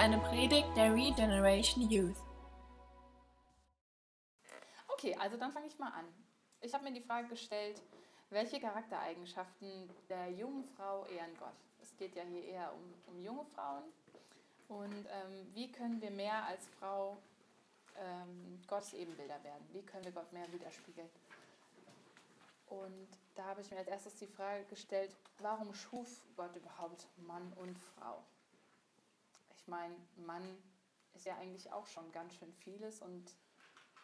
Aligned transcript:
eine 0.00 0.16
Predigt 0.16 0.74
der 0.74 0.94
Regeneration 0.94 1.90
Youth. 1.90 2.16
Okay, 4.88 5.14
also 5.20 5.36
dann 5.36 5.52
fange 5.52 5.66
ich 5.66 5.78
mal 5.78 5.92
an. 5.92 6.06
Ich 6.62 6.72
habe 6.72 6.84
mir 6.84 6.92
die 6.94 7.02
Frage 7.02 7.28
gestellt, 7.28 7.82
welche 8.30 8.58
Charaktereigenschaften 8.58 9.90
der 10.08 10.30
jungen 10.30 10.64
Frau 10.64 11.04
ehren 11.04 11.36
Gott? 11.38 11.52
Es 11.82 11.94
geht 11.98 12.16
ja 12.16 12.22
hier 12.22 12.42
eher 12.44 12.72
um, 12.72 13.14
um 13.14 13.22
junge 13.22 13.44
Frauen. 13.44 13.82
Und 14.68 15.04
ähm, 15.04 15.46
wie 15.52 15.70
können 15.70 16.00
wir 16.00 16.10
mehr 16.10 16.46
als 16.46 16.66
Frau 16.78 17.18
ähm, 17.98 18.58
Gottes 18.66 18.94
Ebenbilder 18.94 19.44
werden? 19.44 19.68
Wie 19.72 19.82
können 19.82 20.06
wir 20.06 20.12
Gott 20.12 20.32
mehr 20.32 20.50
widerspiegeln? 20.50 21.10
Und 22.68 23.08
da 23.34 23.44
habe 23.44 23.60
ich 23.60 23.70
mir 23.70 23.76
als 23.76 23.88
erstes 23.88 24.14
die 24.14 24.28
Frage 24.28 24.64
gestellt, 24.64 25.14
warum 25.40 25.74
schuf 25.74 26.22
Gott 26.36 26.56
überhaupt 26.56 27.06
Mann 27.18 27.52
und 27.56 27.78
Frau? 27.78 28.24
Ich 29.60 29.68
meine, 29.68 29.94
Mann 30.16 30.42
ist 31.12 31.26
ja 31.26 31.36
eigentlich 31.36 31.70
auch 31.72 31.86
schon 31.86 32.10
ganz 32.12 32.34
schön 32.34 32.52
vieles 32.54 33.02
und 33.02 33.30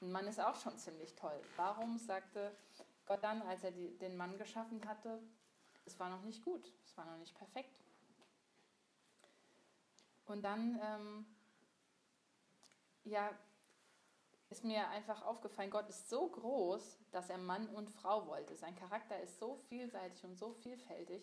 ein 0.02 0.12
Mann 0.12 0.26
ist 0.26 0.40
auch 0.40 0.56
schon 0.56 0.78
ziemlich 0.78 1.14
toll. 1.16 1.40
Warum 1.56 1.98
sagte 1.98 2.54
Gott 3.06 3.24
dann, 3.24 3.40
als 3.42 3.64
er 3.64 3.70
die, 3.70 3.96
den 3.98 4.16
Mann 4.16 4.36
geschaffen 4.36 4.86
hatte, 4.86 5.22
es 5.86 5.98
war 5.98 6.10
noch 6.10 6.22
nicht 6.22 6.44
gut, 6.44 6.70
es 6.84 6.96
war 6.96 7.06
noch 7.06 7.16
nicht 7.16 7.34
perfekt? 7.34 7.74
Und 10.26 10.42
dann, 10.42 10.78
ähm, 10.82 11.26
ja, 13.04 13.30
ist 14.50 14.64
mir 14.64 14.88
einfach 14.90 15.22
aufgefallen, 15.22 15.70
Gott 15.70 15.88
ist 15.88 16.08
so 16.08 16.28
groß, 16.28 16.98
dass 17.10 17.30
er 17.30 17.38
Mann 17.38 17.68
und 17.68 17.90
Frau 17.90 18.26
wollte. 18.26 18.56
Sein 18.56 18.76
Charakter 18.76 19.18
ist 19.20 19.38
so 19.38 19.56
vielseitig 19.68 20.22
und 20.24 20.36
so 20.36 20.52
vielfältig, 20.52 21.22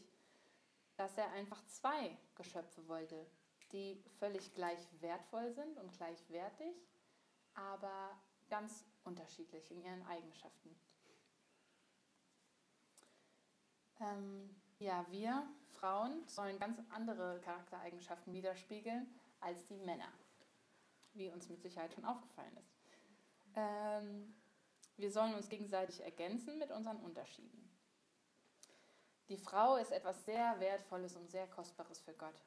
dass 0.96 1.18
er 1.18 1.30
einfach 1.32 1.64
zwei 1.66 2.18
Geschöpfe 2.36 2.88
wollte, 2.88 3.26
die 3.74 4.02
völlig 4.20 4.54
gleich 4.54 4.80
wertvoll 5.02 5.52
sind 5.52 5.78
und 5.78 5.92
gleichwertig, 5.98 6.76
aber 7.56 8.12
ganz 8.50 8.86
unterschiedlich 9.04 9.70
in 9.72 9.82
ihren 9.82 10.06
Eigenschaften. 10.06 10.76
Ähm, 14.00 14.56
ja, 14.80 15.06
wir 15.10 15.48
Frauen 15.72 16.26
sollen 16.28 16.60
ganz 16.60 16.80
andere 16.90 17.42
Charaktereigenschaften 17.42 18.34
widerspiegeln 18.34 19.08
als 19.40 19.66
die 19.66 19.78
Männer, 19.78 20.12
wie 21.14 21.30
uns 21.30 21.50
mit 21.50 21.62
Sicherheit 21.62 21.94
schon 21.94 22.06
aufgefallen 22.06 22.56
ist. 22.58 22.74
Ähm, 23.56 24.36
wir 24.98 25.12
sollen 25.12 25.34
uns 25.34 25.50
gegenseitig 25.50 26.02
ergänzen 26.02 26.60
mit 26.60 26.72
unseren 26.72 26.98
Unterschieden. 26.98 27.70
Die 29.30 29.38
Frau 29.38 29.78
ist 29.78 29.92
etwas 29.92 30.26
sehr 30.26 30.60
Wertvolles 30.60 31.16
und 31.16 31.30
sehr 31.32 31.48
Kostbares 31.48 32.00
für 32.00 32.14
Gott. 32.14 32.42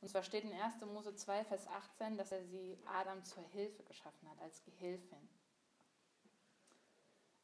Und 0.00 0.08
zwar 0.08 0.22
steht 0.22 0.44
in 0.44 0.52
1. 0.52 0.80
Mose 0.86 1.14
2, 1.14 1.44
Vers 1.44 1.66
18, 1.66 2.16
dass 2.16 2.32
er 2.32 2.42
sie 2.44 2.78
Adam 2.86 3.22
zur 3.24 3.42
Hilfe 3.42 3.82
geschaffen 3.82 4.28
hat, 4.30 4.40
als 4.40 4.62
Gehilfin. 4.62 5.28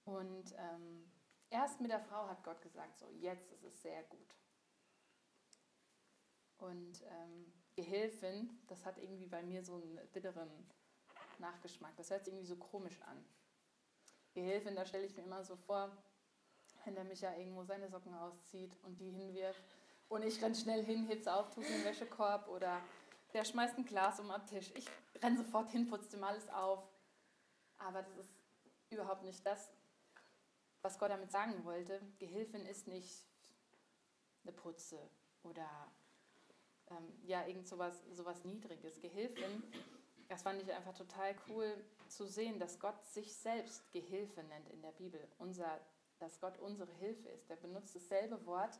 Und 0.04 0.54
ähm, 0.56 1.12
erst 1.50 1.80
mit 1.80 1.90
der 1.90 2.00
Frau 2.00 2.28
hat 2.28 2.42
Gott 2.44 2.62
gesagt, 2.62 2.98
so 2.98 3.10
jetzt 3.10 3.52
ist 3.52 3.64
es 3.64 3.82
sehr 3.82 4.02
gut. 4.04 4.34
Und 6.58 7.02
ähm, 7.02 7.52
Gehilfin, 7.74 8.58
das 8.68 8.86
hat 8.86 8.96
irgendwie 8.96 9.26
bei 9.26 9.42
mir 9.42 9.62
so 9.62 9.74
einen 9.74 10.00
bitteren 10.12 10.50
Nachgeschmack. 11.38 11.94
Das 11.96 12.10
hört 12.10 12.24
sich 12.24 12.32
irgendwie 12.32 12.48
so 12.48 12.56
komisch 12.56 13.00
an. 13.02 13.22
Gehilfin, 14.32 14.76
da 14.76 14.86
stelle 14.86 15.04
ich 15.04 15.16
mir 15.16 15.24
immer 15.24 15.44
so 15.44 15.56
vor, 15.56 15.90
wenn 16.84 16.94
der 16.94 17.04
Micha 17.04 17.34
irgendwo 17.34 17.64
seine 17.64 17.88
Socken 17.88 18.14
auszieht 18.14 18.76
und 18.84 19.00
die 19.00 19.10
hinwirft 19.10 19.76
und 20.08 20.22
ich 20.22 20.40
renne 20.42 20.54
schnell 20.54 20.84
hin, 20.84 21.06
heb's 21.06 21.26
auf, 21.26 21.50
tue 21.50 21.64
den 21.64 21.84
Wäschekorb 21.84 22.48
oder 22.48 22.80
der 23.32 23.44
schmeißt 23.44 23.76
ein 23.78 23.84
Glas 23.84 24.20
um 24.20 24.28
den 24.28 24.46
Tisch. 24.46 24.72
Ich 24.74 24.88
renne 25.22 25.36
sofort 25.36 25.70
hin, 25.70 25.88
putze 25.88 26.10
dem 26.10 26.24
alles 26.24 26.48
auf. 26.48 26.82
Aber 27.78 28.02
das 28.02 28.16
ist 28.16 28.30
überhaupt 28.90 29.24
nicht 29.24 29.44
das, 29.44 29.70
was 30.82 30.98
Gott 30.98 31.10
damit 31.10 31.30
sagen 31.30 31.64
wollte. 31.64 32.00
Gehilfin 32.18 32.64
ist 32.64 32.86
nicht 32.86 33.26
eine 34.44 34.52
Putze 34.52 34.98
oder 35.42 35.68
ähm, 36.90 37.12
ja, 37.24 37.46
irgend 37.46 37.66
sowas, 37.66 38.02
sowas 38.12 38.44
Niedriges. 38.44 39.00
Gehilfin, 39.00 39.62
das 40.28 40.42
fand 40.42 40.62
ich 40.62 40.72
einfach 40.72 40.94
total 40.94 41.34
cool 41.48 41.84
zu 42.08 42.26
sehen, 42.26 42.58
dass 42.58 42.78
Gott 42.78 43.04
sich 43.06 43.34
selbst 43.34 43.90
Gehilfe 43.92 44.42
nennt 44.44 44.68
in 44.70 44.80
der 44.82 44.92
Bibel. 44.92 45.20
Unser, 45.38 45.80
dass 46.20 46.40
Gott 46.40 46.58
unsere 46.58 46.92
Hilfe 46.92 47.28
ist. 47.28 47.50
Er 47.50 47.56
benutzt 47.56 47.94
dasselbe 47.94 48.44
Wort 48.46 48.78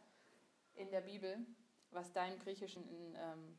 in 0.77 0.91
der 0.91 1.01
Bibel, 1.01 1.45
was 1.91 2.13
da 2.13 2.27
im 2.27 2.39
Griechischen 2.39 2.87
in 2.89 3.15
ähm, 3.17 3.59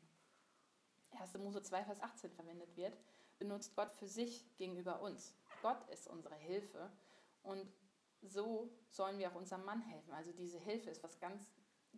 1. 1.18 1.34
Mose 1.38 1.62
2, 1.62 1.84
Vers 1.84 2.00
18 2.00 2.30
verwendet 2.32 2.76
wird, 2.76 2.96
benutzt 3.38 3.74
Gott 3.74 3.92
für 3.92 4.08
sich 4.08 4.44
gegenüber 4.56 5.00
uns. 5.00 5.34
Gott 5.62 5.88
ist 5.90 6.08
unsere 6.08 6.34
Hilfe 6.36 6.90
und 7.42 7.72
so 8.22 8.70
sollen 8.90 9.18
wir 9.18 9.30
auch 9.30 9.36
unserem 9.36 9.64
Mann 9.64 9.80
helfen. 9.80 10.12
Also 10.12 10.32
diese 10.32 10.58
Hilfe 10.58 10.90
ist 10.90 11.02
was 11.02 11.18
ganz, 11.18 11.46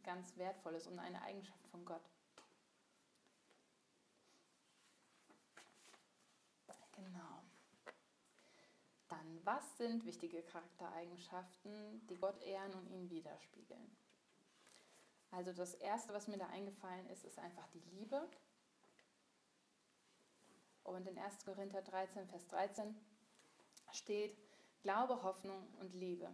ganz 0.03 0.37
Wertvolles 0.37 0.87
und 0.87 0.99
eine 0.99 1.23
Eigenschaft 1.23 1.67
von 1.69 1.85
Gott. 1.85 2.03
Genau. 6.93 7.43
Dann, 9.09 9.41
was 9.45 9.79
sind 9.79 10.05
wichtige 10.05 10.43
Charaktereigenschaften, 10.43 12.07
die 12.09 12.17
Gott 12.17 12.41
ehren 12.43 12.75
und 12.75 12.87
ihn 12.89 13.11
widerspiegeln? 13.11 13.97
Also 15.31 15.53
das 15.53 15.75
Erste, 15.75 16.13
was 16.13 16.29
mir 16.29 16.39
da 16.39 16.47
eingefallen 16.49 17.07
ist, 17.09 17.25
ist 17.25 17.39
einfach 17.39 17.67
die 17.69 17.83
Liebe. 17.93 18.29
Und 20.83 21.07
in 21.07 21.19
1. 21.19 21.45
Korinther 21.45 21.83
13, 21.83 22.27
Vers 22.27 22.49
13 22.49 22.97
steht, 23.93 24.37
Glaube, 24.83 25.23
Hoffnung 25.23 25.69
und 25.79 25.95
Liebe. 25.95 26.29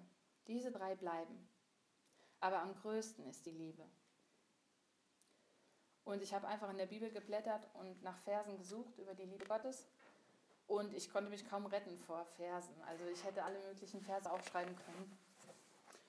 Diese 0.47 0.71
drei 0.71 0.95
bleiben. 0.95 1.49
Aber 2.41 2.61
am 2.61 2.75
größten 2.77 3.27
ist 3.27 3.45
die 3.45 3.51
Liebe. 3.51 3.85
Und 6.05 6.23
ich 6.23 6.33
habe 6.33 6.47
einfach 6.47 6.71
in 6.71 6.79
der 6.79 6.87
Bibel 6.87 7.11
geblättert 7.11 7.69
und 7.75 8.03
nach 8.03 8.17
Versen 8.19 8.57
gesucht 8.57 8.97
über 8.99 9.15
die 9.15 9.25
Liebe 9.25 9.45
Gottes. 9.45 9.89
Und 10.69 10.95
ich 10.95 11.11
konnte 11.11 11.31
mich 11.31 11.49
kaum 11.49 11.67
retten 11.67 11.99
vor 11.99 12.25
Versen. 12.37 12.81
Also 12.83 13.05
ich 13.07 13.25
hätte 13.25 13.43
alle 13.43 13.59
möglichen 13.59 14.01
Verse 14.01 14.31
aufschreiben 14.31 14.77
können. 14.77 15.19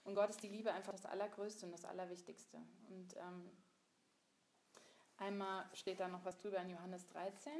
Und 0.07 0.15
Gott 0.15 0.29
ist 0.29 0.41
die 0.41 0.47
Liebe 0.47 0.71
einfach 0.71 0.93
das 0.93 1.05
Allergrößte 1.05 1.65
und 1.65 1.73
das 1.73 1.83
Allerwichtigste. 1.83 2.57
Und 2.87 3.17
ähm, 3.17 3.51
einmal 5.17 5.69
steht 5.73 5.99
da 5.99 6.07
noch 6.07 6.23
was 6.23 6.37
drüber 6.37 6.59
in 6.59 6.69
Johannes 6.69 7.05
13. 7.07 7.51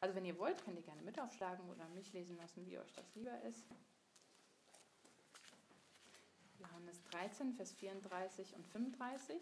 Also 0.00 0.16
wenn 0.16 0.24
ihr 0.24 0.36
wollt, 0.36 0.64
könnt 0.64 0.76
ihr 0.78 0.82
gerne 0.82 1.00
mit 1.02 1.20
aufschlagen 1.20 1.70
oder 1.70 1.86
mich 1.90 2.12
lesen 2.12 2.36
lassen, 2.38 2.66
wie 2.66 2.76
euch 2.76 2.92
das 2.94 3.14
lieber 3.14 3.40
ist. 3.42 3.64
Johannes 6.58 7.00
13, 7.04 7.54
Vers 7.54 7.70
34 7.70 8.56
und 8.56 8.66
35. 8.66 9.40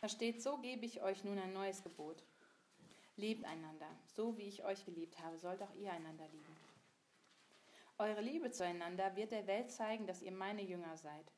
Da 0.00 0.08
steht, 0.08 0.40
so 0.40 0.58
gebe 0.58 0.86
ich 0.86 1.02
euch 1.02 1.24
nun 1.24 1.40
ein 1.40 1.52
neues 1.52 1.82
Gebot. 1.82 2.22
Liebt 3.16 3.44
einander, 3.44 3.88
so 4.06 4.38
wie 4.38 4.46
ich 4.46 4.64
euch 4.64 4.86
geliebt 4.86 5.18
habe, 5.18 5.36
sollt 5.36 5.60
auch 5.62 5.74
ihr 5.74 5.92
einander 5.92 6.28
lieben. 6.28 6.59
Eure 8.00 8.22
Liebe 8.22 8.50
zueinander 8.50 9.14
wird 9.14 9.30
der 9.30 9.46
Welt 9.46 9.70
zeigen, 9.70 10.06
dass 10.06 10.22
ihr 10.22 10.32
meine 10.32 10.62
Jünger 10.62 10.96
seid. 10.96 11.30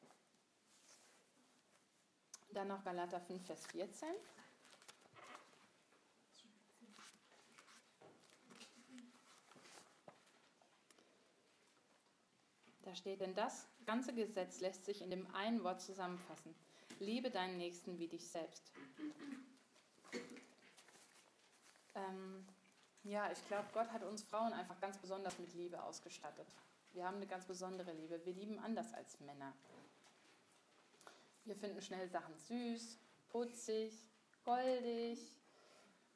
Dann 2.53 2.69
noch 2.69 2.85
Galater 2.85 3.21
5, 3.21 3.45
Vers 3.45 3.67
14. 3.67 4.09
Da 12.85 12.95
steht, 12.95 13.23
denn 13.23 13.35
das 13.35 13.67
ganze 13.85 14.15
Gesetz 14.15 14.61
lässt 14.61 14.85
sich 14.85 15.03
in 15.03 15.11
dem 15.11 15.27
einen 15.35 15.65
Wort 15.65 15.81
zusammenfassen. 15.81 16.55
Liebe 17.01 17.33
deinen 17.33 17.57
Nächsten 17.57 17.99
wie 17.99 18.07
dich 18.07 18.29
selbst. 18.29 18.71
Ähm, 21.97 22.47
ja, 23.05 23.31
ich 23.31 23.47
glaube, 23.49 23.67
Gott 23.73 23.91
hat 23.93 24.03
uns 24.05 24.23
Frauen 24.23 24.53
einfach 24.53 24.81
ganz 24.81 24.99
besonders 24.99 25.39
mit 25.39 25.53
Liebe 25.55 25.83
ausgestattet. 25.83 26.47
Wir 26.93 27.05
haben 27.05 27.17
eine 27.17 27.27
ganz 27.27 27.47
besondere 27.47 27.93
Liebe. 27.93 28.25
Wir 28.25 28.35
lieben 28.35 28.59
anders 28.59 28.93
als 28.95 29.19
Männer. 29.21 29.53
Wir 31.45 31.57
finden 31.57 31.83
schnell 31.83 32.09
Sachen 32.09 32.37
süß, 32.37 32.99
putzig, 33.31 33.93
goldig. 34.45 35.19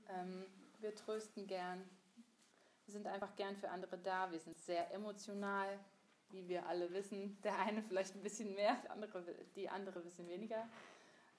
Ähm, 0.09 0.47
wir 0.81 0.94
trösten 0.94 1.47
gern. 1.47 1.83
Wir 2.85 2.93
sind 2.93 3.06
einfach 3.06 3.35
gern 3.35 3.56
für 3.56 3.71
andere 3.71 3.99
da. 3.99 4.31
Wir 4.31 4.38
sind 4.38 4.56
sehr 4.59 4.93
emotional, 4.93 5.81
wie 6.31 6.47
wir 6.47 6.67
alle 6.67 6.93
wissen. 6.93 7.41
Der 7.43 7.59
eine 7.59 7.83
vielleicht 7.83 8.15
ein 8.15 8.23
bisschen 8.23 8.55
mehr, 8.55 8.77
die 8.85 8.91
andere, 8.91 9.25
die 9.56 9.69
andere 9.69 9.99
ein 9.99 10.05
bisschen 10.05 10.29
weniger. 10.29 10.69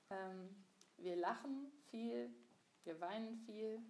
Ähm, 0.09 0.49
wir 0.97 1.15
lachen 1.15 1.71
viel, 1.89 2.29
wir 2.83 2.99
weinen 2.99 3.37
viel. 3.45 3.81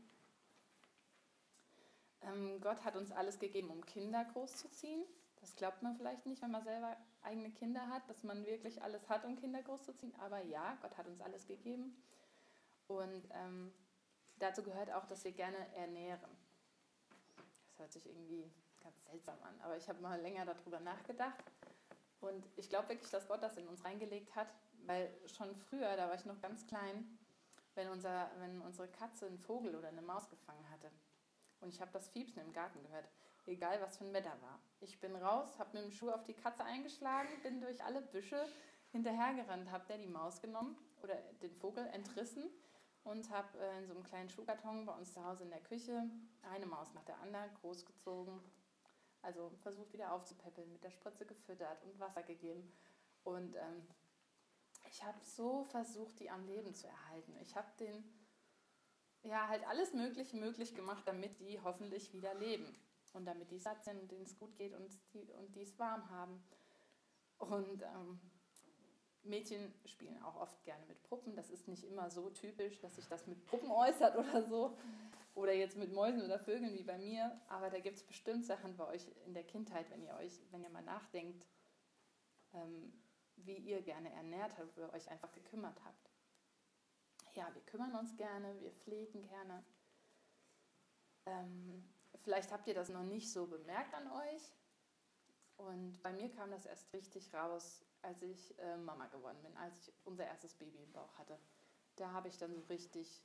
Ähm, 2.22 2.60
Gott 2.62 2.84
hat 2.84 2.96
uns 2.96 3.12
alles 3.12 3.40
gegeben, 3.40 3.70
um 3.70 3.86
Kinder 3.86 4.26
großzuziehen. 4.26 5.04
Das 5.40 5.56
glaubt 5.56 5.84
man 5.84 5.96
vielleicht 5.96 6.26
nicht, 6.26 6.42
wenn 6.42 6.52
man 6.52 6.64
selber 6.64 6.98
eigene 7.22 7.52
Kinder 7.52 7.88
hat, 7.90 8.10
dass 8.10 8.24
man 8.24 8.46
wirklich 8.46 8.82
alles 8.82 9.08
hat, 9.10 9.24
um 9.26 9.36
Kinder 9.36 9.62
großzuziehen. 9.62 10.16
Aber 10.20 10.40
ja, 10.40 10.78
Gott 10.82 10.98
hat 10.98 11.08
uns 11.08 11.22
alles 11.22 11.46
gegeben. 11.46 11.96
Und 12.88 13.28
ähm, 13.32 13.72
dazu 14.40 14.64
gehört 14.64 14.92
auch, 14.92 15.06
dass 15.06 15.24
wir 15.24 15.32
gerne 15.32 15.58
ernähren. 15.76 16.32
Das 17.66 17.80
hört 17.80 17.92
sich 17.92 18.06
irgendwie 18.06 18.50
ganz 18.82 19.04
seltsam 19.04 19.38
an, 19.44 19.60
aber 19.62 19.78
ich 19.78 19.88
habe 19.90 20.02
mal 20.02 20.20
länger 20.22 20.46
darüber 20.46 20.80
nachgedacht. 20.80 21.44
Und 22.22 22.48
ich 22.56 22.70
glaube 22.70 22.90
wirklich, 22.90 23.12
dass 23.12 23.28
Gott 23.28 23.44
das 23.44 23.58
in 23.58 23.68
uns 23.68 23.84
reingelegt 23.84 24.36
hat, 24.36 24.48
weil 24.86 25.14
schon 25.28 25.56
früher, 25.56 25.96
da 25.96 26.08
war 26.08 26.16
ich 26.16 26.26
noch 26.26 26.42
ganz 26.42 26.66
klein, 26.66 27.18
wenn, 27.76 27.90
unser, 27.90 28.32
wenn 28.40 28.62
unsere 28.62 28.88
Katze 28.88 29.28
einen 29.28 29.38
Vogel 29.38 29.76
oder 29.76 29.90
eine 29.90 30.02
Maus 30.02 30.30
gefangen 30.30 30.68
hatte. 30.72 30.90
Und 31.60 31.70
ich 31.70 31.82
habe 31.82 31.92
das 31.92 32.08
Fiepsen 32.10 32.42
im 32.42 32.54
Garten 32.54 32.82
gehört, 32.84 33.10
egal 33.46 33.82
was 33.82 33.98
für 33.98 34.06
ein 34.06 34.14
Wetter 34.14 34.36
war. 34.42 34.60
Ich 34.80 35.00
bin 35.00 35.16
raus, 35.16 35.58
habe 35.58 35.78
mit 35.78 35.86
dem 35.86 35.92
Schuh 35.92 36.12
auf 36.12 36.24
die 36.24 36.34
Katze 36.34 36.64
eingeschlagen, 36.64 37.30
bin 37.42 37.62
durch 37.62 37.84
alle 37.84 38.02
Büsche 38.02 38.48
hinterhergerannt, 38.92 39.72
habe 39.72 39.86
der 39.88 39.98
die 39.98 40.08
Maus 40.08 40.42
genommen 40.42 40.78
oder 41.02 41.16
den 41.42 41.54
Vogel 41.54 41.86
entrissen 41.88 42.50
und 43.04 43.30
habe 43.30 43.58
äh, 43.60 43.80
in 43.80 43.88
so 43.88 43.94
einem 43.94 44.04
kleinen 44.04 44.30
Schuhkarton 44.30 44.86
bei 44.86 44.94
uns 44.94 45.14
zu 45.14 45.24
Hause 45.24 45.44
in 45.44 45.50
der 45.50 45.62
Küche 45.62 46.10
eine 46.52 46.66
Maus 46.66 46.94
nach 46.94 47.06
der 47.06 47.20
anderen 47.20 47.54
großgezogen. 47.56 48.40
Also 49.22 49.50
versucht 49.62 49.94
wieder 49.94 50.14
aufzupäppeln, 50.14 50.72
mit 50.72 50.84
der 50.84 50.92
Spritze 50.92 51.26
gefüttert 51.26 51.84
und 51.84 52.00
Wasser 52.00 52.24
gegeben. 52.24 52.72
Und 53.24 53.56
ähm, 53.56 53.88
ich 54.90 55.04
habe 55.04 55.18
so 55.24 55.64
versucht, 55.66 56.20
die 56.20 56.30
am 56.30 56.46
Leben 56.46 56.74
zu 56.74 56.88
erhalten. 56.88 57.36
Ich 57.42 57.56
habe 57.56 57.68
den, 57.80 58.04
ja, 59.28 59.48
halt 59.48 59.68
alles 59.68 59.94
Mögliche 59.94 60.38
möglich 60.38 60.74
gemacht, 60.74 61.04
damit 61.06 61.40
die 61.40 61.60
hoffentlich 61.64 62.14
wieder 62.14 62.34
leben. 62.36 62.76
Und 63.14 63.26
damit 63.26 63.52
die 63.52 63.60
satt 63.60 63.84
sind 63.84 64.00
und 64.02 64.12
denen 64.12 64.24
es 64.24 64.38
gut 64.38 64.56
geht 64.58 64.74
und 64.74 64.90
die, 65.14 65.24
und 65.34 65.56
es 65.58 65.78
warm 65.80 66.10
haben. 66.10 66.44
Und 67.40 67.82
ähm, 67.82 68.20
Mädchen 69.24 69.74
spielen 69.86 70.22
auch 70.24 70.36
oft 70.36 70.64
gerne 70.64 70.86
mit 70.86 71.02
Puppen. 71.04 71.36
Das 71.36 71.50
ist 71.50 71.68
nicht 71.68 71.84
immer 71.84 72.10
so 72.10 72.30
typisch, 72.30 72.80
dass 72.80 72.96
sich 72.96 73.08
das 73.08 73.28
mit 73.28 73.44
Puppen 73.46 73.72
äußert 73.72 74.16
oder 74.18 74.44
so. 74.44 74.78
Oder 75.36 75.54
jetzt 75.54 75.78
mit 75.78 75.94
Mäusen 75.94 76.22
oder 76.22 76.40
Vögeln 76.40 76.74
wie 76.74 76.84
bei 76.84 76.98
mir. 76.98 77.40
Aber 77.48 77.70
da 77.70 77.80
gibt 77.80 77.98
es 77.98 78.04
bestimmt 78.04 78.46
Sachen 78.46 78.76
bei 78.78 78.88
euch 78.88 79.06
in 79.26 79.34
der 79.34 79.44
Kindheit, 79.44 79.90
wenn 79.92 80.04
ihr 80.04 80.16
euch, 80.16 80.42
wenn 80.52 80.64
ihr 80.64 80.70
mal 80.70 80.84
nachdenkt, 80.84 81.46
ähm, 82.54 82.94
wie 83.36 83.58
ihr 83.58 83.82
gerne 83.82 84.12
ernährt 84.12 84.58
habt, 84.58 84.78
ihr 84.78 84.92
euch 84.94 85.10
einfach 85.10 85.32
gekümmert 85.32 85.80
habt. 85.86 86.17
Ja, 87.38 87.54
wir 87.54 87.62
kümmern 87.62 87.94
uns 87.94 88.16
gerne, 88.16 88.60
wir 88.60 88.72
pflegen 88.72 89.22
gerne. 89.22 89.64
Ähm, 91.28 91.88
vielleicht 92.24 92.52
habt 92.52 92.68
ihr 92.68 92.74
das 92.74 92.90
noch 92.90 93.04
nicht 93.04 93.32
so 93.32 93.46
bemerkt 93.46 93.94
an 93.94 94.12
euch. 94.12 94.52
Und 95.58 96.02
bei 96.02 96.12
mir 96.14 96.32
kam 96.32 96.50
das 96.50 96.66
erst 96.66 96.92
richtig 96.94 97.32
raus, 97.36 97.86
als 98.02 98.24
ich 98.24 98.58
äh, 98.58 98.78
Mama 98.78 99.06
geworden 99.06 99.38
bin, 99.44 99.56
als 99.58 99.78
ich 99.88 99.94
unser 100.04 100.26
erstes 100.26 100.56
Baby 100.56 100.82
im 100.82 100.92
Bauch 100.92 101.16
hatte. 101.20 101.38
Da 101.98 102.12
habe 102.12 102.28
ich 102.28 102.40
dann 102.40 102.56
so 102.56 102.62
richtig 102.62 103.22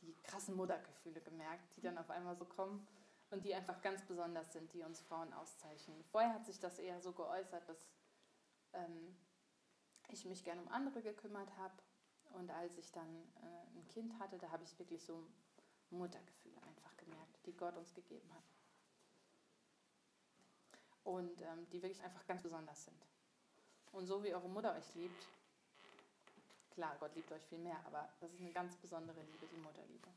die 0.00 0.16
krassen 0.22 0.56
Muttergefühle 0.56 1.20
gemerkt, 1.20 1.76
die 1.76 1.82
dann 1.82 1.98
auf 1.98 2.08
einmal 2.08 2.34
so 2.34 2.46
kommen 2.46 2.88
und 3.30 3.44
die 3.44 3.54
einfach 3.54 3.82
ganz 3.82 4.00
besonders 4.06 4.54
sind, 4.54 4.72
die 4.72 4.82
uns 4.82 5.02
Frauen 5.02 5.34
auszeichnen. 5.34 6.02
Vorher 6.04 6.32
hat 6.32 6.46
sich 6.46 6.60
das 6.60 6.78
eher 6.78 7.02
so 7.02 7.12
geäußert, 7.12 7.68
dass 7.68 7.90
ähm, 8.72 9.14
ich 10.08 10.24
mich 10.24 10.44
gerne 10.44 10.62
um 10.62 10.68
andere 10.68 11.02
gekümmert 11.02 11.54
habe. 11.58 11.74
Und 12.34 12.50
als 12.50 12.76
ich 12.76 12.90
dann 12.92 13.08
äh, 13.42 13.78
ein 13.78 13.86
Kind 13.88 14.18
hatte, 14.18 14.38
da 14.38 14.50
habe 14.50 14.64
ich 14.64 14.78
wirklich 14.78 15.02
so 15.02 15.26
Muttergefühle 15.90 16.60
einfach 16.62 16.96
gemerkt, 16.96 17.38
die 17.46 17.56
Gott 17.56 17.76
uns 17.76 17.94
gegeben 17.94 18.32
hat. 18.34 18.44
Und 21.04 21.40
ähm, 21.40 21.68
die 21.70 21.82
wirklich 21.82 22.02
einfach 22.02 22.26
ganz 22.26 22.42
besonders 22.42 22.84
sind. 22.84 23.06
Und 23.92 24.06
so 24.06 24.22
wie 24.22 24.34
eure 24.34 24.48
Mutter 24.48 24.76
euch 24.76 24.94
liebt, 24.94 25.26
klar, 26.70 26.96
Gott 27.00 27.14
liebt 27.14 27.32
euch 27.32 27.42
viel 27.46 27.58
mehr, 27.58 27.78
aber 27.86 28.08
das 28.20 28.32
ist 28.32 28.40
eine 28.40 28.52
ganz 28.52 28.76
besondere 28.76 29.22
Liebe, 29.22 29.46
die 29.46 29.56
Mutterliebe. 29.56 30.08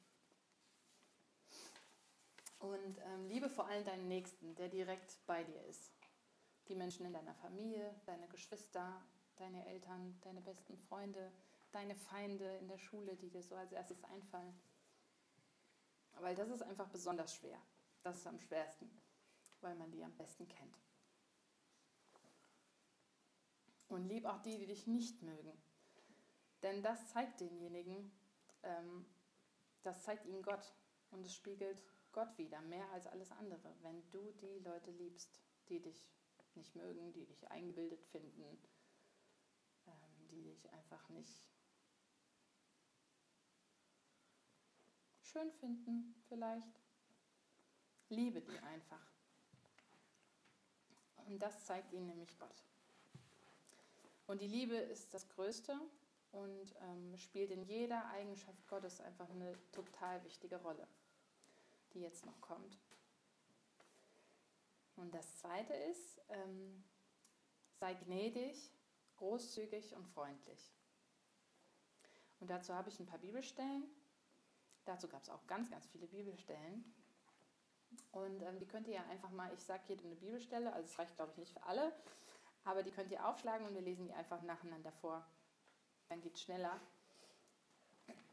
Und 2.60 3.00
ähm, 3.00 3.28
liebe 3.28 3.50
vor 3.50 3.68
allem 3.68 3.84
deinen 3.84 4.08
Nächsten, 4.08 4.54
der 4.56 4.70
direkt 4.70 5.18
bei 5.26 5.44
dir 5.44 5.64
ist. 5.66 5.92
Die 6.68 6.76
Menschen 6.76 7.06
in 7.06 7.14
deiner 7.14 7.34
Familie, 7.36 7.96
deine 8.06 8.28
Geschwister, 8.28 9.02
deine 9.38 9.66
Eltern, 9.66 10.20
deine 10.22 10.42
besten 10.42 10.78
Freunde, 10.78 11.32
deine 11.72 11.96
Feinde 11.96 12.58
in 12.58 12.68
der 12.68 12.78
Schule, 12.78 13.16
die 13.16 13.30
dir 13.30 13.44
so 13.44 13.56
als 13.56 13.72
erstes 13.72 14.04
einfallen. 14.04 14.60
Weil 16.20 16.36
das 16.36 16.50
ist 16.50 16.62
einfach 16.62 16.90
besonders 16.90 17.36
schwer. 17.36 17.60
Das 18.04 18.18
ist 18.18 18.28
am 18.28 18.40
schwersten, 18.40 18.90
weil 19.62 19.76
man 19.76 19.92
die 19.92 20.04
am 20.04 20.16
besten 20.18 20.48
kennt. 20.48 20.78
Und 23.88 24.08
lieb 24.08 24.26
auch 24.26 24.42
die, 24.42 24.58
die 24.58 24.68
dich 24.68 24.88
nicht 24.88 25.22
mögen. 25.22 25.52
Denn 26.64 26.82
das 26.84 27.12
zeigt 27.12 27.42
denjenigen, 27.42 28.12
ähm, 28.64 29.06
das 29.84 30.04
zeigt 30.04 30.26
ihnen 30.26 30.44
Gott. 30.44 30.74
Und 31.10 31.26
es 31.26 31.36
spiegelt 31.36 31.84
Gott 32.12 32.38
wieder, 32.38 32.62
mehr 32.62 32.90
als 32.92 33.08
alles 33.08 33.32
andere. 33.32 33.76
Wenn 33.82 34.10
du 34.12 34.32
die 34.34 34.60
Leute 34.60 34.92
liebst, 34.92 35.42
die 35.70 35.82
dich 35.82 36.08
nicht 36.56 36.76
mögen, 36.76 37.12
die 37.14 37.26
dich 37.26 37.50
eingebildet 37.50 38.04
finden, 38.06 38.58
ähm, 39.88 40.28
die 40.30 40.44
dich 40.44 40.72
einfach 40.72 41.10
nicht 41.10 41.51
schön 45.32 45.52
finden, 45.54 46.16
vielleicht. 46.28 46.82
Liebe 48.10 48.42
die 48.42 48.60
einfach. 48.60 49.06
Und 51.28 51.40
das 51.40 51.66
zeigt 51.66 51.94
ihnen 51.94 52.08
nämlich 52.08 52.38
Gott. 52.38 52.64
Und 54.28 54.42
die 54.42 54.48
Liebe 54.48 54.76
ist 54.76 55.14
das 55.14 55.28
Größte 55.30 55.80
und 56.32 56.76
ähm, 56.82 57.18
spielt 57.18 57.52
in 57.52 57.64
jeder 57.64 58.06
Eigenschaft 58.10 58.68
Gottes 58.68 59.00
einfach 59.00 59.30
eine 59.30 59.58
total 59.72 60.24
wichtige 60.24 60.58
Rolle, 60.58 60.88
die 61.94 62.02
jetzt 62.02 62.26
noch 62.26 62.40
kommt. 62.42 62.78
Und 64.98 65.14
das 65.14 65.38
Zweite 65.38 65.74
ist, 65.74 66.22
ähm, 66.30 66.84
sei 67.80 67.94
gnädig, 67.94 68.72
großzügig 69.18 69.96
und 69.96 70.08
freundlich. 70.08 70.72
Und 72.40 72.50
dazu 72.50 72.74
habe 72.74 72.90
ich 72.90 73.00
ein 73.00 73.06
paar 73.06 73.20
Bibelstellen. 73.20 73.84
Dazu 74.86 75.08
gab 75.08 75.22
es 75.22 75.30
auch 75.30 75.46
ganz, 75.48 75.70
ganz 75.70 75.86
viele 75.88 76.08
Bibelstellen. 76.08 76.84
Und 78.12 78.42
ähm, 78.42 78.60
die 78.60 78.66
könnt 78.66 78.88
ihr 78.88 78.96
ja 78.96 79.06
einfach 79.10 79.30
mal, 79.32 79.54
ich 79.54 79.64
sage 79.64 79.84
jedem 79.88 80.08
eine 80.08 80.16
Bibelstelle, 80.16 80.72
also 80.74 80.86
es 80.86 80.98
reicht 80.98 81.16
glaube 81.16 81.32
ich 81.32 81.38
nicht 81.38 81.54
für 81.54 81.64
alle, 81.64 81.94
aber 82.64 82.84
die 82.84 82.92
könnt 82.92 83.12
ihr 83.12 83.26
aufschlagen 83.26 83.68
und 83.68 83.74
wir 83.74 83.82
lesen 83.82 84.08
die 84.08 84.14
einfach 84.14 84.42
nacheinander 84.42 84.92
vor. 84.92 85.26
Dann 86.10 86.22
geht 86.22 86.36
es 86.36 86.42
schneller. 86.42 86.80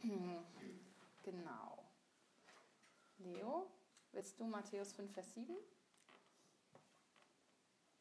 genau. 1.22 1.84
Leo, 3.18 3.70
willst 4.12 4.38
du 4.38 4.44
Matthäus 4.44 4.92
5, 4.92 5.12
Vers 5.12 5.34
7? 5.34 5.56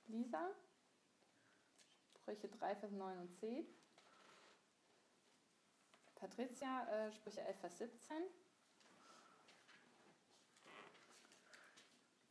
Lisa? 0.07 0.49
Sprüche 2.15 2.49
3, 2.49 2.75
Vers 2.75 2.91
9 2.91 3.19
und 3.19 3.33
10. 3.39 3.65
Patricia, 6.19 6.87
äh, 6.89 7.11
Sprüche 7.11 7.41
11, 7.41 7.59
Vers 7.59 7.77
17. 7.77 8.23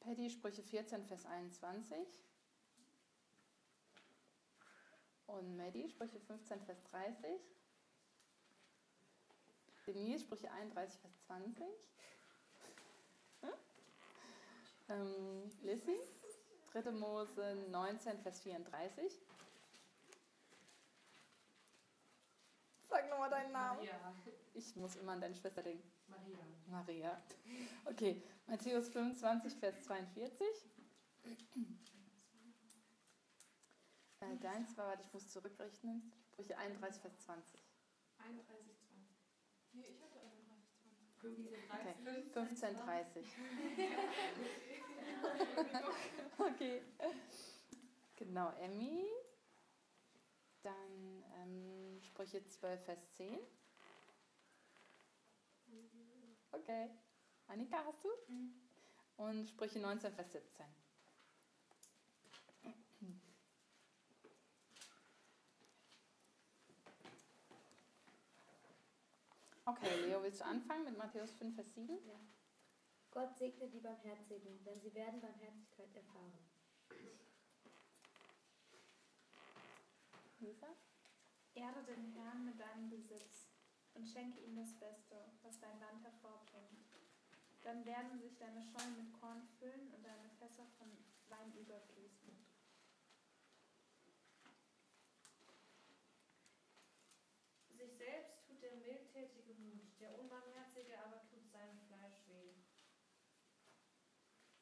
Paddy, 0.00 0.30
Sprüche 0.30 0.62
14, 0.62 1.04
Vers 1.04 1.26
21. 1.26 1.98
Und 5.26 5.56
Maddie, 5.56 5.88
Sprüche 5.88 6.20
15, 6.20 6.62
Vers 6.62 6.82
30. 6.84 7.40
Denise, 9.86 10.24
Sprüche 10.24 10.50
31, 10.50 11.00
Vers 11.00 11.18
20. 11.26 11.64
Hm? 13.42 13.52
Ähm, 14.88 15.50
Lissy, 15.62 15.98
3. 16.72 16.90
Mose 16.92 17.54
19, 17.70 18.18
Vers 18.20 18.40
34. 18.40 19.20
Sag 22.88 23.10
nochmal 23.10 23.30
deinen 23.30 23.52
Namen. 23.52 23.78
Maria. 23.78 24.15
Ich 24.54 24.74
muss 24.76 24.96
immer 24.96 25.12
an 25.12 25.20
deine 25.20 25.34
Schwester 25.34 25.62
denken. 25.62 25.90
Maria. 26.08 26.38
Maria. 26.68 27.22
Okay, 27.84 28.22
Matthäus 28.46 28.88
25, 28.88 29.54
Vers 29.56 29.82
42. 29.82 30.46
Äh, 34.20 34.36
deins 34.38 34.76
war, 34.76 34.88
warte, 34.88 35.02
ich 35.02 35.12
muss 35.12 35.28
zurückrechnen. 35.28 36.12
Sprüche 36.24 36.56
31, 36.56 37.02
Vers 37.02 37.18
20. 37.20 37.60
31, 38.18 38.76
20. 38.88 39.16
Nee, 39.72 39.82
ich 39.82 40.02
hatte 40.02 40.20
31, 40.20 40.72
20. 40.80 41.20
15, 41.20 41.52
30. 41.68 41.96
Okay, 42.06 42.22
15, 42.32 42.76
30. 42.76 43.26
Okay. 46.38 46.82
Genau, 48.16 48.50
Emmy. 48.60 49.04
Dann 50.62 51.24
ähm, 51.42 52.00
Sprüche 52.02 52.44
12, 52.46 52.84
Vers 52.84 53.10
10. 53.16 53.38
Okay. 56.52 56.90
Annika, 57.48 57.84
hast 57.84 58.04
du? 58.04 58.08
Mhm. 58.28 58.54
Und 59.16 59.48
Sprüche 59.48 59.78
19, 59.78 60.12
Vers 60.14 60.32
17. 60.32 60.66
Okay, 69.64 70.00
Leo, 70.06 70.22
willst 70.22 70.40
du 70.40 70.44
anfangen 70.44 70.84
mit 70.84 70.96
Matthäus 70.96 71.32
5, 71.34 71.54
Vers 71.54 71.74
7? 71.74 71.98
Ja. 72.06 72.20
Gott 73.10 73.36
segne 73.36 73.68
die 73.68 73.80
Barmherzigen, 73.80 74.62
denn 74.64 74.80
sie 74.80 74.94
werden 74.94 75.20
Barmherzigkeit 75.20 75.94
erfahren. 75.96 76.32
Lisa? 80.38 80.68
Ehre 81.54 81.82
den 81.84 82.12
Herrn 82.12 82.44
mit 82.44 82.60
deinem 82.60 82.90
Besitz 82.90 83.35
und 83.96 84.06
schenke 84.06 84.40
ihm 84.40 84.54
das 84.54 84.74
Beste, 84.74 85.16
was 85.42 85.58
dein 85.58 85.80
Land 85.80 86.04
hervorbringt. 86.04 86.84
Dann 87.62 87.84
werden 87.84 88.18
sich 88.20 88.36
deine 88.36 88.62
Scheunen 88.62 88.96
mit 88.96 89.12
Korn 89.20 89.42
füllen 89.58 89.92
und 89.94 90.04
deine 90.04 90.28
Fässer 90.38 90.66
von 90.78 90.88
Wein 91.28 91.52
überfließen. 91.56 92.36
Sich 97.70 97.96
selbst 97.96 98.46
tut 98.46 98.62
der 98.62 98.76
mildtätige 98.76 99.54
Mut, 99.54 100.00
der 100.00 100.18
Unbarmherzige 100.18 100.98
aber 101.02 101.22
tut 101.26 101.48
seinem 101.50 101.80
Fleisch 101.88 102.28
weh. 102.28 102.54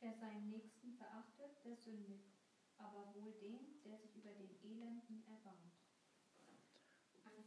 Wer 0.00 0.14
seinen 0.14 0.48
Nächsten 0.48 0.92
verachtet, 0.92 1.64
der 1.64 1.76
sündigt, 1.76 2.38
aber 2.78 3.14
wohl 3.14 3.32
den, 3.32 3.82
der 3.82 3.98
sich 3.98 4.16
über 4.16 4.32
den 4.32 4.50
Elenden 4.62 5.24
erbarmt. 5.26 5.83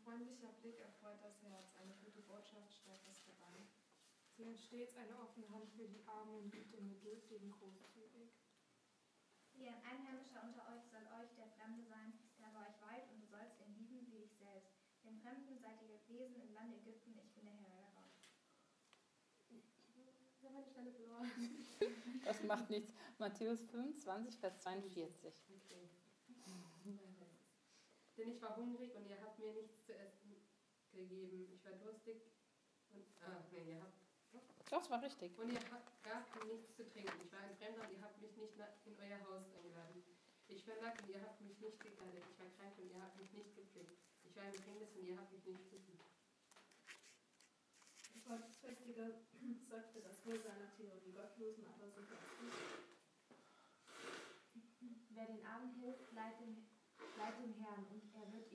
Ein 0.08 0.24
freundlicher 0.24 0.56
Blick 0.64 0.80
erfreut 0.80 1.20
das 1.22 1.36
Herz, 1.44 1.76
eine 1.76 1.94
gute 2.00 2.22
Botschaft 2.22 2.72
stärkt 2.72 3.06
das 3.10 3.26
Gebein. 3.26 3.68
Sie 4.32 4.48
hat 4.48 4.58
stets 4.58 4.96
eine 4.96 5.20
offene 5.20 5.52
Hand 5.52 5.68
für 5.76 5.84
die 5.84 6.08
Armen 6.08 6.48
und 6.48 6.50
gibt 6.50 6.72
den 6.72 6.88
Bedürftigen 6.88 7.52
großzügig. 7.52 8.32
Ein 9.60 9.84
Einheimischer 9.84 10.48
unter 10.48 10.64
euch 10.72 10.88
soll 10.88 11.04
euch 11.12 11.36
der 11.36 11.52
Fremde 11.60 11.84
sein, 11.84 12.14
der 12.40 12.56
bei 12.56 12.72
euch 12.72 12.80
weilt, 12.88 13.12
und 13.12 13.20
du 13.20 13.28
sollst 13.28 13.60
ihn 13.60 13.76
lieben 13.76 14.08
wie 14.08 14.24
dich 14.24 14.32
selbst. 14.32 14.72
Den 15.04 15.20
Fremden 15.20 15.60
seid 15.60 15.76
ihr 15.84 16.00
gewesen 16.00 16.40
im 16.40 16.54
Land 16.54 16.72
Ägypten, 16.72 17.20
ich 17.20 17.36
bin 17.36 17.44
der 17.44 17.60
Herr 17.60 17.92
Gott. 17.92 18.16
Da 20.40 20.54
war 20.54 20.64
die 20.64 20.72
Stelle 20.72 20.92
verloren. 20.94 21.32
Das 22.24 22.44
macht 22.44 22.70
nichts. 22.70 22.94
Matthäus 23.20 23.60
25, 23.72 24.40
Vers 24.40 24.58
42. 24.62 25.34
Okay. 25.52 25.90
Denn 28.18 28.32
ich 28.32 28.42
war 28.42 28.56
hungrig 28.58 28.96
und 28.96 29.06
ihr 29.08 29.22
habt 29.22 29.38
mir 29.40 29.54
nichts 29.54 29.86
zu 29.86 29.94
essen 29.94 30.36
gegeben. 30.92 31.48
Ich 31.54 31.64
war 31.64 31.74
durstig 31.74 32.18
und 32.90 33.06
ah, 33.22 33.46
nee, 33.52 33.70
ihr 33.70 33.82
habt 33.82 33.94
Das 34.72 34.90
war 34.90 35.02
richtig. 35.02 35.38
und 35.38 35.54
ihr 35.54 35.62
habt, 35.72 36.04
gabt 36.04 36.36
mir 36.36 36.54
nichts 36.54 36.76
zu 36.76 36.84
trinken. 36.90 37.22
Ich 37.24 37.32
war 37.32 37.42
ein 37.42 37.56
Fremder 37.58 37.86
und 37.86 37.94
ihr 37.94 38.02
habt 38.02 38.20
mich 38.22 38.36
nicht 38.36 38.58
in 38.86 38.96
euer 38.98 39.22
Haus 39.30 39.46
eingeladen. 39.54 40.04
Ich 40.48 40.66
war 40.68 40.76
nackt 40.82 41.04
und 41.04 41.10
ihr 41.10 41.22
habt 41.22 41.40
mich 41.42 41.60
nicht 41.60 41.80
gekleidet. 41.80 42.24
Ich 42.26 42.40
war 42.40 42.50
krank 42.58 42.74
und 42.78 42.90
ihr 42.90 43.02
habt 43.02 43.18
mich 43.20 43.32
nicht 43.34 43.56
gepflegt. 43.56 44.00
Ich 44.24 44.36
war 44.36 44.46
im 44.46 44.52
Gefängnis 44.52 44.96
und 44.96 45.06
ihr 45.06 45.18
habt 45.18 45.32
mich 45.32 45.46
nicht. 45.46 45.62
Der 48.16 48.22
Gottesfestige 48.26 49.14
sagte 49.70 50.02
das 50.02 50.26
wohl 50.26 50.40
seiner 50.42 50.72
Tiere, 50.76 51.00
die 51.06 51.12
Gottlosen 51.14 51.68
aber 51.68 51.86
nicht. 51.86 51.98
Wer 55.10 55.26
den 55.26 55.46
Armen 55.46 55.72
hilft, 55.80 56.12
leiht 56.14 56.40
dem, 56.40 56.68
leiht 57.18 57.40
dem 57.40 57.54
Herrn, 57.56 57.86
und 57.92 58.07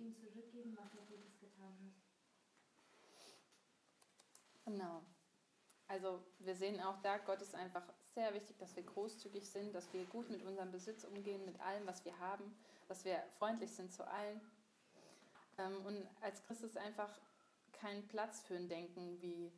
ihm 0.02 0.14
zurückgeben, 0.14 0.76
was 0.76 0.94
er 0.94 1.06
Gutes 1.06 1.38
getan 1.40 1.75
hat. 1.85 1.94
Genau. 4.64 5.02
Also 5.88 6.23
wir 6.38 6.54
sehen 6.54 6.80
auch 6.80 7.00
da, 7.02 7.18
Gott 7.18 7.42
ist 7.42 7.54
einfach 7.54 7.82
sehr 8.14 8.32
wichtig, 8.35 8.56
dass 8.59 8.75
wir 8.76 8.82
großzügig 8.82 9.49
sind, 9.49 9.75
dass 9.75 9.92
wir 9.92 10.04
gut 10.06 10.30
mit 10.30 10.42
unserem 10.42 10.71
Besitz 10.71 11.04
umgehen, 11.04 11.44
mit 11.44 11.61
allem, 11.61 11.87
was 11.87 12.04
wir 12.04 12.18
haben, 12.18 12.56
dass 12.88 13.04
wir 13.04 13.23
freundlich 13.38 13.71
sind 13.73 13.92
zu 13.92 14.06
allen. 14.06 14.40
Ähm, 15.59 15.85
und 15.85 16.06
als 16.21 16.42
Christ 16.44 16.62
ist 16.62 16.78
einfach 16.78 17.11
kein 17.73 18.06
Platz 18.09 18.40
für 18.40 18.54
ein 18.56 18.68
Denken 18.68 19.21
wie, 19.21 19.52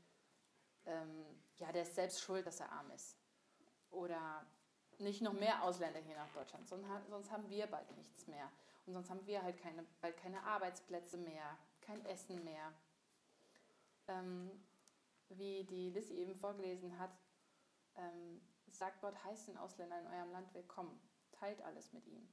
ähm, 0.87 1.25
ja, 1.59 1.71
der 1.73 1.83
ist 1.83 1.95
selbst 1.95 2.21
schuld, 2.21 2.47
dass 2.47 2.61
er 2.61 2.73
arm 2.73 2.91
ist. 2.91 3.17
Oder 3.91 4.45
nicht 4.99 5.23
noch 5.23 5.35
mehr 5.35 5.63
Ausländer 5.63 6.01
hier 6.01 6.17
nach 6.17 6.33
Deutschland, 6.33 6.69
sonst, 6.69 6.89
ha- 6.89 7.05
sonst 7.09 7.31
haben 7.31 7.49
wir 7.49 7.67
bald 7.67 7.91
nichts 7.97 8.27
mehr. 8.27 8.51
Und 8.87 8.93
sonst 8.93 9.11
haben 9.11 9.27
wir 9.27 9.43
halt 9.43 9.59
keine, 9.59 9.85
bald 10.01 10.17
keine 10.17 10.43
Arbeitsplätze 10.43 11.17
mehr, 11.17 11.59
kein 11.81 12.05
Essen 12.07 12.43
mehr. 12.45 12.73
Ähm, 14.09 14.51
wie 15.31 15.65
die 15.65 15.91
Lissy 15.91 16.15
eben 16.15 16.35
vorgelesen 16.35 16.99
hat, 16.99 17.17
ähm, 17.97 18.41
sagt 18.69 19.01
Gott, 19.01 19.15
heißt 19.25 19.49
den 19.49 19.57
Ausländern 19.57 20.05
in 20.05 20.13
eurem 20.13 20.33
Land 20.33 20.53
willkommen. 20.53 21.01
Teilt 21.33 21.63
alles 21.63 21.93
mit 21.93 22.07
ihnen. 22.07 22.29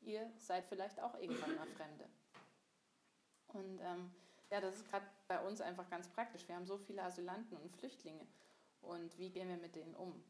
Ihr 0.00 0.30
seid 0.36 0.66
vielleicht 0.66 1.00
auch 1.00 1.14
irgendwann 1.14 1.56
mal 1.56 1.66
Fremde. 1.66 2.08
Und 3.48 3.80
ähm, 3.80 4.14
ja, 4.50 4.60
das 4.60 4.76
ist 4.76 4.88
gerade 4.88 5.06
bei 5.28 5.44
uns 5.44 5.60
einfach 5.60 5.88
ganz 5.90 6.08
praktisch. 6.08 6.46
Wir 6.46 6.56
haben 6.56 6.66
so 6.66 6.78
viele 6.78 7.02
Asylanten 7.02 7.56
und 7.56 7.72
Flüchtlinge. 7.76 8.26
Und 8.80 9.16
wie 9.18 9.30
gehen 9.30 9.48
wir 9.48 9.56
mit 9.56 9.74
denen 9.74 9.94
um? 9.94 10.22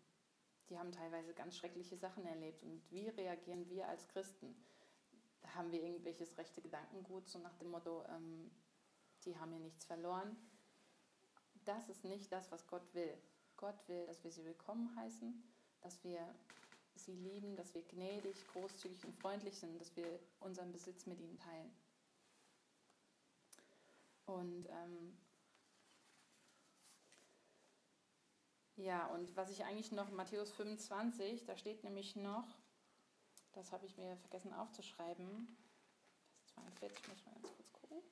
Die 0.68 0.78
haben 0.78 0.92
teilweise 0.92 1.34
ganz 1.34 1.56
schreckliche 1.56 1.96
Sachen 1.96 2.24
erlebt. 2.26 2.62
Und 2.62 2.82
wie 2.90 3.08
reagieren 3.08 3.68
wir 3.68 3.88
als 3.88 4.08
Christen? 4.08 4.54
Haben 5.54 5.70
wir 5.72 5.82
irgendwelches 5.82 6.36
rechte 6.38 6.62
Gedankengut, 6.62 7.28
so 7.28 7.38
nach 7.38 7.54
dem 7.54 7.70
Motto, 7.70 8.04
ähm, 8.08 8.50
die 9.24 9.38
haben 9.38 9.52
hier 9.52 9.60
nichts 9.60 9.84
verloren? 9.84 10.36
das 11.64 11.88
ist 11.88 12.04
nicht 12.04 12.32
das, 12.32 12.50
was 12.50 12.66
Gott 12.66 12.82
will. 12.94 13.16
Gott 13.56 13.76
will, 13.88 14.06
dass 14.06 14.22
wir 14.24 14.30
sie 14.30 14.44
willkommen 14.44 14.94
heißen, 14.96 15.42
dass 15.80 16.02
wir 16.02 16.34
sie 16.94 17.14
lieben, 17.14 17.56
dass 17.56 17.74
wir 17.74 17.82
gnädig, 17.82 18.46
großzügig 18.48 19.04
und 19.04 19.14
freundlich 19.14 19.56
sind, 19.58 19.80
dass 19.80 19.94
wir 19.96 20.20
unseren 20.40 20.72
Besitz 20.72 21.06
mit 21.06 21.20
ihnen 21.20 21.38
teilen. 21.38 21.72
Und 24.26 24.68
ähm, 24.68 25.16
ja, 28.76 29.06
und 29.06 29.34
was 29.36 29.50
ich 29.50 29.64
eigentlich 29.64 29.92
noch, 29.92 30.10
Matthäus 30.10 30.52
25, 30.52 31.44
da 31.44 31.56
steht 31.56 31.84
nämlich 31.84 32.16
noch, 32.16 32.46
das 33.52 33.72
habe 33.72 33.86
ich 33.86 33.96
mir 33.96 34.16
vergessen 34.16 34.52
aufzuschreiben, 34.52 35.56
Vers 36.36 36.46
42, 36.54 37.08
muss 37.08 37.24
man 37.24 37.34
ganz 37.34 37.54
kurz 37.54 37.72
gucken. 37.72 38.02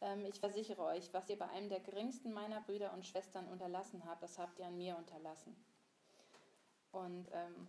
Ähm, 0.00 0.26
ich 0.26 0.38
versichere 0.38 0.82
euch, 0.82 1.12
was 1.12 1.28
ihr 1.28 1.38
bei 1.38 1.48
einem 1.48 1.68
der 1.68 1.80
geringsten 1.80 2.32
meiner 2.32 2.60
Brüder 2.60 2.92
und 2.92 3.06
Schwestern 3.06 3.48
unterlassen 3.48 4.04
habt, 4.04 4.22
das 4.22 4.38
habt 4.38 4.58
ihr 4.58 4.66
an 4.66 4.76
mir 4.76 4.96
unterlassen. 4.96 5.56
Und 6.92 7.28
ähm, 7.32 7.68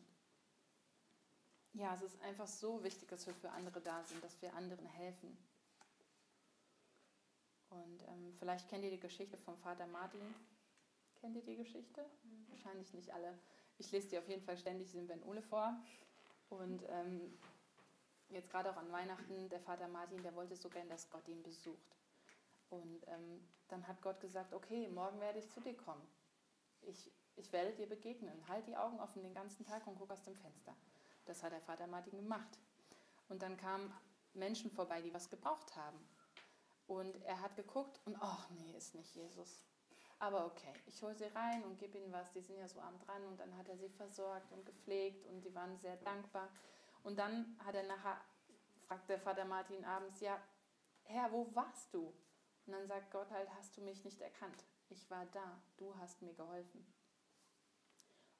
ja, 1.73 1.93
es 1.95 2.01
ist 2.01 2.21
einfach 2.21 2.47
so 2.47 2.83
wichtig, 2.83 3.09
dass 3.09 3.25
wir 3.25 3.33
für 3.33 3.49
andere 3.51 3.81
da 3.81 4.03
sind, 4.03 4.23
dass 4.23 4.41
wir 4.41 4.53
anderen 4.53 4.85
helfen. 4.85 5.37
Und 7.69 8.03
ähm, 8.07 8.33
vielleicht 8.39 8.69
kennt 8.69 8.83
ihr 8.83 8.91
die 8.91 8.99
Geschichte 8.99 9.37
vom 9.37 9.57
Vater 9.57 9.87
Martin. 9.87 10.21
Kennt 11.25 11.37
ihr 11.37 11.41
die 11.41 11.55
Geschichte? 11.55 12.05
Wahrscheinlich 12.49 12.93
nicht 12.93 13.11
alle. 13.11 13.35
Ich 13.79 13.91
lese 13.91 14.09
die 14.09 14.19
auf 14.19 14.27
jeden 14.27 14.43
Fall 14.43 14.59
ständig 14.59 14.91
dem 14.91 15.07
Ben 15.07 15.23
Ole 15.23 15.41
vor. 15.41 15.75
Und 16.49 16.83
ähm, 16.87 17.35
jetzt 18.29 18.51
gerade 18.51 18.69
auch 18.69 18.77
an 18.77 18.91
Weihnachten, 18.91 19.49
der 19.49 19.59
Vater 19.59 19.87
Martin, 19.87 20.21
der 20.21 20.35
wollte 20.35 20.55
so 20.55 20.69
gern, 20.69 20.87
dass 20.87 21.09
Gott 21.09 21.27
ihn 21.27 21.41
besucht. 21.41 21.97
Und 22.69 23.07
ähm, 23.07 23.43
dann 23.69 23.87
hat 23.87 24.03
Gott 24.03 24.19
gesagt, 24.19 24.53
okay, 24.53 24.87
morgen 24.89 25.19
werde 25.19 25.39
ich 25.39 25.49
zu 25.49 25.59
dir 25.61 25.75
kommen. 25.75 26.07
Ich, 26.83 27.11
ich 27.37 27.51
werde 27.51 27.73
dir 27.73 27.89
begegnen. 27.89 28.47
Halt 28.47 28.67
die 28.67 28.77
Augen 28.77 28.99
offen 28.99 29.23
den 29.23 29.33
ganzen 29.33 29.65
Tag 29.65 29.87
und 29.87 29.97
guck 29.97 30.11
aus 30.11 30.21
dem 30.21 30.35
Fenster. 30.35 30.75
Das 31.25 31.41
hat 31.41 31.53
der 31.53 31.61
Vater 31.61 31.87
Martin 31.87 32.17
gemacht. 32.19 32.59
Und 33.29 33.41
dann 33.41 33.57
kamen 33.57 33.91
Menschen 34.35 34.69
vorbei, 34.69 35.01
die 35.01 35.11
was 35.11 35.31
gebraucht 35.31 35.75
haben. 35.75 35.97
Und 36.85 37.19
er 37.23 37.41
hat 37.41 37.55
geguckt 37.55 37.99
und, 38.05 38.15
ach 38.19 38.47
nee, 38.51 38.77
ist 38.77 38.93
nicht 38.93 39.15
Jesus. 39.15 39.65
Aber 40.19 40.45
okay, 40.45 40.73
ich 40.85 41.01
hole 41.01 41.15
sie 41.15 41.25
rein 41.25 41.63
und 41.63 41.77
gebe 41.77 41.97
ihnen 41.97 42.11
was. 42.11 42.31
Die 42.31 42.41
sind 42.41 42.57
ja 42.57 42.67
so 42.67 42.79
arm 42.79 42.97
dran. 42.99 43.25
Und 43.27 43.39
dann 43.39 43.55
hat 43.57 43.67
er 43.67 43.77
sie 43.77 43.89
versorgt 43.89 44.51
und 44.51 44.65
gepflegt 44.65 45.25
und 45.27 45.41
die 45.41 45.53
waren 45.53 45.77
sehr 45.77 45.97
dankbar. 45.97 46.49
Und 47.03 47.19
dann 47.19 47.57
hat 47.63 47.75
er 47.75 47.83
nachher, 47.83 48.19
fragt 48.81 49.09
der 49.09 49.19
Vater 49.19 49.45
Martin 49.45 49.83
abends, 49.85 50.21
ja, 50.21 50.41
Herr, 51.03 51.31
wo 51.31 51.53
warst 51.53 51.93
du? 51.93 52.13
Und 52.65 52.73
dann 52.73 52.87
sagt 52.87 53.11
Gott 53.11 53.29
halt, 53.29 53.49
hast 53.55 53.77
du 53.77 53.81
mich 53.81 54.03
nicht 54.03 54.21
erkannt? 54.21 54.65
Ich 54.89 55.09
war 55.11 55.25
da, 55.27 55.61
du 55.77 55.95
hast 55.97 56.21
mir 56.21 56.33
geholfen. 56.33 56.85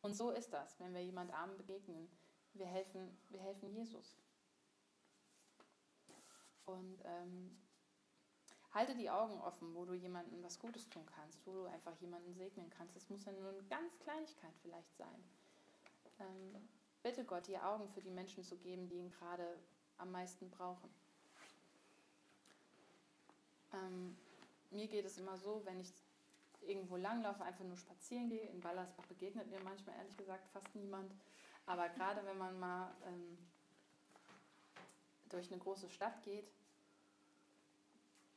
Und 0.02 0.16
so 0.16 0.32
ist 0.32 0.54
das, 0.54 0.80
wenn 0.80 0.94
wir 0.94 1.04
jemand 1.04 1.32
Armen 1.34 1.58
begegnen. 1.58 2.10
Wir 2.54 2.68
helfen, 2.68 3.18
wir 3.30 3.42
helfen 3.42 3.70
Jesus. 3.70 4.18
Und 6.66 7.04
ähm, 7.06 7.65
halte 8.76 8.94
die 8.94 9.10
Augen 9.10 9.40
offen, 9.42 9.74
wo 9.74 9.86
du 9.86 9.94
jemandem 9.94 10.44
was 10.44 10.60
Gutes 10.60 10.90
tun 10.90 11.06
kannst, 11.16 11.40
wo 11.48 11.54
du 11.54 11.66
einfach 11.66 11.96
jemanden 12.02 12.34
segnen 12.36 12.70
kannst. 12.70 12.96
Es 12.98 13.10
muss 13.10 13.24
ja 13.26 13.32
nur 13.32 13.50
eine 13.50 13.64
ganz 13.64 13.98
Kleinigkeit 14.00 14.54
vielleicht 14.62 14.96
sein. 14.98 15.24
Ähm, 16.20 16.68
bitte 17.02 17.24
Gott, 17.24 17.48
die 17.48 17.58
Augen 17.58 17.88
für 17.88 18.02
die 18.02 18.12
Menschen 18.12 18.44
zu 18.44 18.58
geben, 18.58 18.88
die 18.90 18.96
ihn 18.96 19.12
gerade 19.12 19.58
am 19.98 20.12
meisten 20.12 20.50
brauchen. 20.50 20.90
Ähm, 23.74 24.18
mir 24.72 24.88
geht 24.88 25.06
es 25.06 25.18
immer 25.18 25.38
so, 25.38 25.62
wenn 25.64 25.80
ich 25.80 25.94
irgendwo 26.62 26.98
langlaufe, 26.98 27.44
einfach 27.44 27.64
nur 27.64 27.78
spazieren 27.78 28.28
gehe. 28.28 28.50
In 28.50 28.60
Ballersbach 28.60 29.06
begegnet 29.06 29.50
mir 29.50 29.62
manchmal 29.64 29.96
ehrlich 29.98 30.18
gesagt 30.18 30.50
fast 30.50 30.76
niemand. 30.76 31.14
Aber 31.66 31.88
gerade 31.90 32.26
wenn 32.26 32.38
man 32.38 32.60
mal 32.60 32.94
ähm, 33.08 33.38
durch 35.30 35.50
eine 35.52 35.62
große 35.62 35.90
Stadt 35.90 36.22
geht, 36.24 36.52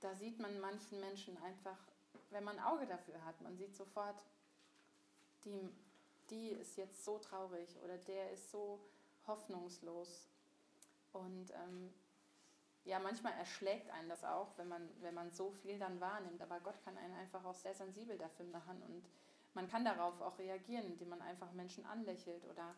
da 0.01 0.15
sieht 0.15 0.39
man 0.39 0.61
manchen 0.61 1.01
Menschen 1.01 1.37
einfach, 1.43 1.79
wenn 2.31 2.45
man 2.45 2.59
ein 2.59 2.65
Auge 2.65 2.87
dafür 2.87 3.25
hat, 3.25 3.41
man 3.41 3.57
sieht 3.57 3.75
sofort, 3.75 4.25
die, 5.45 5.69
die 6.31 6.51
ist 6.51 6.77
jetzt 6.77 7.05
so 7.05 7.19
traurig 7.19 7.77
oder 7.85 7.97
der 7.99 8.31
ist 8.33 8.51
so 8.51 8.81
hoffnungslos. 9.27 10.29
Und 11.13 11.51
ähm, 11.51 11.93
ja, 12.85 12.99
manchmal 12.99 13.33
erschlägt 13.35 13.91
einen 13.91 14.09
das 14.09 14.25
auch, 14.25 14.57
wenn 14.57 14.69
man, 14.69 14.89
wenn 15.01 15.15
man 15.15 15.31
so 15.31 15.51
viel 15.51 15.79
dann 15.79 16.01
wahrnimmt. 16.01 16.41
Aber 16.43 16.61
Gott 16.61 16.83
kann 16.85 16.97
einen 16.97 17.15
einfach 17.15 17.45
auch 17.45 17.55
sehr 17.55 17.75
sensibel 17.75 18.17
dafür 18.17 18.47
machen. 18.47 18.83
Und 18.83 19.05
man 19.55 19.69
kann 19.69 19.85
darauf 19.85 20.21
auch 20.21 20.39
reagieren, 20.39 20.87
indem 20.87 21.11
man 21.11 21.23
einfach 21.23 21.53
Menschen 21.53 21.85
anlächelt 21.87 22.45
oder 22.47 22.75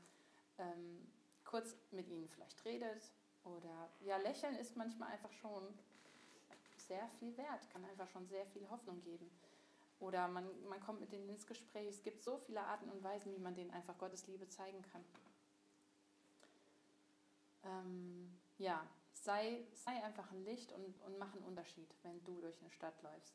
ähm, 0.58 1.06
kurz 1.44 1.76
mit 1.90 2.08
ihnen 2.08 2.28
vielleicht 2.28 2.64
redet. 2.64 3.10
Oder 3.44 3.88
ja, 4.00 4.16
lächeln 4.18 4.56
ist 4.56 4.76
manchmal 4.76 5.10
einfach 5.10 5.32
schon 5.32 5.62
sehr 6.90 7.08
viel 7.20 7.36
wert, 7.36 7.70
kann 7.70 7.84
einfach 7.84 8.08
schon 8.08 8.26
sehr 8.26 8.44
viel 8.46 8.68
Hoffnung 8.68 9.00
geben. 9.02 9.30
Oder 10.00 10.26
man, 10.26 10.44
man 10.68 10.80
kommt 10.80 11.00
mit 11.00 11.12
denen 11.12 11.28
ins 11.28 11.46
Gespräch. 11.46 11.86
Es 11.86 12.02
gibt 12.02 12.20
so 12.20 12.36
viele 12.38 12.60
Arten 12.62 12.90
und 12.90 13.04
Weisen, 13.04 13.32
wie 13.32 13.38
man 13.38 13.54
denen 13.54 13.70
einfach 13.70 13.96
Gottes 13.96 14.26
Liebe 14.26 14.48
zeigen 14.48 14.82
kann. 14.90 15.04
Ähm, 17.62 18.36
ja, 18.58 18.84
sei, 19.12 19.64
sei 19.72 20.02
einfach 20.02 20.32
ein 20.32 20.44
Licht 20.44 20.72
und, 20.72 21.00
und 21.02 21.18
mach 21.18 21.32
einen 21.32 21.44
Unterschied, 21.44 21.94
wenn 22.02 22.24
du 22.24 22.40
durch 22.40 22.58
eine 22.60 22.70
Stadt 22.70 23.00
läufst. 23.02 23.34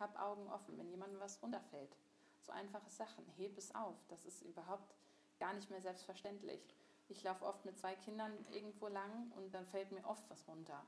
Hab 0.00 0.18
Augen 0.20 0.48
offen, 0.50 0.76
wenn 0.76 0.90
jemandem 0.90 1.20
was 1.20 1.40
runterfällt. 1.42 1.96
So 2.40 2.50
einfache 2.52 2.90
Sachen, 2.90 3.24
heb 3.36 3.56
es 3.56 3.74
auf. 3.74 3.96
Das 4.08 4.24
ist 4.24 4.42
überhaupt 4.42 4.96
gar 5.38 5.52
nicht 5.52 5.70
mehr 5.70 5.80
selbstverständlich. 5.80 6.60
Ich 7.08 7.22
laufe 7.22 7.44
oft 7.44 7.64
mit 7.64 7.78
zwei 7.78 7.94
Kindern 7.94 8.32
irgendwo 8.50 8.88
lang 8.88 9.30
und 9.36 9.54
dann 9.54 9.66
fällt 9.66 9.92
mir 9.92 10.04
oft 10.06 10.28
was 10.28 10.48
runter. 10.48 10.84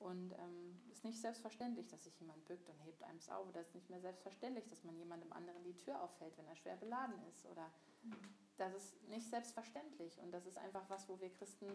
Und 0.00 0.32
es 0.32 0.38
ähm, 0.38 0.80
ist 0.90 1.04
nicht 1.04 1.20
selbstverständlich, 1.20 1.86
dass 1.88 2.04
sich 2.04 2.18
jemand 2.20 2.44
bückt 2.46 2.68
und 2.70 2.78
hebt 2.80 3.02
einem 3.02 3.20
auf. 3.30 3.46
Oder 3.48 3.60
es 3.60 3.68
ist 3.68 3.74
nicht 3.74 3.90
mehr 3.90 4.00
selbstverständlich, 4.00 4.66
dass 4.68 4.82
man 4.82 4.96
jemandem 4.96 5.30
anderen 5.32 5.62
die 5.62 5.76
Tür 5.76 6.02
auffällt, 6.02 6.36
wenn 6.38 6.46
er 6.46 6.56
schwer 6.56 6.76
beladen 6.76 7.14
ist. 7.28 7.44
Oder 7.44 7.70
mhm. 8.02 8.16
das 8.56 8.74
ist 8.74 9.08
nicht 9.08 9.28
selbstverständlich. 9.28 10.18
Und 10.20 10.32
das 10.32 10.46
ist 10.46 10.56
einfach 10.56 10.88
was, 10.88 11.06
wo 11.08 11.20
wir 11.20 11.30
Christen 11.30 11.66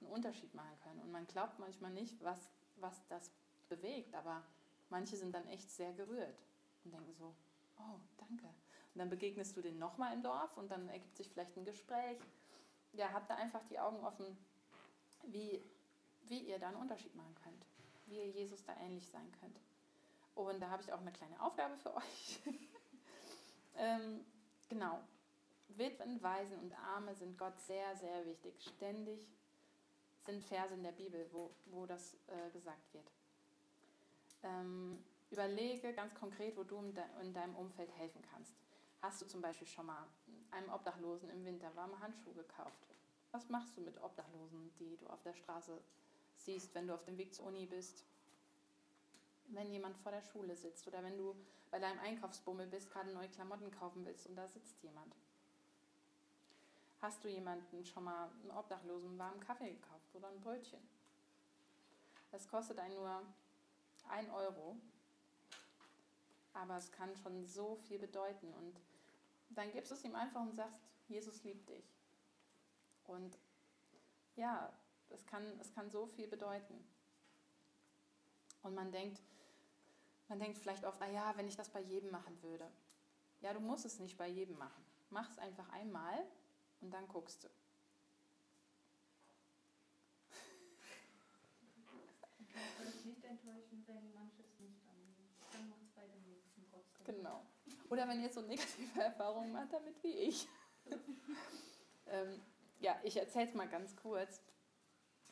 einen 0.00 0.10
Unterschied 0.10 0.54
machen 0.54 0.78
können. 0.84 1.00
Und 1.00 1.10
man 1.10 1.26
glaubt 1.26 1.58
manchmal 1.58 1.92
nicht, 1.92 2.22
was, 2.22 2.50
was 2.76 3.06
das 3.08 3.30
bewegt. 3.70 4.14
Aber 4.14 4.42
manche 4.90 5.16
sind 5.16 5.34
dann 5.34 5.46
echt 5.46 5.70
sehr 5.70 5.94
gerührt 5.94 6.38
und 6.84 6.92
denken 6.92 7.14
so, 7.14 7.34
oh, 7.78 7.98
danke. 8.18 8.44
Und 8.44 8.98
dann 8.98 9.08
begegnest 9.08 9.56
du 9.56 9.62
den 9.62 9.78
nochmal 9.78 10.12
im 10.12 10.22
Dorf 10.22 10.54
und 10.58 10.70
dann 10.70 10.90
ergibt 10.90 11.16
sich 11.16 11.30
vielleicht 11.30 11.56
ein 11.56 11.64
Gespräch. 11.64 12.18
Ja, 12.92 13.12
habt 13.12 13.30
da 13.30 13.34
einfach 13.36 13.64
die 13.64 13.78
Augen 13.78 14.04
offen, 14.04 14.36
wie 15.24 15.62
wie 16.28 16.40
ihr 16.40 16.58
da 16.58 16.68
einen 16.68 16.76
Unterschied 16.76 17.14
machen 17.14 17.34
könnt, 17.42 17.66
wie 18.06 18.18
ihr 18.18 18.28
Jesus 18.28 18.64
da 18.64 18.74
ähnlich 18.80 19.06
sein 19.08 19.30
könnt. 19.40 19.58
Und 20.34 20.60
da 20.60 20.68
habe 20.70 20.82
ich 20.82 20.92
auch 20.92 21.00
eine 21.00 21.12
kleine 21.12 21.40
Aufgabe 21.40 21.76
für 21.78 21.94
euch. 21.94 22.40
ähm, 23.76 24.24
genau. 24.68 25.00
Witwen, 25.68 26.22
Waisen 26.22 26.58
und 26.58 26.72
Arme 26.74 27.14
sind 27.14 27.38
Gott 27.38 27.58
sehr, 27.60 27.96
sehr 27.96 28.24
wichtig. 28.26 28.54
Ständig 28.60 29.26
sind 30.24 30.44
Verse 30.44 30.74
in 30.74 30.82
der 30.82 30.92
Bibel, 30.92 31.26
wo, 31.32 31.50
wo 31.66 31.86
das 31.86 32.14
äh, 32.26 32.50
gesagt 32.50 32.92
wird. 32.92 33.10
Ähm, 34.42 35.02
überlege 35.30 35.92
ganz 35.92 36.14
konkret, 36.14 36.56
wo 36.56 36.64
du 36.64 36.78
in, 36.78 36.94
de 36.94 37.04
in 37.22 37.32
deinem 37.32 37.56
Umfeld 37.56 37.90
helfen 37.96 38.22
kannst. 38.30 38.54
Hast 39.00 39.22
du 39.22 39.26
zum 39.26 39.40
Beispiel 39.40 39.66
schon 39.66 39.86
mal 39.86 40.06
einem 40.50 40.70
Obdachlosen 40.70 41.30
im 41.30 41.44
Winter 41.44 41.74
warme 41.74 41.98
Handschuhe 42.00 42.34
gekauft? 42.34 42.86
Was 43.32 43.48
machst 43.48 43.76
du 43.76 43.80
mit 43.80 44.02
Obdachlosen, 44.02 44.72
die 44.78 44.96
du 44.96 45.06
auf 45.08 45.22
der 45.22 45.34
Straße 45.34 45.80
siehst, 46.36 46.74
wenn 46.74 46.86
du 46.86 46.94
auf 46.94 47.04
dem 47.04 47.18
Weg 47.18 47.34
zur 47.34 47.46
Uni 47.46 47.66
bist, 47.66 48.04
wenn 49.48 49.70
jemand 49.72 49.96
vor 49.98 50.12
der 50.12 50.22
Schule 50.22 50.56
sitzt 50.56 50.86
oder 50.86 51.02
wenn 51.02 51.16
du 51.16 51.34
bei 51.70 51.78
deinem 51.78 51.98
Einkaufsbummel 52.00 52.66
bist, 52.66 52.90
gerade 52.90 53.12
neue 53.12 53.28
Klamotten 53.28 53.70
kaufen 53.70 54.04
willst 54.04 54.26
und 54.26 54.36
da 54.36 54.46
sitzt 54.48 54.82
jemand. 54.82 55.14
Hast 57.00 57.22
du 57.22 57.28
jemanden 57.28 57.84
schon 57.84 58.04
mal 58.04 58.30
einen 58.42 58.50
Obdachlosen 58.50 59.10
einen 59.10 59.18
warmen 59.18 59.40
Kaffee 59.40 59.72
gekauft 59.72 60.14
oder 60.14 60.28
ein 60.28 60.40
Brötchen? 60.40 60.80
Es 62.32 62.48
kostet 62.48 62.78
einen 62.78 62.94
nur 62.94 63.22
ein 64.08 64.30
Euro, 64.30 64.76
aber 66.54 66.76
es 66.76 66.90
kann 66.92 67.14
schon 67.16 67.46
so 67.46 67.76
viel 67.76 67.98
bedeuten. 67.98 68.52
Und 68.54 68.80
dann 69.50 69.70
gibst 69.72 69.90
du 69.90 69.94
es 69.94 70.04
ihm 70.04 70.14
einfach 70.14 70.40
und 70.40 70.54
sagst, 70.54 70.80
Jesus 71.08 71.44
liebt 71.44 71.68
dich. 71.68 71.84
Und 73.06 73.38
ja, 74.34 74.72
es 75.10 75.26
kann, 75.26 75.44
es 75.60 75.72
kann 75.72 75.90
so 75.90 76.06
viel 76.06 76.26
bedeuten. 76.26 76.74
Und 78.62 78.74
man 78.74 78.90
denkt, 78.90 79.22
man 80.28 80.40
denkt 80.40 80.58
vielleicht 80.58 80.84
oft, 80.84 81.00
ah 81.00 81.08
ja, 81.08 81.36
wenn 81.36 81.46
ich 81.46 81.56
das 81.56 81.68
bei 81.68 81.80
jedem 81.80 82.10
machen 82.10 82.42
würde. 82.42 82.68
Ja, 83.40 83.52
du 83.52 83.60
musst 83.60 83.84
es 83.84 83.98
nicht 84.00 84.16
bei 84.16 84.28
jedem 84.28 84.58
machen. 84.58 84.84
Mach 85.10 85.30
es 85.30 85.38
einfach 85.38 85.68
einmal 85.70 86.26
und 86.80 86.90
dann 86.90 87.06
guckst 87.08 87.44
du. 87.44 87.48
nicht 93.06 93.24
enttäuschen, 93.24 93.84
wenn 93.86 94.12
manches 94.12 94.58
nicht 94.58 94.80
angeht. 94.88 95.30
Dann 95.52 95.68
macht 95.68 95.82
es 95.82 95.90
bei 95.92 96.06
dem 96.06 96.22
nächsten 96.24 96.66
trotzdem. 96.70 97.16
Genau. 97.16 97.46
Oder 97.88 98.08
wenn 98.08 98.20
ihr 98.20 98.30
so 98.30 98.42
negative 98.42 99.00
Erfahrungen 99.00 99.52
macht 99.52 99.72
damit 99.72 100.02
wie 100.02 100.12
ich. 100.12 100.48
ähm, 102.06 102.40
ja, 102.80 102.98
ich 103.02 103.16
erzähle 103.16 103.48
es 103.48 103.54
mal 103.54 103.68
ganz 103.68 103.94
kurz. 103.96 104.42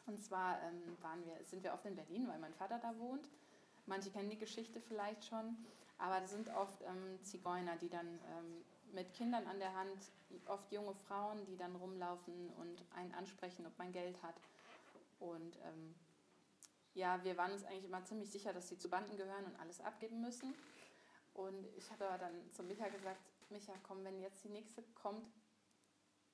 Und 0.07 0.23
zwar 0.23 0.61
ähm, 0.63 0.97
waren 1.03 1.25
wir, 1.25 1.43
sind 1.45 1.63
wir 1.63 1.73
oft 1.73 1.87
in 1.87 1.97
Berlin, 1.97 2.29
weil 2.29 2.39
mein 2.39 2.55
Vater 2.55 2.79
da 2.79 2.97
wohnt. 2.99 3.29
Manche 3.87 4.11
kennen 4.11 4.31
die 4.31 4.39
Geschichte 4.39 4.81
vielleicht 4.81 5.25
schon, 5.25 5.57
aber 5.99 6.21
das 6.21 6.31
sind 6.31 6.49
oft 6.55 6.83
ähm, 6.83 7.23
Zigeuner, 7.23 7.77
die 7.77 7.89
dann 7.89 8.07
ähm, 8.07 8.65
mit 8.93 9.13
Kindern 9.15 9.47
an 9.47 9.59
der 9.59 9.75
Hand, 9.75 9.99
oft 10.47 10.71
junge 10.73 10.95
Frauen, 10.95 11.45
die 11.47 11.57
dann 11.57 11.75
rumlaufen 11.77 12.51
und 12.59 12.83
einen 12.95 13.13
ansprechen, 13.15 13.67
ob 13.67 13.77
man 13.79 13.93
Geld 13.93 14.23
hat. 14.23 14.37
Und 15.21 15.57
ähm, 15.57 15.95
ja, 16.95 17.23
wir 17.25 17.37
waren 17.37 17.53
uns 17.53 17.65
eigentlich 17.65 17.85
immer 17.85 18.05
ziemlich 18.05 18.31
sicher, 18.31 18.53
dass 18.53 18.69
sie 18.69 18.79
zu 18.79 18.89
Banden 18.89 19.17
gehören 19.17 19.45
und 19.45 19.59
alles 19.61 19.81
abgeben 19.81 20.21
müssen. 20.21 20.55
Und 21.35 21.67
ich 21.77 21.91
habe 21.91 22.07
aber 22.07 22.19
dann 22.19 22.53
zu 22.53 22.63
Micha 22.63 22.89
gesagt, 22.89 23.21
Micha, 23.51 23.73
komm, 23.83 24.05
wenn 24.05 24.21
jetzt 24.21 24.45
die 24.45 24.49
nächste 24.49 24.83
kommt, 24.95 25.29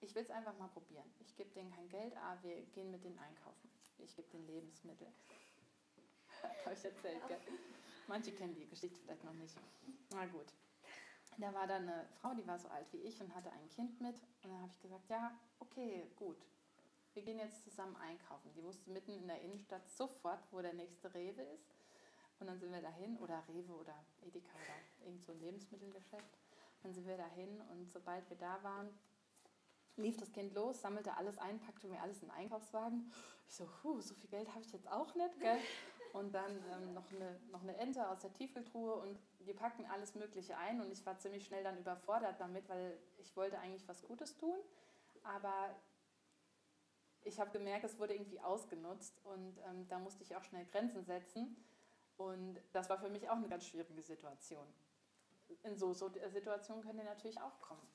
ich 0.00 0.14
will 0.14 0.22
es 0.22 0.30
einfach 0.30 0.56
mal 0.58 0.68
probieren. 0.68 1.08
Ich 1.20 1.36
gebe 1.36 1.50
denen 1.50 1.70
kein 1.70 1.88
Geld, 1.88 2.16
aber 2.16 2.42
wir 2.42 2.62
gehen 2.66 2.90
mit 2.90 3.04
denen 3.04 3.18
einkaufen. 3.18 3.70
Ich 3.98 4.16
gebe 4.16 4.28
denen 4.30 4.46
Lebensmittel. 4.46 5.06
Habe 6.64 6.74
ich 6.74 6.84
erzählt, 6.84 7.26
gell? 7.28 7.40
Manche 8.06 8.32
kennen 8.32 8.54
die 8.54 8.66
Geschichte 8.66 8.98
vielleicht 9.00 9.24
noch 9.24 9.34
nicht. 9.34 9.54
Na 10.10 10.26
gut. 10.26 10.52
Da 11.38 11.54
war 11.54 11.66
da 11.66 11.76
eine 11.76 12.08
Frau, 12.20 12.34
die 12.34 12.46
war 12.46 12.58
so 12.58 12.68
alt 12.68 12.86
wie 12.92 12.98
ich 12.98 13.20
und 13.20 13.34
hatte 13.34 13.52
ein 13.52 13.68
Kind 13.68 14.00
mit. 14.00 14.16
Und 14.42 14.50
dann 14.50 14.62
habe 14.62 14.70
ich 14.72 14.80
gesagt, 14.80 15.08
ja, 15.08 15.38
okay, 15.58 16.10
gut. 16.16 16.38
Wir 17.12 17.22
gehen 17.22 17.38
jetzt 17.38 17.64
zusammen 17.64 17.96
einkaufen. 17.96 18.52
Die 18.54 18.62
wusste 18.62 18.90
mitten 18.90 19.12
in 19.12 19.26
der 19.26 19.40
Innenstadt 19.40 19.88
sofort, 19.88 20.40
wo 20.50 20.60
der 20.60 20.74
nächste 20.74 21.12
Rewe 21.14 21.42
ist. 21.42 21.74
Und 22.38 22.46
dann 22.46 22.58
sind 22.58 22.72
wir 22.72 22.80
dahin, 22.80 23.18
oder 23.18 23.44
Rewe 23.48 23.72
oder 23.74 23.94
Edeka 24.22 24.54
oder 24.54 25.06
irgend 25.06 25.22
so 25.22 25.32
ein 25.32 25.40
Lebensmittelgeschäft. 25.40 26.38
Dann 26.82 26.94
sind 26.94 27.06
wir 27.06 27.16
dahin 27.16 27.60
und 27.72 27.90
sobald 27.92 28.28
wir 28.30 28.38
da 28.38 28.62
waren, 28.62 28.88
lief 29.96 30.16
das 30.16 30.32
Kind 30.32 30.54
los, 30.54 30.80
sammelte 30.80 31.16
alles 31.16 31.38
ein, 31.38 31.60
packte 31.60 31.88
mir 31.88 32.00
alles 32.00 32.22
in 32.22 32.28
den 32.28 32.36
Einkaufswagen. 32.36 33.12
Ich 33.48 33.54
so, 33.54 33.68
huh, 33.82 34.00
so 34.00 34.14
viel 34.14 34.30
Geld 34.30 34.48
habe 34.50 34.62
ich 34.62 34.72
jetzt 34.72 34.90
auch 34.90 35.14
nicht, 35.14 35.38
gell? 35.40 35.58
Und 36.12 36.34
dann 36.34 36.50
ähm, 36.72 36.94
noch, 36.94 37.10
eine, 37.12 37.38
noch 37.52 37.62
eine 37.62 37.76
Ente 37.76 38.08
aus 38.08 38.20
der 38.20 38.32
Tiefkühltruhe 38.32 38.94
und 38.94 39.18
wir 39.40 39.54
packten 39.54 39.86
alles 39.86 40.14
Mögliche 40.14 40.56
ein 40.56 40.80
und 40.80 40.90
ich 40.90 41.04
war 41.06 41.18
ziemlich 41.18 41.46
schnell 41.46 41.62
dann 41.62 41.78
überfordert 41.78 42.40
damit, 42.40 42.68
weil 42.68 42.98
ich 43.18 43.36
wollte 43.36 43.58
eigentlich 43.58 43.86
was 43.88 44.02
Gutes 44.02 44.36
tun, 44.36 44.58
aber 45.22 45.74
ich 47.22 47.38
habe 47.38 47.50
gemerkt, 47.50 47.84
es 47.84 47.98
wurde 47.98 48.14
irgendwie 48.14 48.40
ausgenutzt 48.40 49.20
und 49.24 49.58
ähm, 49.68 49.86
da 49.88 49.98
musste 49.98 50.22
ich 50.24 50.34
auch 50.34 50.42
schnell 50.42 50.64
Grenzen 50.66 51.04
setzen 51.04 51.56
und 52.16 52.60
das 52.72 52.88
war 52.90 52.98
für 52.98 53.08
mich 53.08 53.28
auch 53.28 53.36
eine 53.36 53.48
ganz 53.48 53.66
schwierige 53.66 54.02
Situation. 54.02 54.66
In 55.62 55.76
so, 55.76 55.92
so 55.92 56.10
Situationen 56.28 56.82
können 56.82 56.98
die 56.98 57.04
natürlich 57.04 57.40
auch 57.40 57.60
kommen. 57.60 57.86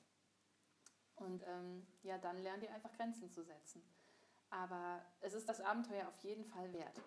Und 1.16 1.42
ähm, 1.46 1.86
ja, 2.02 2.18
dann 2.18 2.38
lernt 2.42 2.62
ihr 2.62 2.72
einfach 2.72 2.92
Grenzen 2.92 3.30
zu 3.30 3.42
setzen. 3.42 3.82
Aber 4.50 5.02
es 5.20 5.34
ist 5.34 5.48
das 5.48 5.60
Abenteuer 5.60 6.06
auf 6.08 6.18
jeden 6.18 6.44
Fall 6.44 6.72
wert. 6.72 7.00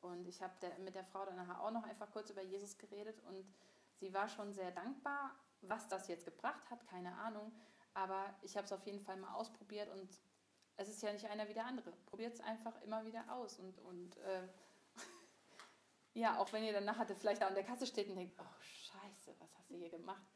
Und 0.00 0.26
ich 0.26 0.42
habe 0.42 0.54
mit 0.78 0.94
der 0.94 1.04
Frau 1.04 1.24
dann 1.24 1.36
nachher 1.36 1.60
auch 1.60 1.70
noch 1.70 1.84
einfach 1.84 2.10
kurz 2.12 2.30
über 2.30 2.42
Jesus 2.42 2.78
geredet 2.78 3.20
und 3.24 3.44
sie 3.98 4.12
war 4.12 4.28
schon 4.28 4.52
sehr 4.52 4.70
dankbar, 4.70 5.34
was 5.62 5.88
das 5.88 6.08
jetzt 6.08 6.24
gebracht 6.24 6.70
hat, 6.70 6.86
keine 6.86 7.16
Ahnung. 7.16 7.52
Aber 7.94 8.34
ich 8.42 8.56
habe 8.56 8.66
es 8.66 8.72
auf 8.72 8.84
jeden 8.84 9.00
Fall 9.00 9.16
mal 9.16 9.34
ausprobiert 9.34 9.88
und 9.88 10.08
es 10.76 10.88
ist 10.88 11.02
ja 11.02 11.12
nicht 11.12 11.26
einer 11.26 11.48
wie 11.48 11.54
der 11.54 11.64
andere. 11.64 11.92
Probiert 12.06 12.34
es 12.34 12.40
einfach 12.40 12.80
immer 12.82 13.04
wieder 13.04 13.24
aus. 13.32 13.58
Und, 13.58 13.78
und 13.80 14.16
äh, 14.18 14.46
ja, 16.14 16.38
auch 16.38 16.52
wenn 16.52 16.62
ihr 16.62 16.72
dann 16.72 16.84
nachher 16.84 17.06
vielleicht 17.16 17.42
da 17.42 17.48
an 17.48 17.54
der 17.54 17.64
Kasse 17.64 17.86
steht 17.86 18.08
und 18.08 18.16
denkt, 18.16 18.38
oh 18.38 18.62
scheiße, 18.62 19.34
was 19.38 19.54
hast 19.56 19.70
du 19.70 19.76
hier 19.76 19.90
gemacht? 19.90 20.26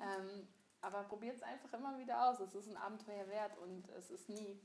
Ähm, 0.00 0.48
aber 0.84 1.02
probiert 1.04 1.36
es 1.36 1.42
einfach 1.42 1.72
immer 1.72 1.98
wieder 1.98 2.28
aus. 2.28 2.40
Es 2.40 2.54
ist 2.54 2.68
ein 2.68 2.76
Abenteuer 2.76 3.26
wert 3.28 3.56
und 3.58 3.88
es 3.90 4.10
ist 4.10 4.28
nie, 4.28 4.60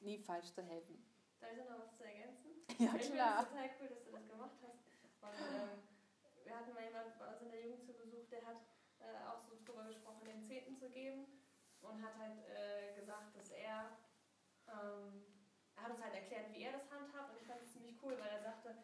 nie 0.00 0.18
falsch 0.18 0.52
zu 0.52 0.62
helfen. 0.62 1.02
Da 1.38 1.46
ist 1.46 1.70
noch 1.70 1.78
was 1.78 1.96
zu 1.96 2.04
ergänzen. 2.04 2.50
Ja, 2.78 2.94
ich 2.94 3.12
klar. 3.12 3.46
finde 3.46 3.64
es 3.64 3.70
total 3.70 3.70
cool, 3.80 3.88
dass 3.88 4.04
du 4.04 4.10
das 4.12 4.28
gemacht 4.28 4.58
hast. 4.62 4.78
Und 5.20 5.36
ähm, 5.54 5.82
wir 6.44 6.56
hatten 6.56 6.74
mal 6.74 6.84
jemanden 6.84 7.18
bei 7.18 7.26
uns 7.28 7.42
in 7.42 7.50
der 7.50 7.62
Jugend 7.62 7.84
zu 7.84 7.92
Besuch, 7.94 8.26
der 8.30 8.44
hat 8.46 8.60
äh, 9.00 9.26
auch 9.26 9.40
so 9.42 9.56
drüber 9.64 9.84
gesprochen, 9.84 10.24
den 10.24 10.42
Zehnten 10.42 10.76
zu 10.76 10.90
geben 10.90 11.26
und 11.80 12.02
hat 12.02 12.16
halt 12.18 12.44
äh, 12.48 12.94
gesagt, 12.98 13.36
dass 13.36 13.50
er, 13.50 13.96
ähm, 14.68 15.24
er 15.76 15.82
hat 15.82 15.90
uns 15.92 16.02
halt 16.02 16.14
erklärt, 16.14 16.52
wie 16.52 16.62
er 16.62 16.72
das 16.72 16.90
handhabt 16.90 17.30
und 17.32 17.40
ich 17.40 17.46
fand 17.46 17.62
es 17.62 17.72
ziemlich 17.72 17.96
cool, 18.02 18.18
weil 18.18 18.30
er 18.30 18.42
sagte, 18.42 18.76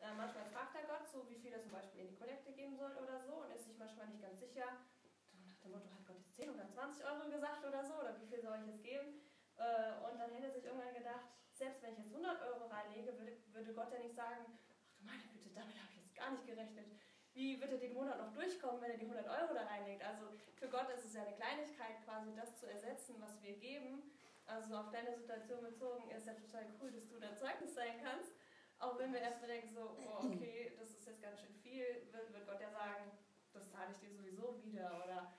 äh, 0.00 0.14
manchmal 0.14 0.44
fragt 0.46 0.74
er 0.76 0.86
Gott 0.86 1.08
so, 1.08 1.28
wie 1.28 1.38
viel 1.38 1.52
er 1.52 1.62
zum 1.62 1.72
Beispiel 1.72 2.00
in 2.02 2.08
die 2.08 2.16
Kollekte 2.16 2.52
geben 2.52 2.76
soll 2.76 2.92
oder 2.96 3.22
so 3.24 3.42
und 3.42 3.50
ist 3.50 3.66
sich 3.66 3.78
manchmal 3.78 4.08
nicht 4.08 4.22
ganz 4.22 4.38
sicher. 4.40 4.84
So 5.30 5.38
nach 5.46 5.58
dem 5.62 5.72
Motto, 5.72 5.90
hat 5.90 6.06
Gott 6.06 6.16
jetzt 6.18 6.36
10 6.36 6.50
oder 6.50 6.63
20 6.74 7.06
Euro 7.06 7.30
gesagt 7.30 7.64
oder 7.64 7.84
so 7.84 7.94
oder 7.94 8.18
wie 8.20 8.26
viel 8.26 8.42
soll 8.42 8.58
ich 8.60 8.66
jetzt 8.66 8.82
geben? 8.82 9.22
Äh, 9.56 10.02
und 10.02 10.18
dann 10.18 10.30
hätte 10.34 10.50
er 10.50 10.52
sich 10.52 10.64
irgendwann 10.64 10.94
gedacht, 10.94 11.30
selbst 11.54 11.82
wenn 11.82 11.92
ich 11.92 11.98
jetzt 11.98 12.10
100 12.10 12.42
Euro 12.50 12.66
reinlege, 12.66 13.14
würde, 13.16 13.72
Gott 13.72 13.92
ja 13.92 13.98
nicht 14.00 14.16
sagen, 14.16 14.42
ach 14.50 14.98
du 14.98 15.04
meine 15.06 15.22
Güte, 15.30 15.54
damit 15.54 15.78
habe 15.78 15.90
ich 15.94 16.02
jetzt 16.02 16.14
gar 16.14 16.30
nicht 16.30 16.46
gerechnet. 16.46 16.86
Wie 17.34 17.60
wird 17.60 17.72
er 17.72 17.78
den 17.78 17.94
Monat 17.94 18.18
noch 18.18 18.32
durchkommen, 18.32 18.80
wenn 18.82 18.92
er 18.92 18.98
die 18.98 19.06
100 19.06 19.26
Euro 19.26 19.54
da 19.54 19.66
reinlegt? 19.66 20.04
Also 20.04 20.34
für 20.54 20.68
Gott 20.68 20.90
ist 20.90 21.04
es 21.04 21.14
ja 21.14 21.22
eine 21.22 21.34
Kleinigkeit, 21.34 22.02
quasi 22.04 22.34
das 22.34 22.58
zu 22.58 22.66
ersetzen, 22.66 23.16
was 23.18 23.42
wir 23.42 23.54
geben. 23.58 24.10
Also 24.46 24.76
auf 24.76 24.90
deine 24.90 25.14
Situation 25.14 25.62
bezogen 25.62 26.10
ist 26.10 26.26
ja 26.26 26.34
total 26.34 26.66
cool, 26.80 26.92
dass 26.92 27.08
du 27.08 27.18
da 27.18 27.34
Zeugnis 27.34 27.74
sein 27.74 27.98
kannst. 28.02 28.34
Auch 28.78 28.98
wenn 28.98 29.12
wir 29.12 29.20
erstmal 29.20 29.48
denken, 29.48 29.72
so, 29.72 29.96
oh, 29.98 30.26
okay, 30.26 30.76
das 30.78 30.90
ist 30.90 31.06
jetzt 31.06 31.22
ganz 31.22 31.40
schön 31.40 31.54
viel, 31.54 32.08
wird, 32.12 32.32
wird 32.32 32.46
Gott 32.46 32.60
ja 32.60 32.70
sagen, 32.70 33.10
das 33.52 33.70
zahle 33.70 33.90
ich 33.92 33.98
dir 33.98 34.10
sowieso 34.10 34.62
wieder. 34.62 35.02
Oder 35.04 35.33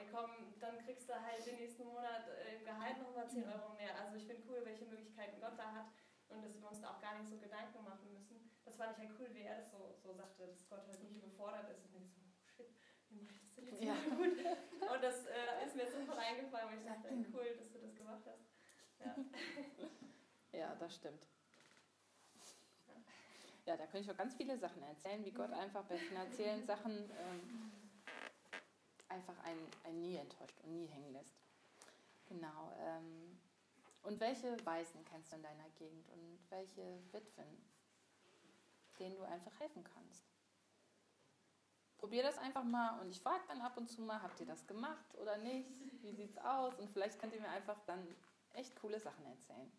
hey 0.00 0.08
komm, 0.10 0.30
dann 0.60 0.78
kriegst 0.78 1.08
du 1.08 1.14
halt 1.14 1.44
den 1.44 1.56
nächsten 1.56 1.84
Monat 1.84 2.24
äh, 2.28 2.56
im 2.56 2.64
Gehalt 2.64 2.98
nochmal 2.98 3.28
10 3.28 3.44
Euro 3.44 3.74
mehr. 3.74 3.92
Also 4.00 4.16
ich 4.16 4.24
finde 4.24 4.42
cool, 4.48 4.62
welche 4.64 4.86
Möglichkeiten 4.86 5.40
Gott 5.40 5.58
da 5.58 5.72
hat 5.72 5.92
und 6.28 6.42
dass 6.42 6.56
wir 6.60 6.68
uns 6.68 6.80
da 6.80 6.96
auch 6.96 7.00
gar 7.00 7.18
nicht 7.18 7.28
so 7.28 7.36
Gedanken 7.36 7.84
machen 7.84 8.12
müssen. 8.12 8.50
Das 8.64 8.76
fand 8.76 8.96
ich 8.96 9.04
halt 9.04 9.10
cool, 9.18 9.28
wie 9.34 9.42
er 9.42 9.56
das 9.56 9.70
so, 9.70 9.94
so 10.02 10.12
sagte, 10.14 10.46
dass 10.46 10.68
Gott 10.68 10.86
halt 10.88 11.02
nicht 11.02 11.16
überfordert 11.16 11.68
ist 11.70 11.84
und 11.84 11.92
denkt 11.92 12.12
so, 12.12 12.20
oh 12.24 12.48
shit, 12.56 12.72
wie 13.10 13.20
mache 13.20 13.34
ich 13.34 13.40
das 13.40 13.52
denn 13.54 13.66
jetzt 13.66 13.84
Ja. 13.84 13.94
gut? 14.16 14.36
Und 14.40 15.02
das 15.04 15.26
äh, 15.26 15.66
ist 15.66 15.76
mir 15.76 15.86
sofort 15.90 16.18
eingefallen, 16.18 16.68
weil 16.70 16.78
ich 16.78 16.86
dachte, 16.86 17.08
ey, 17.08 17.26
cool, 17.34 17.56
dass 17.58 17.70
du 17.70 17.78
das 17.78 17.94
gemacht 17.94 18.24
hast. 18.24 18.48
Ja. 18.98 19.16
Ja, 20.52 20.74
das 20.80 20.96
stimmt. 20.96 21.28
Ja, 23.64 23.76
da 23.76 23.86
könnte 23.86 24.00
ich 24.00 24.10
auch 24.10 24.16
ganz 24.16 24.34
viele 24.34 24.58
Sachen 24.58 24.82
erzählen, 24.82 25.24
wie 25.24 25.30
Gott 25.30 25.52
einfach 25.52 25.84
bei 25.84 25.96
finanziellen 25.96 26.66
Sachen 26.66 26.92
ähm, 26.92 27.72
einfach 29.10 29.38
einen, 29.44 29.66
einen 29.84 30.00
nie 30.00 30.16
enttäuscht 30.16 30.58
und 30.62 30.72
nie 30.72 30.86
hängen 30.86 31.12
lässt. 31.12 31.34
Genau. 32.26 32.72
Ähm, 32.78 33.38
und 34.02 34.18
welche 34.20 34.56
Waisen 34.64 35.04
kennst 35.04 35.32
du 35.32 35.36
in 35.36 35.42
deiner 35.42 35.68
Gegend 35.78 36.08
und 36.10 36.38
welche 36.48 37.02
Witwen, 37.12 37.64
denen 38.98 39.16
du 39.16 39.22
einfach 39.24 39.58
helfen 39.60 39.84
kannst? 39.84 40.24
Probier 41.98 42.22
das 42.22 42.38
einfach 42.38 42.64
mal 42.64 42.98
und 43.00 43.10
ich 43.10 43.20
frage 43.20 43.44
dann 43.48 43.60
ab 43.60 43.76
und 43.76 43.90
zu 43.90 44.00
mal, 44.00 44.22
habt 44.22 44.40
ihr 44.40 44.46
das 44.46 44.66
gemacht 44.66 45.14
oder 45.18 45.36
nicht? 45.36 45.68
Wie 46.00 46.12
sieht's 46.12 46.38
aus? 46.38 46.74
Und 46.78 46.88
vielleicht 46.90 47.18
könnt 47.18 47.34
ihr 47.34 47.40
mir 47.40 47.50
einfach 47.50 47.78
dann 47.84 48.16
echt 48.54 48.74
coole 48.76 48.98
Sachen 48.98 49.26
erzählen. 49.26 49.70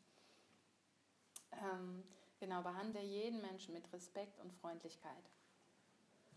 Ähm, 1.54 2.04
genau, 2.40 2.62
behandle 2.62 3.02
jeden 3.02 3.42
Menschen 3.42 3.74
mit 3.74 3.92
Respekt 3.92 4.40
und 4.40 4.54
Freundlichkeit. 4.54 5.32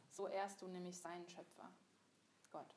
So 0.09 0.27
ehrst 0.27 0.63
du 0.63 0.69
nämlich 0.69 0.97
seinen 0.97 1.29
Schöpfer, 1.29 1.71
Gott. 2.51 2.75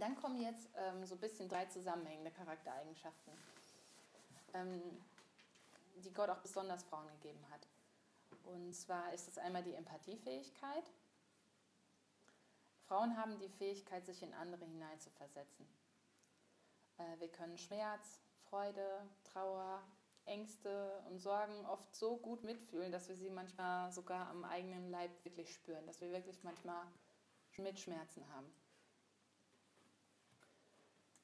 Dann 0.00 0.16
kommen 0.16 0.40
jetzt 0.40 0.68
ähm, 0.76 1.04
so 1.04 1.14
ein 1.14 1.20
bisschen 1.20 1.48
drei 1.48 1.66
zusammenhängende 1.66 2.30
Charaktereigenschaften, 2.30 3.32
ähm, 4.54 4.82
die 5.96 6.12
Gott 6.12 6.30
auch 6.30 6.38
besonders 6.38 6.82
Frauen 6.84 7.06
gegeben 7.08 7.44
hat. 7.50 7.66
Und 8.44 8.74
zwar 8.74 9.12
ist 9.12 9.28
es 9.28 9.36
einmal 9.36 9.62
die 9.62 9.74
Empathiefähigkeit. 9.74 10.90
Frauen 12.86 13.16
haben 13.16 13.38
die 13.38 13.50
Fähigkeit, 13.50 14.06
sich 14.06 14.22
in 14.22 14.32
andere 14.32 14.64
hineinzuversetzen. 14.64 15.66
Äh, 16.96 17.20
wir 17.20 17.28
können 17.28 17.58
Schmerz, 17.58 18.20
Freude, 18.48 19.06
Trauer, 19.24 19.82
Ängste 20.24 21.02
und 21.10 21.18
Sorgen 21.18 21.66
oft 21.66 21.94
so 21.94 22.16
gut 22.16 22.42
mitfühlen, 22.42 22.90
dass 22.90 23.08
wir 23.08 23.16
sie 23.16 23.30
manchmal 23.30 23.92
sogar 23.92 24.28
am 24.28 24.44
eigenen 24.44 24.90
Leib 24.90 25.10
wirklich 25.24 25.52
spüren, 25.52 25.86
dass 25.86 26.00
wir 26.00 26.10
wirklich 26.10 26.42
manchmal 26.42 26.86
Mitschmerzen 27.58 28.26
haben. 28.34 28.50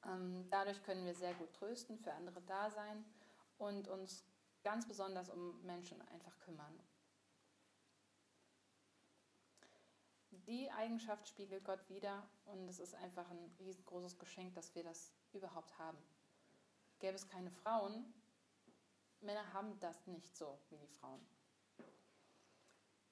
Ähm, 0.06 0.46
dadurch 0.50 0.82
können 0.82 1.04
wir 1.04 1.14
sehr 1.14 1.34
gut 1.34 1.52
trösten, 1.54 1.98
für 1.98 2.12
andere 2.12 2.40
da 2.42 2.70
sein 2.70 3.04
und 3.58 3.88
uns 3.88 4.24
ganz 4.62 4.86
besonders 4.86 5.30
um 5.30 5.60
Menschen 5.64 6.00
einfach 6.08 6.38
kümmern. 6.40 6.80
Die 10.30 10.70
Eigenschaft 10.70 11.26
spiegelt 11.26 11.64
Gott 11.64 11.88
wieder 11.88 12.22
und 12.44 12.68
es 12.68 12.78
ist 12.78 12.94
einfach 12.94 13.28
ein 13.30 13.56
riesengroßes 13.58 14.18
Geschenk, 14.18 14.54
dass 14.54 14.74
wir 14.74 14.84
das 14.84 15.12
überhaupt 15.32 15.76
haben. 15.78 15.98
Gäbe 17.00 17.14
es 17.14 17.28
keine 17.28 17.50
Frauen, 17.50 18.12
Männer 19.20 19.52
haben 19.52 19.78
das 19.80 20.06
nicht 20.06 20.36
so 20.36 20.58
wie 20.68 20.78
die 20.78 20.86
Frauen. 20.86 21.20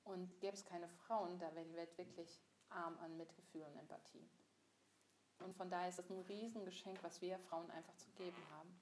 Und 0.05 0.39
gäbe 0.41 0.55
es 0.55 0.65
keine 0.65 0.89
Frauen, 0.89 1.39
da 1.39 1.53
wäre 1.55 1.65
die 1.65 1.77
Welt 1.77 1.97
wirklich 1.99 2.41
arm 2.69 2.97
an 2.99 3.17
Mitgefühl 3.17 3.63
und 3.63 3.77
Empathie. 3.77 4.29
Und 5.41 5.57
von 5.57 5.71
daher 5.71 5.89
ist 5.89 5.99
es 5.99 6.11
ein 6.11 6.21
Riesengeschenk, 6.23 7.03
was 7.03 7.21
wir 7.21 7.39
Frauen 7.39 7.71
einfach 7.71 7.97
zu 7.97 8.11
geben 8.13 8.43
haben. 8.53 8.81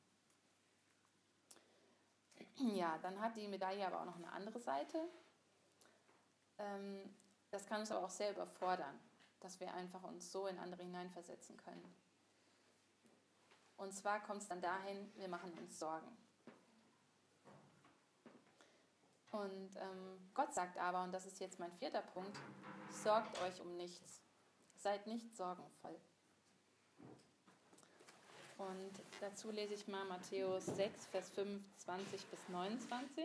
Ja, 2.77 2.99
dann 2.99 3.21
hat 3.21 3.37
die 3.37 3.49
Medaille 3.49 3.87
aber 3.87 4.01
auch 4.01 4.05
noch 4.05 4.17
eine 4.17 4.31
andere 4.31 4.61
Seite. 4.61 5.09
Ähm, 6.59 7.15
das 7.51 7.67
kann 7.67 7.81
uns 7.81 7.91
aber 7.91 8.05
auch 8.05 8.11
sehr 8.11 8.33
überfordern, 8.33 8.99
dass 9.41 9.59
wir 9.61 9.73
einfach 9.75 10.03
uns 10.05 10.31
so 10.31 10.47
in 10.47 10.59
andere 10.59 10.83
hineinversetzen 10.83 11.57
können. 11.57 11.95
Und 13.77 13.93
zwar 13.93 14.21
kommt 14.23 14.43
es 14.43 14.49
dann 14.49 14.61
dahin, 14.61 15.12
wir 15.17 15.29
machen 15.29 15.53
uns 15.59 15.79
Sorgen. 15.79 16.17
Und 19.33 19.77
ähm, 19.77 20.31
Gott 20.35 20.53
sagt 20.55 20.79
aber, 20.79 21.03
und 21.03 21.12
das 21.12 21.27
ist 21.27 21.41
jetzt 21.41 21.59
mein 21.59 21.73
vierter 21.73 22.03
Punkt, 22.03 22.38
sorgt 23.03 23.41
euch 23.43 23.61
um 23.61 23.77
nichts. 23.77 24.21
Seid 24.77 25.07
nicht 25.07 25.35
sorgenvoll. 25.37 25.99
Und 28.68 28.92
dazu 29.20 29.51
lese 29.51 29.75
ich 29.75 29.88
mal 29.88 30.05
Matthäus 30.05 30.66
6, 30.66 31.07
Vers 31.07 31.31
25 31.31 32.25
bis 32.27 32.48
29. 32.48 33.25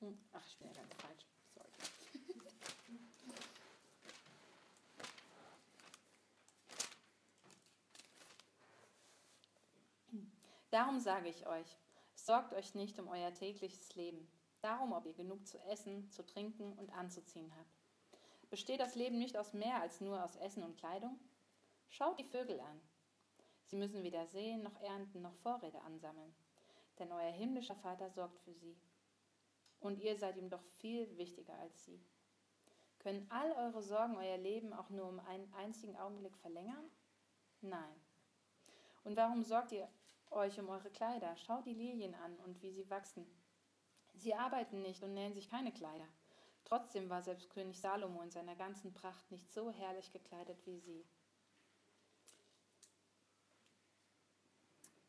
Hm, 0.00 0.18
Ach, 0.32 0.44
ich 0.44 0.56
bin 0.58 0.68
ja 0.68 0.74
ganz 0.74 0.94
falsch. 0.94 1.37
Darum 10.70 11.00
sage 11.00 11.30
ich 11.30 11.46
euch, 11.46 11.78
sorgt 12.14 12.52
euch 12.52 12.74
nicht 12.74 12.98
um 12.98 13.08
euer 13.08 13.32
tägliches 13.32 13.94
Leben, 13.94 14.30
darum, 14.60 14.92
ob 14.92 15.06
ihr 15.06 15.14
genug 15.14 15.46
zu 15.46 15.58
essen, 15.60 16.10
zu 16.10 16.26
trinken 16.26 16.74
und 16.74 16.92
anzuziehen 16.92 17.50
habt. 17.56 17.78
Besteht 18.50 18.80
das 18.80 18.94
Leben 18.94 19.18
nicht 19.18 19.38
aus 19.38 19.54
mehr 19.54 19.80
als 19.80 20.02
nur 20.02 20.22
aus 20.22 20.36
Essen 20.36 20.62
und 20.62 20.76
Kleidung? 20.76 21.18
Schaut 21.88 22.18
die 22.18 22.24
Vögel 22.24 22.60
an. 22.60 22.80
Sie 23.64 23.76
müssen 23.76 24.02
weder 24.02 24.26
säen 24.26 24.62
noch 24.62 24.78
ernten 24.80 25.22
noch 25.22 25.34
Vorräte 25.36 25.80
ansammeln, 25.82 26.34
denn 26.98 27.12
euer 27.12 27.32
himmlischer 27.32 27.76
Vater 27.76 28.10
sorgt 28.10 28.38
für 28.40 28.52
sie. 28.52 28.76
Und 29.80 29.98
ihr 30.00 30.16
seid 30.16 30.36
ihm 30.36 30.50
doch 30.50 30.62
viel 30.62 31.16
wichtiger 31.16 31.54
als 31.54 31.84
sie. 31.86 31.98
Können 32.98 33.26
all 33.30 33.52
eure 33.52 33.82
Sorgen 33.82 34.16
euer 34.16 34.36
Leben 34.36 34.74
auch 34.74 34.90
nur 34.90 35.08
um 35.08 35.20
einen 35.20 35.50
einzigen 35.54 35.96
Augenblick 35.96 36.36
verlängern? 36.36 36.90
Nein. 37.62 38.02
Und 39.04 39.16
warum 39.16 39.42
sorgt 39.42 39.72
ihr 39.72 39.88
euch 40.32 40.58
um 40.58 40.68
eure 40.68 40.90
Kleider? 40.90 41.36
Schaut 41.36 41.66
die 41.66 41.74
Lilien 41.74 42.14
an 42.14 42.36
und 42.44 42.62
wie 42.62 42.72
sie 42.72 42.88
wachsen. 42.90 43.26
Sie 44.14 44.34
arbeiten 44.34 44.82
nicht 44.82 45.02
und 45.02 45.14
nähen 45.14 45.34
sich 45.34 45.48
keine 45.48 45.72
Kleider. 45.72 46.06
Trotzdem 46.64 47.08
war 47.08 47.22
selbst 47.22 47.50
König 47.50 47.80
Salomo 47.80 48.20
in 48.22 48.30
seiner 48.30 48.54
ganzen 48.54 48.92
Pracht 48.92 49.30
nicht 49.30 49.52
so 49.52 49.70
herrlich 49.70 50.10
gekleidet 50.12 50.58
wie 50.66 50.78
sie. 50.78 51.06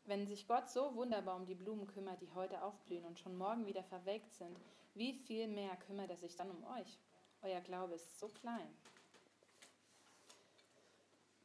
Wenn 0.04 0.26
sich 0.26 0.48
Gott 0.48 0.68
so 0.70 0.94
wunderbar 0.96 1.36
um 1.36 1.46
die 1.46 1.54
Blumen 1.54 1.86
kümmert, 1.86 2.20
die 2.20 2.30
heute 2.32 2.62
aufblühen 2.62 3.04
und 3.04 3.18
schon 3.18 3.36
morgen 3.36 3.66
wieder 3.66 3.84
verwelkt 3.84 4.34
sind, 4.34 4.58
wie 4.94 5.12
viel 5.12 5.46
mehr 5.46 5.76
kümmert 5.76 6.10
er 6.10 6.16
sich 6.16 6.34
dann 6.34 6.50
um 6.50 6.64
euch? 6.64 6.98
Euer 7.42 7.60
Glaube 7.60 7.94
ist 7.94 8.18
so 8.18 8.28
klein. 8.28 8.74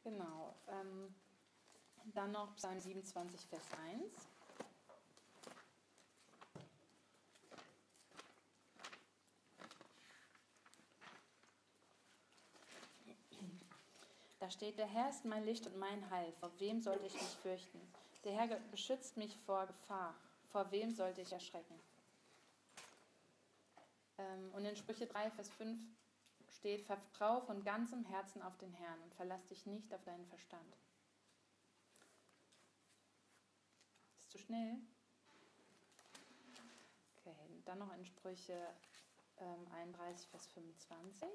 Genau. 0.02 0.54
Ähm, 0.68 1.14
dann 2.14 2.32
noch 2.32 2.54
Psalm 2.56 2.80
27, 2.80 3.46
Vers 3.46 3.62
1. 3.92 4.28
Da 14.38 14.50
steht, 14.50 14.78
der 14.78 14.86
Herr 14.86 15.10
ist 15.10 15.24
mein 15.24 15.44
Licht 15.44 15.66
und 15.66 15.76
mein 15.76 16.08
Heil, 16.10 16.32
vor 16.38 16.52
wem 16.58 16.80
sollte 16.80 17.04
ich 17.06 17.14
mich 17.14 17.36
fürchten? 17.42 17.80
Der 18.22 18.32
Herr 18.32 18.46
beschützt 18.70 19.16
mich 19.16 19.36
vor 19.38 19.66
Gefahr, 19.66 20.14
vor 20.52 20.70
wem 20.70 20.92
sollte 20.92 21.20
ich 21.22 21.32
erschrecken? 21.32 21.80
Ähm, 24.18 24.50
und 24.54 24.64
in 24.64 24.76
Sprüche 24.76 25.06
3, 25.06 25.32
Vers 25.32 25.48
5 25.50 25.78
steht, 26.50 26.82
vertraue 26.82 27.42
von 27.42 27.64
ganzem 27.64 28.04
Herzen 28.04 28.40
auf 28.42 28.56
den 28.58 28.72
Herrn 28.72 29.02
und 29.02 29.14
verlass 29.14 29.44
dich 29.48 29.66
nicht 29.66 29.92
auf 29.92 30.04
deinen 30.04 30.26
Verstand. 30.26 30.76
Zu 34.36 34.42
schnell? 34.42 34.76
Okay, 37.16 37.62
dann 37.64 37.78
noch 37.78 37.92
in 37.94 38.04
Sprüche 38.04 38.74
ähm, 39.38 39.66
31, 39.72 40.28
Vers 40.28 40.46
25. 40.48 41.28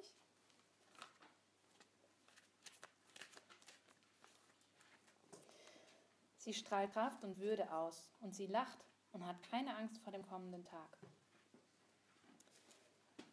Sie 6.38 6.54
strahlt 6.54 6.92
Kraft 6.94 7.24
und 7.24 7.38
Würde 7.38 7.72
aus 7.72 8.12
und 8.20 8.36
sie 8.36 8.48
lacht 8.48 8.84
und 9.12 9.26
hat 9.26 9.42
keine 9.50 9.76
Angst 9.76 9.98
vor 10.00 10.12
dem 10.12 10.26
kommenden 10.28 10.64
Tag. 10.66 10.98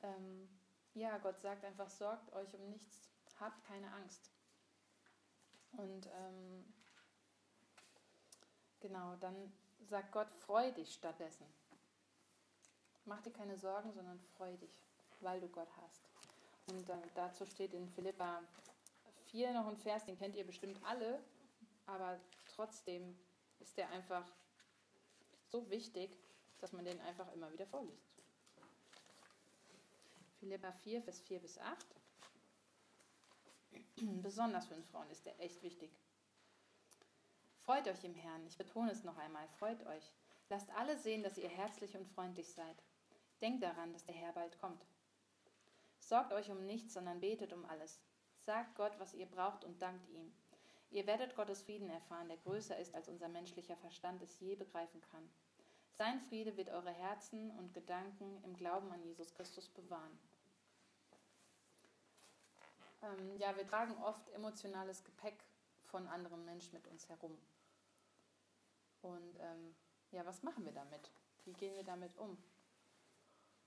Ähm, 0.03 0.49
ja, 0.95 1.19
Gott 1.19 1.41
sagt 1.41 1.65
einfach, 1.65 1.89
sorgt 1.89 2.33
euch 2.33 2.55
um 2.55 2.69
nichts, 2.71 3.11
habt 3.39 3.65
keine 3.65 3.91
Angst. 3.93 4.31
Und 5.73 6.07
ähm, 6.07 6.75
genau, 8.81 9.17
dann 9.17 9.53
sagt 9.89 10.13
Gott, 10.13 10.31
freu 10.31 10.71
dich 10.73 10.93
stattdessen. 10.93 11.47
Mach 13.05 13.21
dir 13.23 13.33
keine 13.33 13.57
Sorgen, 13.57 13.93
sondern 13.93 14.21
freu 14.37 14.57
dich, 14.57 14.83
weil 15.21 15.41
du 15.41 15.49
Gott 15.49 15.71
hast. 15.83 16.03
Und 16.71 16.89
äh, 16.91 16.97
dazu 17.15 17.47
steht 17.47 17.73
in 17.73 17.89
Philippa 17.89 18.43
4 19.31 19.53
noch 19.53 19.67
ein 19.67 19.77
Vers, 19.77 20.05
den 20.05 20.19
kennt 20.19 20.37
ihr 20.37 20.47
bestimmt 20.47 20.79
alle, 20.85 21.19
aber 21.87 22.21
trotzdem 22.55 23.19
ist 23.61 23.77
der 23.77 23.91
einfach 23.91 24.25
so 25.49 25.69
wichtig, 25.71 26.17
dass 26.61 26.73
man 26.73 26.85
den 26.85 27.01
einfach 27.01 27.33
immer 27.33 27.51
wieder 27.53 27.67
vorliest. 27.67 28.25
Philippa 30.39 30.73
4, 30.73 31.03
Vers 31.03 31.21
4 31.21 31.41
bis 31.41 31.59
8. 31.59 31.87
Besonders 34.23 34.67
für 34.67 34.75
uns 34.75 34.89
Frauen 34.89 35.11
ist 35.11 35.25
der 35.27 35.41
echt 35.41 35.63
wichtig. 35.63 35.91
Freut 37.69 37.87
euch 37.87 38.03
im 38.03 38.15
Herrn, 38.15 38.47
ich 38.47 38.57
betone 38.57 38.91
es 38.91 39.05
noch 39.05 39.19
einmal, 39.19 39.47
freut 39.59 39.85
euch. 39.89 40.11
Lasst 40.49 40.71
alle 40.71 40.97
sehen, 40.97 41.23
dass 41.23 41.37
ihr 41.37 41.51
herzlich 41.51 41.95
und 41.99 42.09
freundlich 42.09 42.51
seid. 42.51 42.83
Denkt 43.43 43.63
daran, 43.63 43.93
dass 43.93 44.07
der 44.07 44.15
Herr 44.15 44.33
bald 44.33 44.59
kommt. 44.59 44.87
Sorgt 45.99 46.33
euch 46.33 46.51
um 46.51 46.65
nichts, 46.65 46.95
sondern 46.95 47.21
betet 47.21 47.53
um 47.53 47.67
alles. 47.67 48.01
Sagt 48.39 48.75
Gott, 48.75 48.99
was 48.99 49.13
ihr 49.13 49.27
braucht 49.27 49.67
und 49.67 49.83
dankt 49.83 50.09
ihm. 50.09 50.33
Ihr 50.91 51.07
werdet 51.07 51.37
Gottes 51.37 51.61
Frieden 51.61 51.91
erfahren, 51.91 52.29
der 52.29 52.39
größer 52.39 52.79
ist, 52.79 52.95
als 52.95 53.07
unser 53.07 53.29
menschlicher 53.29 53.77
Verstand 53.77 54.23
es 54.23 54.41
je 54.41 54.55
begreifen 54.55 55.03
kann. 55.03 55.29
Sein 55.93 56.23
Friede 56.23 56.57
wird 56.57 56.71
eure 56.71 56.93
Herzen 56.93 57.51
und 57.59 57.75
Gedanken 57.75 58.43
im 58.45 58.57
Glauben 58.57 58.91
an 58.93 59.05
Jesus 59.05 59.35
Christus 59.35 59.69
bewahren. 59.69 60.19
Ähm, 63.03 63.37
ja, 63.37 63.55
wir 63.55 63.67
tragen 63.67 63.95
oft 64.03 64.27
emotionales 64.31 65.05
Gepäck 65.05 65.45
von 65.85 66.07
anderen 66.07 66.47
Menschen 66.47 66.73
mit 66.73 66.89
uns 66.89 67.07
herum. 67.11 67.37
Und 69.03 69.39
ähm, 69.41 69.75
ja, 70.11 70.25
was 70.27 70.43
machen 70.43 70.65
wir 70.65 70.73
damit? 70.73 71.11
Wie 71.45 71.53
gehen 71.53 71.75
wir 71.75 71.85
damit 71.85 72.17
um? 72.19 72.37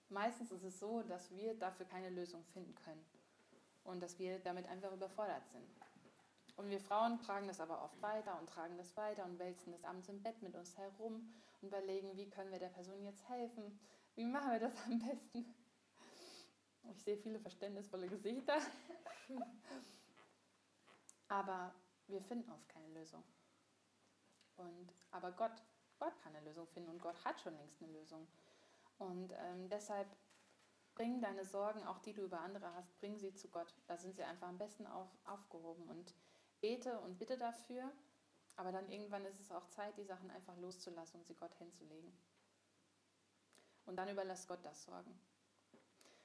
Meistens 0.10 0.52
ist 0.52 0.64
es 0.64 0.80
so, 0.80 1.04
dass 1.04 1.32
wir 1.32 1.54
dafür 1.58 1.86
keine 1.86 2.10
Lösung 2.10 2.44
finden 2.54 2.76
können 2.76 3.06
und 3.84 4.02
dass 4.02 4.20
wir 4.20 4.40
damit 4.40 4.68
einfach 4.68 4.92
überfordert 4.92 5.48
sind. 5.48 5.68
Und 6.58 6.70
wir 6.70 6.80
Frauen 6.80 7.20
tragen 7.20 7.48
das 7.48 7.60
aber 7.60 7.82
oft 7.84 8.02
weiter 8.02 8.38
und 8.40 8.50
tragen 8.50 8.78
das 8.78 8.96
weiter 8.98 9.24
und 9.26 9.40
wälzen 9.40 9.72
das 9.72 9.84
abends 9.84 10.10
im 10.10 10.22
Bett 10.22 10.42
mit 10.42 10.56
uns 10.56 10.78
herum 10.78 11.34
und 11.62 11.68
überlegen, 11.68 12.16
wie 12.18 12.30
können 12.30 12.52
wir 12.52 12.60
der 12.60 12.70
Person 12.70 13.04
jetzt 13.04 13.28
helfen? 13.30 13.80
Wie 14.16 14.26
machen 14.26 14.52
wir 14.52 14.60
das 14.60 14.74
am 14.86 15.00
besten? 15.00 15.56
Ich 16.92 17.04
sehe 17.04 17.18
viele 17.18 17.40
verständnisvolle 17.40 18.08
Gesichter. 18.08 18.58
aber 21.30 21.74
wir 22.08 22.22
finden 22.22 22.52
oft 22.52 22.68
keine 22.68 22.90
Lösung. 22.90 23.24
Und, 24.58 24.94
aber 25.12 25.32
Gott, 25.32 25.64
Gott 26.00 26.18
kann 26.22 26.36
eine 26.36 26.46
Lösung 26.46 26.68
finden 26.68 26.90
und 26.90 27.02
Gott 27.02 27.24
hat 27.26 27.40
schon 27.40 27.56
längst 27.56 27.82
eine 27.82 27.92
Lösung. 27.92 28.28
Und 28.98 29.34
ähm, 29.34 29.70
deshalb 29.70 30.08
bring 30.96 31.22
deine 31.22 31.46
Sorgen, 31.46 31.84
auch 31.84 32.00
die 32.00 32.14
du 32.14 32.24
über 32.24 32.42
andere 32.42 32.74
hast, 32.76 32.96
bring 33.00 33.18
sie 33.18 33.34
zu 33.34 33.48
Gott. 33.50 33.74
Da 33.88 33.98
sind 33.98 34.16
sie 34.16 34.24
einfach 34.24 34.48
am 34.48 34.58
besten 34.58 34.86
auf, 34.86 35.10
aufgehoben. 35.26 35.90
Und 35.90 36.14
bete 36.60 37.00
und 37.00 37.18
bitte 37.18 37.38
dafür, 37.38 37.92
aber 38.56 38.72
dann 38.72 38.90
irgendwann 38.90 39.26
ist 39.26 39.40
es 39.40 39.52
auch 39.52 39.68
Zeit, 39.68 39.98
die 39.98 40.04
Sachen 40.04 40.30
einfach 40.30 40.56
loszulassen 40.58 41.20
und 41.20 41.26
sie 41.26 41.36
Gott 41.36 41.54
hinzulegen. 41.56 42.12
Und 43.86 43.96
dann 43.96 44.10
überlass 44.10 44.48
Gott 44.48 44.64
das 44.64 44.84
Sorgen. 44.84 45.20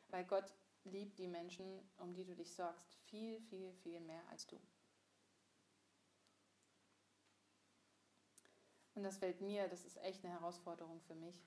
Weil 0.09 0.25
Gott 0.25 0.53
liebt 0.85 1.19
die 1.19 1.27
Menschen, 1.27 1.89
um 1.97 2.15
die 2.15 2.25
du 2.25 2.35
dich 2.35 2.53
sorgst, 2.53 2.95
viel, 3.07 3.41
viel, 3.41 3.73
viel 3.73 4.01
mehr 4.01 4.23
als 4.31 4.47
du. 4.47 4.61
Und 8.97 9.03
das 9.03 9.19
fällt 9.19 9.43
mir, 9.43 9.69
das 9.69 9.85
ist 9.85 9.99
echt 9.99 10.25
eine 10.25 10.33
Herausforderung 10.33 11.01
für 11.03 11.15
mich. 11.15 11.47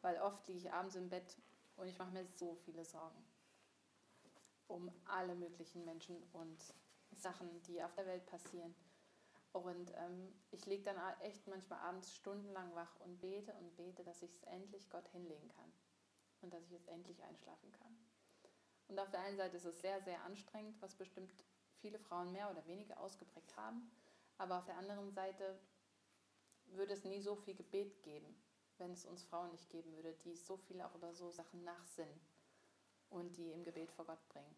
Weil 0.00 0.20
oft 0.22 0.46
liege 0.46 0.60
ich 0.60 0.72
abends 0.72 0.94
im 0.94 1.08
Bett 1.08 1.36
und 1.76 1.88
ich 1.88 1.98
mache 1.98 2.12
mir 2.12 2.24
so 2.24 2.54
viele 2.54 2.84
Sorgen. 2.84 3.26
Um 4.68 4.90
alle 5.04 5.34
möglichen 5.34 5.84
Menschen 5.84 6.22
und 6.32 6.74
Sachen, 7.10 7.62
die 7.62 7.82
auf 7.82 7.92
der 7.94 8.06
Welt 8.06 8.24
passieren. 8.26 8.74
Und 9.52 9.92
ähm, 9.96 10.32
ich 10.52 10.66
liege 10.66 10.84
dann 10.84 10.96
echt 11.20 11.46
manchmal 11.48 11.80
abends 11.80 12.14
stundenlang 12.14 12.74
wach 12.76 12.94
und 13.00 13.20
bete 13.20 13.52
und 13.54 13.74
bete, 13.74 14.04
dass 14.04 14.22
ich 14.22 14.30
es 14.32 14.42
endlich 14.44 14.88
Gott 14.88 15.08
hinlegen 15.08 15.48
kann. 15.48 15.72
Und 16.42 16.52
dass 16.52 16.62
ich 16.64 16.70
jetzt 16.70 16.88
endlich 16.88 17.22
einschlafen 17.24 17.72
kann. 17.72 17.98
Und 18.86 19.00
auf 19.00 19.10
der 19.10 19.20
einen 19.20 19.36
Seite 19.36 19.56
ist 19.56 19.64
es 19.64 19.80
sehr, 19.80 20.00
sehr 20.02 20.22
anstrengend, 20.22 20.80
was 20.80 20.94
bestimmt 20.94 21.32
viele 21.80 21.98
Frauen 21.98 22.30
mehr 22.30 22.48
oder 22.50 22.64
weniger 22.66 23.00
ausgeprägt 23.00 23.56
haben. 23.56 23.90
Aber 24.38 24.58
auf 24.58 24.66
der 24.66 24.76
anderen 24.76 25.10
Seite 25.10 25.58
würde 26.72 26.94
es 26.94 27.04
nie 27.04 27.20
so 27.20 27.36
viel 27.36 27.54
Gebet 27.54 28.02
geben, 28.02 28.34
wenn 28.78 28.92
es 28.92 29.04
uns 29.04 29.22
Frauen 29.24 29.50
nicht 29.50 29.70
geben 29.70 29.94
würde, 29.94 30.14
die 30.24 30.34
so 30.36 30.56
viel 30.56 30.80
auch 30.80 30.94
über 30.94 31.14
so 31.14 31.30
Sachen 31.30 31.64
nachsinnen 31.64 32.20
und 33.10 33.36
die 33.36 33.52
im 33.52 33.64
Gebet 33.64 33.92
vor 33.92 34.06
Gott 34.06 34.28
bringen. 34.28 34.54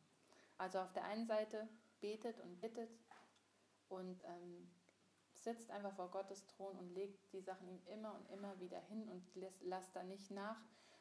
Also 0.56 0.78
auf 0.80 0.92
der 0.92 1.04
einen 1.04 1.26
Seite 1.26 1.68
betet 2.00 2.40
und 2.40 2.60
bittet 2.60 2.90
und 3.88 4.22
ähm, 4.24 4.70
sitzt 5.34 5.70
einfach 5.70 5.94
vor 5.94 6.10
Gottes 6.10 6.46
Thron 6.46 6.76
und 6.76 6.90
legt 6.94 7.32
die 7.32 7.40
Sachen 7.40 7.68
ihm 7.68 7.80
immer 7.86 8.14
und 8.14 8.28
immer 8.30 8.58
wieder 8.60 8.80
hin 8.80 9.08
und 9.08 9.34
lässt, 9.34 9.62
lasst 9.62 9.94
da 9.94 10.02
nicht 10.02 10.30
nach. 10.30 10.60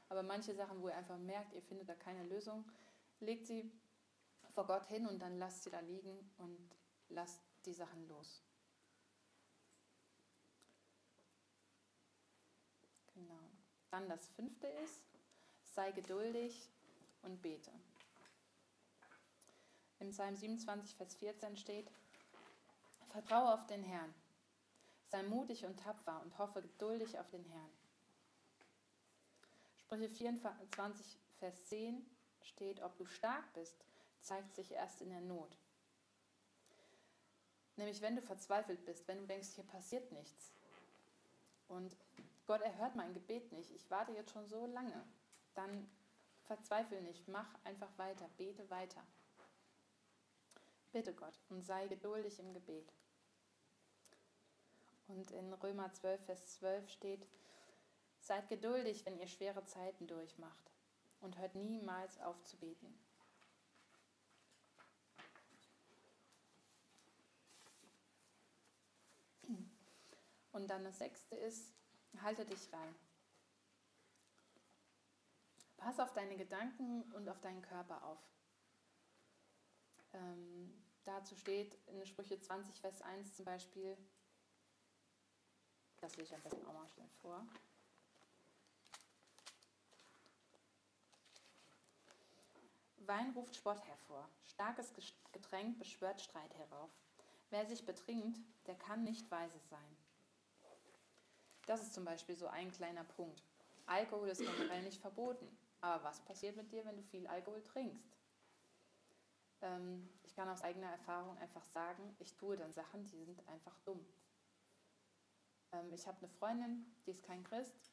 Aber 0.09 0.23
manche 0.23 0.53
Sachen, 0.53 0.81
wo 0.81 0.87
ihr 0.87 0.95
einfach 0.95 1.17
merkt, 1.17 1.53
ihr 1.53 1.61
findet 1.61 1.89
da 1.89 1.95
keine 1.95 2.23
Lösung, 2.23 2.65
legt 3.19 3.45
sie 3.45 3.71
vor 4.53 4.65
Gott 4.65 4.85
hin 4.85 5.05
und 5.05 5.19
dann 5.19 5.37
lasst 5.37 5.63
sie 5.63 5.69
da 5.69 5.79
liegen 5.79 6.31
und 6.37 6.75
lasst 7.09 7.41
die 7.65 7.73
Sachen 7.73 8.07
los. 8.07 8.43
Genau. 13.13 13.49
Dann 13.91 14.09
das 14.09 14.27
fünfte 14.29 14.67
ist, 14.67 15.01
sei 15.75 15.91
geduldig 15.91 16.69
und 17.21 17.41
bete. 17.41 17.71
Im 19.99 20.09
Psalm 20.09 20.35
27, 20.35 20.95
Vers 20.95 21.15
14 21.15 21.57
steht, 21.57 21.89
Vertraue 23.07 23.53
auf 23.53 23.65
den 23.65 23.83
Herrn, 23.83 24.13
sei 25.07 25.23
mutig 25.23 25.65
und 25.65 25.79
tapfer 25.79 26.21
und 26.21 26.37
hoffe 26.37 26.61
geduldig 26.61 27.17
auf 27.19 27.29
den 27.29 27.43
Herrn. 27.45 27.71
Sprüche 29.77 30.09
24, 30.09 31.17
Vers 31.39 31.65
10 31.65 32.05
steht, 32.41 32.81
ob 32.81 32.97
du 32.97 33.05
stark 33.05 33.53
bist, 33.53 33.85
zeigt 34.21 34.53
sich 34.55 34.71
erst 34.71 35.01
in 35.01 35.09
der 35.09 35.21
Not. 35.21 35.57
Nämlich 37.77 38.01
wenn 38.01 38.15
du 38.15 38.21
verzweifelt 38.21 38.83
bist, 38.85 39.07
wenn 39.07 39.19
du 39.19 39.27
denkst, 39.27 39.49
hier 39.55 39.63
passiert 39.63 40.11
nichts. 40.11 40.51
Und 41.67 41.95
Gott 42.47 42.61
erhört 42.61 42.95
mein 42.95 43.13
Gebet 43.13 43.51
nicht, 43.51 43.71
ich 43.71 43.91
warte 43.91 44.13
jetzt 44.13 44.31
schon 44.31 44.47
so 44.47 44.65
lange, 44.65 45.05
dann 45.53 45.89
verzweifle 46.45 47.01
nicht, 47.01 47.27
mach 47.27 47.53
einfach 47.65 47.95
weiter, 47.97 48.29
bete 48.37 48.69
weiter. 48.69 49.03
Bitte 50.93 51.13
Gott 51.13 51.37
und 51.49 51.61
sei 51.63 51.87
geduldig 51.87 52.39
im 52.39 52.53
Gebet. 52.53 52.93
Und 55.09 55.31
in 55.31 55.53
Römer 55.53 55.93
12, 55.93 56.25
Vers 56.25 56.47
12 56.59 56.89
steht, 56.89 57.27
seid 58.21 58.47
geduldig, 58.47 59.05
wenn 59.05 59.19
ihr 59.19 59.27
schwere 59.27 59.65
Zeiten 59.65 60.07
durchmacht 60.07 60.71
und 61.19 61.37
hört 61.37 61.55
niemals 61.55 62.19
auf 62.21 62.41
zu 62.43 62.57
beten. 62.57 62.97
Und 70.53 70.69
dann 70.69 70.83
das 70.83 70.97
sechste 70.97 71.35
ist, 71.35 71.76
halte 72.21 72.45
dich 72.45 72.71
rein. 72.73 72.95
Pass 75.77 75.99
auf 75.99 76.13
deine 76.13 76.35
Gedanken 76.35 77.03
und 77.13 77.29
auf 77.29 77.39
deinen 77.39 77.61
Körper 77.61 78.03
auf. 78.03 78.19
Ähm, 80.13 80.73
dazu 81.03 81.35
steht 81.35 81.77
in 81.87 82.05
Sprüche 82.05 82.39
20, 82.39 82.79
Vers 82.81 83.01
1 83.01 83.35
zum 83.35 83.45
Beispiel, 83.45 83.97
das 86.01 86.15
lese 86.15 86.29
ich 86.29 86.35
am 86.35 86.41
besten 86.41 86.65
auch 86.65 86.73
mal 86.73 86.87
schnell 86.89 87.09
vor. 87.21 87.45
Wein 92.97 93.31
ruft 93.31 93.55
Spott 93.55 93.81
hervor, 93.87 94.27
starkes 94.45 94.93
Getränk 95.31 95.79
beschwört 95.79 96.19
Streit 96.21 96.53
herauf. 96.55 96.89
Wer 97.49 97.65
sich 97.65 97.85
betrinkt, 97.85 98.37
der 98.65 98.75
kann 98.75 99.05
nicht 99.05 99.31
weise 99.31 99.59
sein. 99.69 99.96
Das 101.67 101.81
ist 101.81 101.93
zum 101.93 102.05
Beispiel 102.05 102.35
so 102.35 102.47
ein 102.47 102.71
kleiner 102.71 103.03
Punkt. 103.03 103.43
Alkohol 103.85 104.29
ist 104.29 104.39
generell 104.39 104.81
nicht 104.83 104.99
verboten. 104.99 105.47
Aber 105.81 106.03
was 106.03 106.21
passiert 106.21 106.55
mit 106.55 106.71
dir, 106.71 106.83
wenn 106.85 106.95
du 106.95 107.03
viel 107.03 107.27
Alkohol 107.27 107.61
trinkst? 107.61 108.17
Ähm, 109.61 110.09
ich 110.23 110.33
kann 110.33 110.49
aus 110.49 110.63
eigener 110.63 110.89
Erfahrung 110.89 111.37
einfach 111.37 111.65
sagen, 111.65 112.15
ich 112.19 112.35
tue 112.35 112.55
dann 112.55 112.73
Sachen, 112.73 113.03
die 113.05 113.23
sind 113.23 113.47
einfach 113.47 113.77
dumm. 113.85 114.03
Ähm, 115.73 115.91
ich 115.93 116.07
habe 116.07 116.17
eine 116.17 116.29
Freundin, 116.29 116.85
die 117.05 117.11
ist 117.11 117.23
kein 117.23 117.43
Christ. 117.43 117.91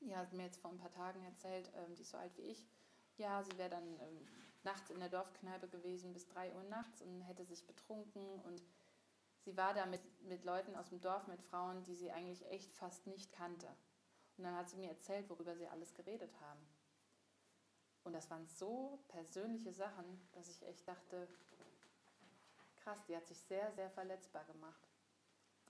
Die 0.00 0.14
hat 0.14 0.32
mir 0.34 0.44
jetzt 0.44 0.60
vor 0.60 0.70
ein 0.70 0.78
paar 0.78 0.92
Tagen 0.92 1.24
erzählt, 1.24 1.72
ähm, 1.74 1.94
die 1.94 2.02
ist 2.02 2.10
so 2.10 2.18
alt 2.18 2.36
wie 2.36 2.42
ich. 2.42 2.66
Ja, 3.16 3.42
sie 3.42 3.56
wäre 3.56 3.70
dann 3.70 4.00
ähm, 4.00 4.28
nachts 4.62 4.90
in 4.90 5.00
der 5.00 5.08
Dorfkneipe 5.08 5.68
gewesen 5.68 6.12
bis 6.12 6.26
3 6.28 6.52
Uhr 6.52 6.64
nachts 6.64 7.00
und 7.00 7.22
hätte 7.22 7.44
sich 7.44 7.66
betrunken 7.66 8.40
und 8.40 8.62
sie 9.44 9.56
war 9.56 9.74
da 9.74 9.86
mit, 9.86 10.00
mit 10.22 10.44
Leuten 10.44 10.74
aus 10.74 10.88
dem 10.88 11.00
Dorf, 11.00 11.26
mit 11.26 11.42
Frauen, 11.42 11.82
die 11.84 11.94
sie 11.94 12.10
eigentlich 12.10 12.44
echt 12.46 12.72
fast 12.72 13.06
nicht 13.06 13.32
kannte. 13.32 13.68
Und 14.36 14.44
dann 14.44 14.56
hat 14.56 14.68
sie 14.68 14.76
mir 14.76 14.88
erzählt, 14.88 15.28
worüber 15.30 15.54
sie 15.54 15.68
alles 15.68 15.94
geredet 15.94 16.32
haben. 16.40 16.60
Und 18.02 18.12
das 18.12 18.30
waren 18.30 18.46
so 18.46 18.98
persönliche 19.08 19.72
Sachen, 19.72 20.28
dass 20.32 20.48
ich 20.48 20.62
echt 20.66 20.86
dachte, 20.86 21.28
krass, 22.76 22.98
die 23.06 23.16
hat 23.16 23.26
sich 23.26 23.38
sehr, 23.38 23.72
sehr 23.72 23.90
verletzbar 23.90 24.44
gemacht. 24.44 24.88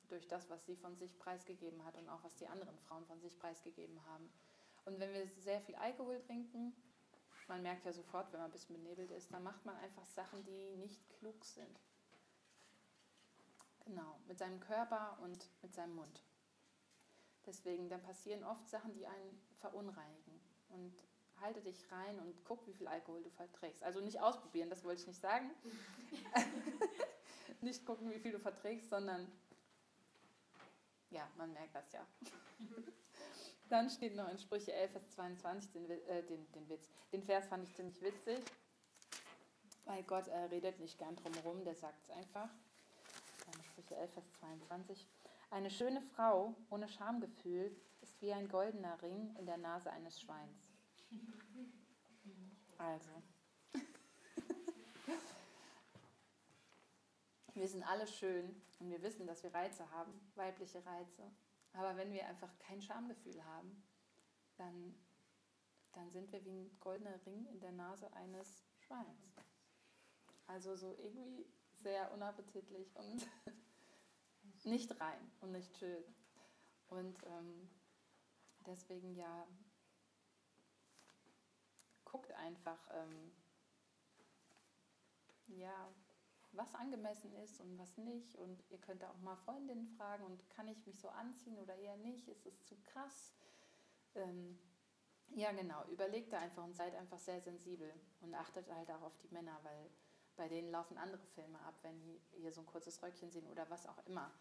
Durch 0.09 0.27
das, 0.29 0.51
was 0.51 0.65
sie 0.67 0.77
von 0.77 0.97
sich 0.97 1.19
preisgegeben 1.19 1.85
hat 1.85 1.97
und 1.97 2.09
auch 2.09 2.23
was 2.25 2.35
die 2.37 2.49
anderen 2.49 2.79
Frauen 2.79 3.07
von 3.07 3.21
sich 3.21 3.39
preisgegeben 3.39 4.05
haben. 4.07 4.31
Und 4.85 4.99
wenn 4.99 5.13
wir 5.13 5.27
sehr 5.39 5.61
viel 5.61 5.77
Alkohol 5.77 6.21
trinken, 6.21 6.75
man 7.49 7.63
merkt 7.63 7.85
ja 7.85 7.93
sofort, 7.93 8.33
wenn 8.33 8.41
man 8.41 8.51
ein 8.51 8.53
bisschen 8.53 8.77
benebelt 8.77 9.11
ist, 9.11 9.33
dann 9.33 9.43
macht 9.43 9.65
man 9.65 9.77
einfach 9.77 10.07
Sachen, 10.07 10.45
die 10.45 10.77
nicht 10.77 11.09
klug 11.19 11.45
sind. 11.45 11.81
Genau, 13.85 14.19
mit 14.27 14.39
seinem 14.39 14.61
Körper 14.61 15.19
und 15.23 15.51
mit 15.63 15.75
seinem 15.75 15.95
Mund. 15.95 16.23
Deswegen, 17.47 17.89
dann 17.89 18.03
passieren 18.03 18.43
oft 18.45 18.69
Sachen, 18.69 18.95
die 18.95 19.07
einen 19.07 19.41
verunreinigen. 19.61 20.41
Und 20.71 20.95
halte 21.41 21.61
dich 21.61 21.91
rein 21.91 22.19
und 22.21 22.45
guck, 22.45 22.67
wie 22.67 22.73
viel 22.73 22.89
Alkohol 22.89 23.23
du 23.23 23.31
verträgst. 23.31 23.83
Also 23.83 24.01
nicht 24.01 24.21
ausprobieren, 24.21 24.71
das 24.71 24.85
wollte 24.85 25.03
ich 25.03 25.07
nicht 25.07 25.21
sagen. 25.21 25.51
nicht 27.61 27.85
gucken, 27.85 28.11
wie 28.11 28.19
viel 28.19 28.33
du 28.33 28.39
verträgst, 28.39 28.89
sondern 28.89 29.31
ja, 31.11 31.29
man 31.37 31.53
merkt 31.53 31.75
das 31.75 31.93
ja. 31.93 32.07
Dann 33.69 33.89
steht 33.89 34.15
noch 34.15 34.29
in 34.29 34.39
Sprüche 34.39 34.73
11, 34.73 34.93
Vers 34.93 35.11
22 35.11 35.73
den, 35.73 35.91
äh, 35.91 36.23
den, 36.25 36.51
den 36.53 36.69
Witz. 36.69 36.89
Den 37.13 37.23
Vers 37.23 37.47
fand 37.47 37.65
ich 37.65 37.75
ziemlich 37.75 38.01
witzig, 38.03 38.39
weil 39.87 40.03
Gott 40.03 40.29
äh, 40.29 40.37
redet 40.45 40.79
nicht 40.81 40.99
gern 40.99 41.17
drumherum, 41.17 41.65
der 41.65 41.75
sagt 41.75 42.03
es 42.03 42.11
einfach. 42.11 42.51
Sprüche 43.85 43.97
11, 43.97 44.13
Vers 44.15 44.33
22. 44.41 45.07
Eine 45.51 45.69
schöne 45.69 46.01
Frau 46.01 46.57
ohne 46.71 46.89
Schamgefühl 46.89 47.77
ist 48.01 48.23
wie 48.23 48.33
ein 48.33 48.49
goldener 48.49 49.03
Ring 49.03 49.37
in 49.37 49.45
der 49.45 49.59
Nase 49.59 49.91
eines 49.93 50.19
Schweins. 50.21 50.73
Also. 52.79 53.11
wir 57.55 57.69
sind 57.69 57.83
alle 57.85 58.07
schön 58.07 58.63
und 58.81 58.89
wir 58.89 59.03
wissen, 59.03 59.27
dass 59.27 59.43
wir 59.43 59.53
Reize 59.53 59.91
haben, 59.91 60.13
weibliche 60.35 60.85
Reize. 60.87 61.31
Aber 61.75 61.95
wenn 61.97 62.11
wir 62.13 62.27
einfach 62.27 62.59
kein 62.61 62.81
Schamgefühl 62.81 63.45
haben, 63.45 63.85
dann, 64.57 64.95
dann 65.93 66.11
sind 66.11 66.33
wir 66.33 66.43
wie 66.47 66.53
ein 66.53 66.81
goldener 66.81 67.21
Ring 67.27 67.45
in 67.47 67.61
der 67.61 67.73
Nase 67.73 68.11
eines 68.15 68.65
Schweins. 68.79 69.37
Also 70.47 70.75
so 70.75 70.97
irgendwie 70.99 71.45
sehr 71.83 72.11
unappetitlich 72.13 72.97
und 72.97 73.27
nicht 74.65 75.01
rein 75.01 75.31
und 75.41 75.53
nicht 75.53 75.77
schön. 75.79 76.05
Und 76.89 77.17
ähm, 77.25 77.69
deswegen 78.67 79.15
ja, 79.15 79.47
guckt 82.05 82.33
einfach, 82.33 82.79
ähm, 82.93 83.33
ja, 85.47 85.89
was 86.53 86.75
angemessen 86.75 87.33
ist 87.35 87.61
und 87.61 87.79
was 87.79 87.97
nicht. 87.97 88.37
Und 88.37 88.63
ihr 88.71 88.79
könnt 88.79 89.03
da 89.03 89.11
auch 89.11 89.19
mal 89.19 89.37
Freundinnen 89.37 89.89
fragen 89.97 90.25
und 90.25 90.49
kann 90.51 90.69
ich 90.69 90.87
mich 90.87 90.99
so 90.99 91.09
anziehen 91.09 91.59
oder 91.59 91.75
eher 91.77 91.97
nicht? 91.97 92.29
Ist 92.29 92.47
es 92.47 92.65
zu 92.65 92.77
krass? 92.83 93.33
Ähm, 94.15 94.59
ja, 95.31 95.51
genau. 95.53 95.85
Überlegt 95.87 96.33
da 96.33 96.39
einfach 96.39 96.65
und 96.65 96.77
seid 96.77 96.95
einfach 96.95 97.19
sehr 97.19 97.41
sensibel 97.41 97.93
und 98.21 98.35
achtet 98.35 98.71
halt 98.73 98.91
auch 98.91 99.03
auf 99.03 99.17
die 99.19 99.29
Männer, 99.29 99.59
weil 99.63 99.91
bei 100.37 100.49
denen 100.49 100.71
laufen 100.71 100.99
andere 100.99 101.27
Filme 101.27 101.61
ab, 101.61 101.75
wenn 101.83 102.01
die 102.01 102.21
hier 102.33 102.53
so 102.53 102.61
ein 102.61 102.67
kurzes 102.67 103.03
Röckchen 103.03 103.31
sehen 103.31 103.47
oder 103.49 103.69
was 103.71 103.87
auch 103.87 103.99
immer. 104.07 104.33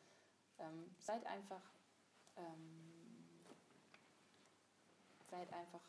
Ähm, 0.59 0.95
seid 0.99 1.25
einfach, 1.25 1.61
ähm, 2.37 3.25
seid 5.29 5.51
einfach, 5.53 5.81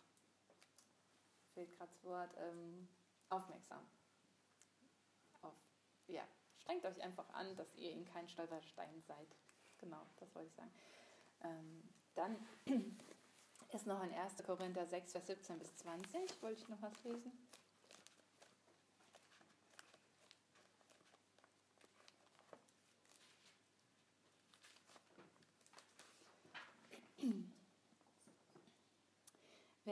fehlt 1.55 1.77
gerade 1.77 1.91
das 1.93 2.05
Wort, 2.05 2.31
ähm, 2.39 2.89
aufmerksam 3.29 3.87
ja, 6.09 6.23
strengt 6.59 6.85
euch 6.85 7.03
einfach 7.03 7.29
an, 7.31 7.57
dass 7.57 7.75
ihr 7.77 7.93
in 7.93 8.05
kein 8.05 8.29
Stolperstein 8.29 9.03
seid. 9.07 9.29
Genau, 9.79 10.07
das 10.17 10.35
wollte 10.35 10.49
ich 10.49 10.55
sagen. 10.55 10.73
Ähm, 11.43 11.83
dann 12.15 12.37
ist 13.73 13.87
noch 13.87 14.03
in 14.03 14.13
1. 14.13 14.37
Korinther 14.45 14.87
6, 14.87 15.13
Vers 15.13 15.27
17 15.27 15.59
bis 15.59 15.77
20, 15.77 16.43
wollte 16.43 16.61
ich 16.61 16.69
noch 16.69 16.81
was 16.81 17.03
lesen. 17.05 17.33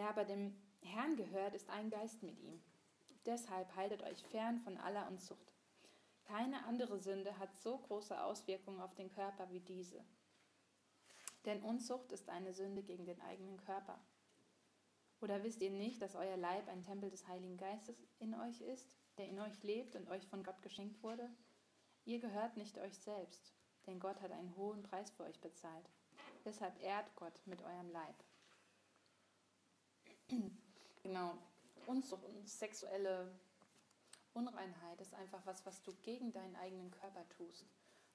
Wer 0.02 0.08
aber 0.08 0.24
dem 0.24 0.60
Herrn 0.80 1.14
gehört, 1.14 1.54
ist 1.54 1.70
ein 1.70 1.88
Geist 1.88 2.24
mit 2.24 2.36
ihm. 2.40 2.60
Deshalb 3.24 3.76
haltet 3.76 4.02
euch 4.02 4.20
fern 4.20 4.58
von 4.58 4.76
aller 4.76 5.06
Unzucht. 5.06 5.54
Keine 6.24 6.64
andere 6.64 6.98
Sünde 6.98 7.38
hat 7.38 7.56
so 7.56 7.78
große 7.78 8.20
Auswirkungen 8.20 8.80
auf 8.80 8.96
den 8.96 9.12
Körper 9.12 9.48
wie 9.52 9.60
diese. 9.60 10.04
Denn 11.44 11.62
Unzucht 11.62 12.10
ist 12.10 12.28
eine 12.30 12.52
Sünde 12.52 12.82
gegen 12.82 13.06
den 13.06 13.20
eigenen 13.20 13.58
Körper. 13.58 13.96
Oder 15.20 15.44
wisst 15.44 15.60
ihr 15.60 15.70
nicht, 15.70 16.02
dass 16.02 16.16
euer 16.16 16.36
Leib 16.36 16.66
ein 16.66 16.82
Tempel 16.82 17.08
des 17.08 17.28
Heiligen 17.28 17.56
Geistes 17.56 18.04
in 18.18 18.34
euch 18.34 18.60
ist, 18.60 18.90
der 19.18 19.28
in 19.28 19.38
euch 19.38 19.62
lebt 19.62 19.94
und 19.94 20.08
euch 20.08 20.26
von 20.26 20.42
Gott 20.42 20.60
geschenkt 20.62 21.00
wurde? 21.04 21.30
Ihr 22.04 22.18
gehört 22.18 22.56
nicht 22.56 22.76
euch 22.76 22.98
selbst, 22.98 23.54
denn 23.86 24.00
Gott 24.00 24.20
hat 24.20 24.32
einen 24.32 24.56
hohen 24.56 24.82
Preis 24.82 25.12
für 25.12 25.22
euch 25.22 25.40
bezahlt. 25.40 25.88
Deshalb 26.44 26.82
ehrt 26.82 27.14
Gott 27.14 27.40
mit 27.46 27.62
eurem 27.62 27.92
Leib. 27.92 28.16
Genau, 31.02 31.36
Unzucht 31.86 32.22
sexuelle 32.44 33.30
Unreinheit 34.34 35.00
ist 35.00 35.14
einfach 35.14 35.44
was, 35.44 35.64
was 35.66 35.82
du 35.82 35.92
gegen 36.02 36.32
deinen 36.32 36.56
eigenen 36.56 36.90
Körper 36.90 37.28
tust. 37.28 37.66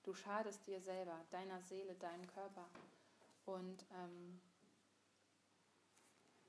Du 0.03 0.13
schadest 0.13 0.65
dir 0.65 0.81
selber, 0.81 1.19
deiner 1.31 1.61
Seele, 1.61 1.93
deinem 1.95 2.25
Körper. 2.27 2.69
Und 3.45 3.85
ähm, 3.93 4.39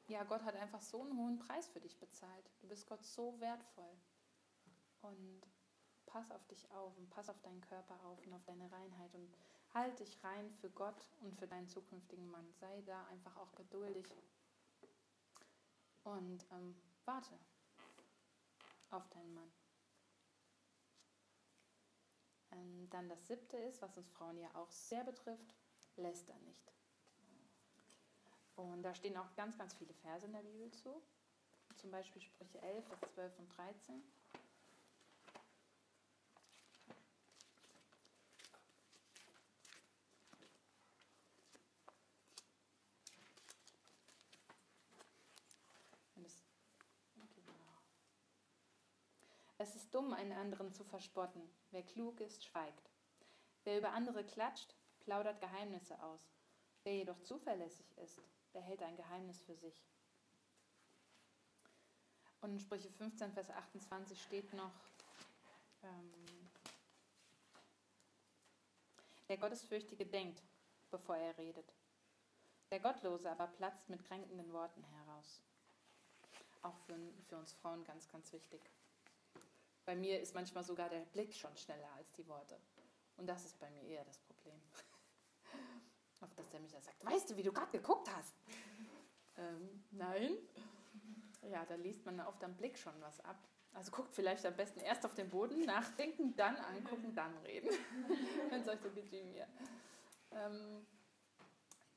ja, 0.06 0.24
Gott 0.24 0.42
hat 0.42 0.56
einfach 0.56 0.80
so 0.80 1.02
einen 1.02 1.16
hohen 1.18 1.38
Preis 1.38 1.68
für 1.68 1.80
dich 1.80 1.98
bezahlt. 1.98 2.50
Du 2.60 2.68
bist 2.68 2.86
Gott 2.86 3.04
so 3.04 3.38
wertvoll. 3.40 3.96
Und 5.02 5.42
pass 6.06 6.30
auf 6.30 6.46
dich 6.46 6.70
auf 6.70 6.96
und 6.96 7.10
pass 7.10 7.28
auf 7.28 7.40
deinen 7.42 7.60
Körper 7.60 7.94
auf 8.04 8.24
und 8.24 8.32
auf 8.32 8.44
deine 8.44 8.70
Reinheit 8.72 9.14
und 9.14 9.28
halt 9.74 9.98
dich 10.00 10.18
rein 10.24 10.50
für 10.60 10.70
Gott 10.70 11.10
und 11.20 11.36
für 11.36 11.46
deinen 11.46 11.68
zukünftigen 11.68 12.30
Mann. 12.30 12.50
Sei 12.54 12.82
da 12.86 13.06
einfach 13.08 13.36
auch 13.36 13.54
geduldig 13.54 14.06
und 16.12 16.46
ähm, 16.52 16.74
warte 17.04 17.38
auf 18.90 19.09
deinen 19.11 19.34
Mann. 19.34 19.52
Ähm, 22.52 22.88
dann 22.90 23.09
das 23.09 23.26
siebte 23.26 23.56
ist, 23.59 23.82
was 23.82 23.96
uns 23.96 24.09
Frauen 24.11 24.38
ja 24.38 24.48
auch 24.54 24.70
sehr 24.70 25.04
betrifft, 25.04 25.54
läster 25.96 26.34
nicht. 26.46 26.72
Und 28.56 28.82
da 28.82 28.94
stehen 28.94 29.16
auch 29.16 29.34
ganz, 29.36 29.56
ganz 29.59 29.74
viele 29.74 29.94
Verse 29.94 30.26
in 30.26 30.32
der 30.32 30.42
Bibel 30.42 30.70
zu. 30.72 31.02
Zum 31.76 31.90
Beispiel 31.90 32.22
Sprüche 32.22 32.61
11, 32.61 32.86
Vers 32.86 33.00
12 33.14 33.38
und 33.38 33.56
13. 33.56 34.02
Es 49.61 49.74
ist 49.74 49.88
dumm, 49.99 50.12
einen 50.12 50.32
anderen 50.32 50.72
zu 50.72 50.84
verspotten. 50.84 51.42
Wer 51.72 51.82
klug 51.82 52.20
ist, 52.20 52.44
schweigt. 52.44 52.88
Wer 53.64 53.78
über 53.78 53.92
andere 53.92 54.24
klatscht, 54.24 54.76
plaudert 55.01 55.40
Geheimnisse 55.40 56.01
aus. 56.01 56.30
Wer 56.84 56.94
jedoch 56.94 57.20
zuverlässig 57.24 57.99
ist, 57.99 58.20
behält 58.53 58.80
ein 58.82 58.96
Geheimnis 58.96 59.40
für 59.42 59.57
sich. 59.57 59.84
Und 62.40 62.53
in 62.53 62.61
Sprüche 62.61 62.88
15, 62.88 63.32
Vers 63.32 63.51
28 63.51 64.22
steht 64.22 64.53
noch, 64.55 64.72
ähm, 65.82 66.49
der 69.28 69.36
Gottesfürchtige 69.36 70.07
denkt, 70.07 70.40
bevor 70.90 71.16
er 71.16 71.36
redet. 71.38 71.74
Der 72.70 72.78
Gottlose 72.78 73.28
aber 73.28 73.49
platzt 73.49 73.88
mit 73.88 74.05
kränkenden 74.05 74.53
Worten 74.53 74.84
heraus. 74.84 75.42
Auch 76.62 76.78
für, 76.86 76.96
für 77.28 77.36
uns 77.36 77.53
Frauen 77.53 77.82
ganz, 77.82 78.07
ganz 78.09 78.32
wichtig. 78.32 78.61
Bei 79.89 79.97
mir 79.97 80.20
ist 80.20 80.34
manchmal 80.34 80.62
sogar 80.64 80.91
der 80.91 81.01
Blick 81.01 81.32
schon 81.32 81.57
schneller 81.57 81.91
als 81.97 82.12
die 82.12 82.28
Worte. 82.28 82.61
Und 83.16 83.26
das 83.26 83.47
ist 83.47 83.59
bei 83.59 83.70
mir 83.70 83.84
eher 83.84 84.05
das 84.05 84.18
Problem. 84.18 84.61
Auf 86.20 86.34
das 86.34 86.47
der 86.51 86.61
mich 86.61 86.72
dann 86.72 86.82
sagt, 86.82 87.03
weißt 87.07 87.30
du, 87.30 87.36
wie 87.39 87.43
du 87.43 87.51
gerade 87.51 87.72
geguckt 87.72 88.07
hast? 88.14 88.34
ähm, 89.39 89.82
nein. 89.91 90.36
Ja, 91.41 91.64
da 91.64 91.74
liest 91.76 92.05
man 92.05 92.20
oft 92.20 92.45
am 92.45 92.55
Blick 92.55 92.76
schon 92.76 93.01
was 93.01 93.18
ab. 93.20 93.43
Also 93.72 93.91
guckt 93.91 94.12
vielleicht 94.12 94.45
am 94.45 94.55
besten 94.55 94.80
erst 94.80 95.07
auf 95.07 95.14
den 95.14 95.30
Boden, 95.30 95.64
nachdenken, 95.64 96.36
dann 96.36 96.57
angucken, 96.57 97.14
dann 97.14 97.34
reden. 97.39 97.70
Wenn 98.51 98.61
es 98.61 98.68
euch 98.68 98.80
so 98.80 98.91
geht 98.91 99.11
wie 99.11 99.22
mir. 99.22 99.49
Ähm, 100.32 100.86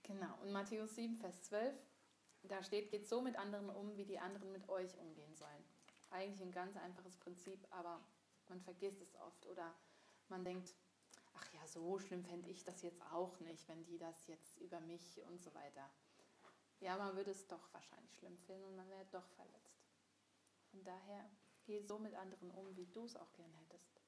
genau, 0.02 0.34
und 0.44 0.54
Matthäus 0.54 0.96
7, 0.96 1.18
Vers 1.18 1.42
12, 1.42 1.76
da 2.44 2.64
steht, 2.64 2.89
geht 2.89 3.06
so 3.06 3.20
mit 3.20 3.36
anderen 3.36 3.70
um, 3.70 3.98
wie 3.98 4.06
die 4.06 4.18
anderen 4.18 4.54
mit 4.54 4.70
euch 4.70 4.98
umgehen 4.98 5.36
sollen. 5.36 5.70
Eigentlich 6.12 6.41
ein 6.41 6.51
ganz 6.51 6.78
einfaches 6.78 7.18
Prinzip, 7.18 7.66
aber 7.72 8.01
man 8.47 8.62
vergisst 8.62 9.01
es 9.01 9.16
oft 9.16 9.45
oder 9.47 9.74
man 10.28 10.43
denkt, 10.43 10.76
ach 11.34 11.53
ja, 11.53 11.66
so 11.68 11.99
schlimm 11.99 12.24
fände 12.24 12.49
ich 12.49 12.64
das 12.64 12.82
jetzt 12.82 13.01
auch 13.12 13.39
nicht, 13.39 13.68
wenn 13.68 13.84
die 13.86 13.97
das 13.97 14.28
jetzt 14.28 14.57
über 14.57 14.80
mich 14.82 15.22
und 15.24 15.41
so 15.41 15.53
weiter. 15.53 15.89
Ja, 16.80 16.97
man 16.97 17.16
würde 17.16 17.32
es 17.32 17.47
doch 17.47 17.74
wahrscheinlich 17.74 18.14
schlimm 18.16 18.38
finden 18.39 18.66
und 18.66 18.76
man 18.76 18.89
wäre 18.89 19.05
doch 19.12 19.28
verletzt. 19.30 19.88
Von 20.72 20.84
daher 20.84 21.30
geh 21.66 21.80
so 21.80 21.99
mit 21.99 22.14
anderen 22.16 22.51
um, 22.51 22.76
wie 22.76 22.88
du 22.88 23.05
es 23.05 23.16
auch 23.16 23.32
gern 23.34 23.53
hättest. 23.53 24.01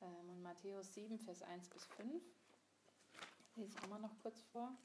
Ähm, 0.00 0.30
und 0.30 0.42
Matthäus 0.42 0.94
7, 0.94 1.18
Vers 1.18 1.42
1 1.42 1.68
bis 1.68 1.84
5 1.86 2.22
lese 3.56 3.72
ich 3.76 3.82
auch 3.82 3.88
mal 3.88 4.00
noch 4.00 4.18
kurz 4.22 4.40
vor. 4.52 4.76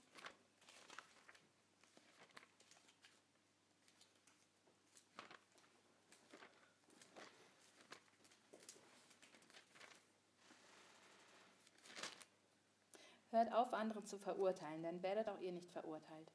Hört 13.39 13.53
auf, 13.53 13.73
andere 13.73 14.03
zu 14.03 14.17
verurteilen, 14.17 14.83
dann 14.83 15.01
werdet 15.01 15.29
auch 15.29 15.39
ihr 15.39 15.53
nicht 15.53 15.71
verurteilt. 15.71 16.29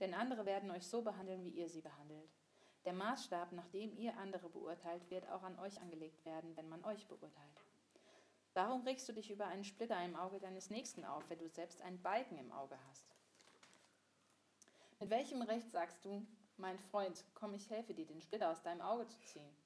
Denn 0.00 0.12
andere 0.12 0.44
werden 0.44 0.70
euch 0.70 0.86
so 0.86 1.00
behandeln, 1.00 1.42
wie 1.44 1.48
ihr 1.48 1.70
sie 1.70 1.80
behandelt. 1.80 2.30
Der 2.84 2.92
Maßstab, 2.92 3.52
nach 3.52 3.68
dem 3.68 3.96
ihr 3.96 4.18
andere 4.18 4.50
beurteilt, 4.50 5.08
wird 5.08 5.26
auch 5.30 5.44
an 5.44 5.58
euch 5.60 5.80
angelegt 5.80 6.26
werden, 6.26 6.54
wenn 6.54 6.68
man 6.68 6.84
euch 6.84 7.08
beurteilt. 7.08 7.64
Warum 8.52 8.82
regst 8.82 9.08
du 9.08 9.14
dich 9.14 9.30
über 9.30 9.46
einen 9.46 9.64
Splitter 9.64 9.98
im 10.04 10.14
Auge 10.14 10.40
deines 10.40 10.68
Nächsten 10.68 11.06
auf, 11.06 11.24
wenn 11.30 11.38
du 11.38 11.48
selbst 11.48 11.80
einen 11.80 12.02
Balken 12.02 12.36
im 12.36 12.52
Auge 12.52 12.76
hast? 12.90 13.16
Mit 15.00 15.08
welchem 15.08 15.40
Recht 15.40 15.70
sagst 15.70 16.04
du, 16.04 16.26
mein 16.58 16.78
Freund, 16.78 17.24
komm, 17.32 17.54
ich 17.54 17.70
helfe 17.70 17.94
dir, 17.94 18.04
den 18.04 18.20
Splitter 18.20 18.50
aus 18.50 18.60
deinem 18.60 18.82
Auge 18.82 19.06
zu 19.06 19.18
ziehen, 19.22 19.56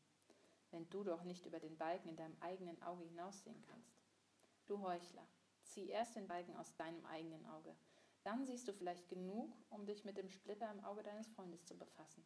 wenn 0.70 0.89
du 0.91 1.03
doch 1.03 1.24
nicht 1.24 1.47
über 1.47 1.59
den 1.59 1.76
Balken 1.76 2.11
in 2.11 2.16
deinem 2.16 2.41
eigenen 2.41 2.80
Auge 2.80 3.03
hinaussehen 3.03 3.61
kannst? 3.72 3.99
Du 4.68 4.80
Heuchler, 4.80 5.26
zieh 5.67 5.89
erst 5.89 6.17
den 6.17 6.27
Balken 6.27 6.57
aus 6.57 6.75
deinem 6.77 7.05
eigenen 7.07 7.45
Auge, 7.47 7.75
dann 8.23 8.45
siehst 8.45 8.67
du 8.67 8.73
vielleicht 8.73 9.09
genug, 9.09 9.57
um 9.71 9.87
dich 9.87 10.05
mit 10.05 10.17
dem 10.17 10.29
Splitter 10.29 10.71
im 10.71 10.85
Auge 10.85 11.03
deines 11.03 11.29
Freundes 11.29 11.64
zu 11.64 11.77
befassen. 11.77 12.25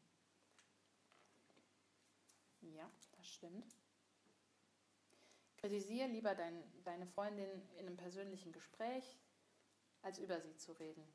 Ja, 2.63 2.91
das 3.13 3.29
stimmt. 3.29 3.77
Kritisiere 5.59 6.09
lieber 6.09 6.35
dein, 6.35 6.63
deine 6.85 7.07
Freundin 7.07 7.51
in 7.77 7.87
einem 7.87 7.97
persönlichen 7.97 8.53
Gespräch, 8.53 9.19
als 10.01 10.19
über 10.19 10.41
sie 10.41 10.57
zu 10.57 10.73
reden. 10.73 11.07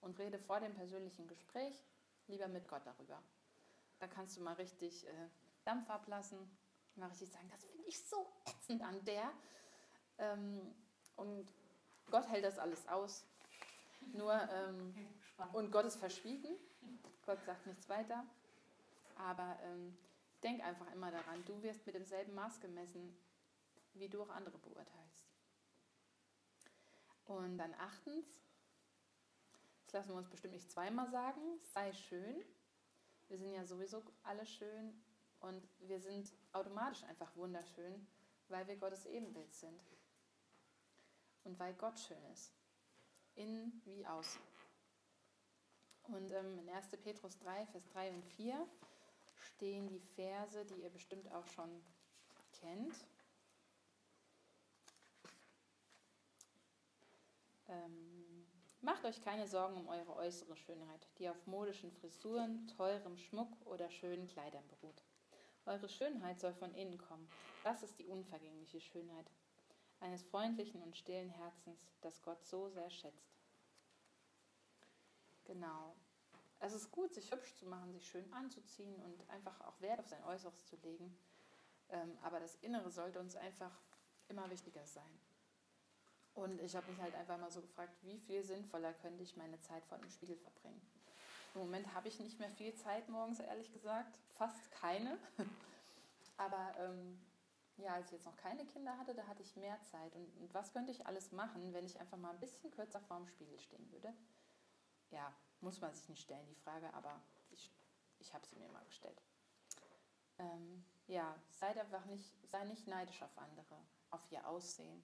Und 0.00 0.18
rede 0.20 0.38
vor 0.38 0.60
dem 0.60 0.74
persönlichen 0.74 1.26
Gespräch 1.26 1.84
lieber 2.28 2.46
mit 2.46 2.68
Gott 2.68 2.86
darüber. 2.86 3.20
Da 3.98 4.06
kannst 4.06 4.36
du 4.36 4.40
mal 4.42 4.54
richtig 4.54 5.04
äh, 5.08 5.28
Dampf 5.64 5.90
ablassen, 5.90 6.38
mal 6.94 7.08
richtig 7.08 7.30
sagen, 7.30 7.48
das 7.50 7.64
finde 7.64 7.84
ich 7.88 8.00
so 8.04 8.32
ätzend 8.46 8.82
an 8.82 9.04
der. 9.04 9.32
Ähm, 10.18 10.74
und 11.16 11.48
Gott 12.10 12.28
hält 12.28 12.44
das 12.44 12.58
alles 12.58 12.86
aus. 12.88 13.24
Nur, 14.12 14.32
ähm, 14.32 14.94
und 15.52 15.70
Gott 15.70 15.84
ist 15.84 15.96
verschwiegen. 15.96 16.56
Gott 17.26 17.44
sagt 17.44 17.66
nichts 17.66 17.88
weiter. 17.88 18.24
Aber 19.16 19.58
ähm, 19.64 19.96
denk 20.42 20.62
einfach 20.64 20.90
immer 20.92 21.10
daran, 21.10 21.44
du 21.44 21.62
wirst 21.62 21.84
mit 21.86 21.94
demselben 21.94 22.34
Maß 22.34 22.60
gemessen, 22.60 23.16
wie 23.94 24.08
du 24.08 24.22
auch 24.22 24.30
andere 24.30 24.58
beurteilst. 24.58 25.26
Und 27.26 27.58
dann 27.58 27.74
achtens, 27.74 28.26
das 29.86 29.92
lassen 29.94 30.10
wir 30.10 30.16
uns 30.16 30.30
bestimmt 30.30 30.54
nicht 30.54 30.70
zweimal 30.70 31.10
sagen, 31.10 31.40
sei 31.74 31.92
schön. 31.92 32.42
Wir 33.28 33.36
sind 33.36 33.52
ja 33.52 33.64
sowieso 33.64 34.02
alle 34.22 34.46
schön 34.46 34.98
und 35.40 35.68
wir 35.80 36.00
sind 36.00 36.32
automatisch 36.52 37.04
einfach 37.04 37.34
wunderschön, 37.36 38.06
weil 38.48 38.66
wir 38.66 38.76
Gottes 38.76 39.04
Ebenbild 39.04 39.52
sind. 39.52 39.78
Und 41.44 41.58
weil 41.58 41.74
Gott 41.74 41.98
schön 41.98 42.22
ist 42.32 42.52
innen 43.38 43.80
wie 43.84 44.06
außen. 44.06 44.40
Und 46.04 46.30
ähm, 46.32 46.58
in 46.58 46.68
1. 46.68 46.88
Petrus 47.02 47.38
3, 47.38 47.66
Vers 47.66 47.86
3 47.88 48.10
und 48.10 48.24
4 48.24 48.66
stehen 49.36 49.88
die 49.88 50.00
Verse, 50.00 50.64
die 50.66 50.82
ihr 50.82 50.90
bestimmt 50.90 51.30
auch 51.32 51.46
schon 51.46 51.82
kennt. 52.60 52.94
Ähm, 57.68 58.46
macht 58.80 59.04
euch 59.04 59.20
keine 59.20 59.46
Sorgen 59.46 59.76
um 59.76 59.88
eure 59.88 60.16
äußere 60.16 60.56
Schönheit, 60.56 61.06
die 61.18 61.28
auf 61.28 61.46
modischen 61.46 61.92
Frisuren, 61.92 62.66
teurem 62.76 63.16
Schmuck 63.18 63.54
oder 63.66 63.90
schönen 63.90 64.26
Kleidern 64.26 64.66
beruht. 64.68 65.04
Eure 65.66 65.88
Schönheit 65.88 66.40
soll 66.40 66.54
von 66.54 66.74
innen 66.74 66.96
kommen. 66.96 67.28
Das 67.62 67.82
ist 67.82 67.98
die 67.98 68.06
unvergängliche 68.06 68.80
Schönheit, 68.80 69.30
eines 70.00 70.22
freundlichen 70.22 70.82
und 70.82 70.96
stillen 70.96 71.30
Herzens, 71.30 71.86
das 72.00 72.22
Gott 72.22 72.44
so 72.44 72.68
sehr 72.68 72.90
schätzt. 72.90 73.38
Genau. 75.44 75.94
Es 76.60 76.72
ist 76.72 76.90
gut, 76.90 77.14
sich 77.14 77.30
hübsch 77.30 77.54
zu 77.56 77.66
machen, 77.66 77.92
sich 77.92 78.06
schön 78.08 78.32
anzuziehen 78.32 78.96
und 79.02 79.30
einfach 79.30 79.60
auch 79.62 79.80
Wert 79.80 80.00
auf 80.00 80.08
sein 80.08 80.22
Äußeres 80.24 80.66
zu 80.66 80.76
legen. 80.76 81.16
Ähm, 81.90 82.18
aber 82.22 82.40
das 82.40 82.56
Innere 82.56 82.90
sollte 82.90 83.20
uns 83.20 83.36
einfach 83.36 83.72
immer 84.28 84.50
wichtiger 84.50 84.84
sein. 84.86 85.20
Und 86.34 86.60
ich 86.60 86.76
habe 86.76 86.90
mich 86.90 87.00
halt 87.00 87.14
einfach 87.14 87.38
mal 87.38 87.50
so 87.50 87.60
gefragt, 87.60 87.92
wie 88.02 88.18
viel 88.18 88.44
sinnvoller 88.44 88.92
könnte 88.94 89.22
ich 89.22 89.36
meine 89.36 89.60
Zeit 89.60 89.84
vor 89.86 89.98
dem 89.98 90.10
Spiegel 90.10 90.36
verbringen. 90.36 90.80
Im 91.54 91.62
Moment 91.62 91.92
habe 91.94 92.08
ich 92.08 92.20
nicht 92.20 92.38
mehr 92.38 92.50
viel 92.50 92.74
Zeit 92.74 93.08
morgens, 93.08 93.40
ehrlich 93.40 93.72
gesagt. 93.72 94.18
Fast 94.34 94.70
keine. 94.70 95.18
Aber 96.36 96.74
ähm, 96.78 97.18
ja, 97.78 97.94
als 97.94 98.06
ich 98.06 98.12
jetzt 98.12 98.26
noch 98.26 98.36
keine 98.36 98.66
Kinder 98.66 98.96
hatte, 98.98 99.14
da 99.14 99.26
hatte 99.26 99.42
ich 99.42 99.56
mehr 99.56 99.80
Zeit. 99.84 100.14
Und, 100.14 100.52
was 100.52 100.72
könnte 100.72 100.90
ich 100.90 101.06
alles 101.06 101.32
machen, 101.32 101.72
wenn 101.72 101.86
ich 101.86 101.98
einfach 102.00 102.18
mal 102.18 102.30
ein 102.30 102.40
bisschen 102.40 102.70
kürzer 102.70 103.00
vor 103.00 103.18
dem 103.18 103.26
Spiegel 103.26 103.58
stehen 103.58 103.90
würde? 103.92 104.12
Ja, 105.10 105.34
muss 105.60 105.80
man 105.80 105.94
sich 105.94 106.08
nicht 106.08 106.22
stellen, 106.22 106.46
die 106.48 106.54
Frage, 106.56 106.92
aber 106.94 107.22
ich, 107.50 107.72
ich 108.18 108.34
habe 108.34 108.46
sie 108.46 108.56
mir 108.56 108.68
mal 108.68 108.84
gestellt. 108.84 109.22
Ähm, 110.38 110.84
ja, 111.06 111.40
sei 111.50 111.68
einfach 111.80 112.04
nicht, 112.06 112.32
sei 112.50 112.64
nicht 112.64 112.86
neidisch 112.86 113.22
auf 113.22 113.36
andere, 113.38 113.76
auf 114.10 114.30
ihr 114.30 114.46
Aussehen. 114.46 115.02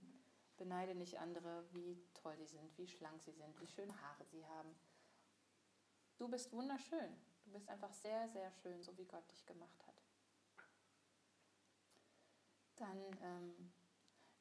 Beneide 0.56 0.94
nicht 0.94 1.18
andere, 1.18 1.64
wie 1.72 2.00
toll 2.14 2.36
sie 2.36 2.46
sind, 2.46 2.76
wie 2.78 2.86
schlank 2.88 3.22
sie 3.22 3.32
sind, 3.32 3.60
wie 3.60 3.66
schöne 3.66 4.00
Haare 4.00 4.24
sie 4.26 4.46
haben. 4.46 4.74
Du 6.18 6.28
bist 6.28 6.52
wunderschön. 6.52 7.16
Du 7.44 7.52
bist 7.52 7.68
einfach 7.68 7.92
sehr, 7.92 8.28
sehr 8.28 8.50
schön, 8.50 8.82
so 8.82 8.96
wie 8.96 9.04
Gott 9.04 9.30
dich 9.30 9.44
gemacht 9.46 9.86
hat 9.86 9.93
dann 12.76 12.98
ähm, 13.22 13.72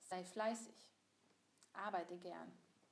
sei 0.02 0.24
fleißig, 0.24 0.90
arbeite 1.74 2.18
gern 2.18 2.52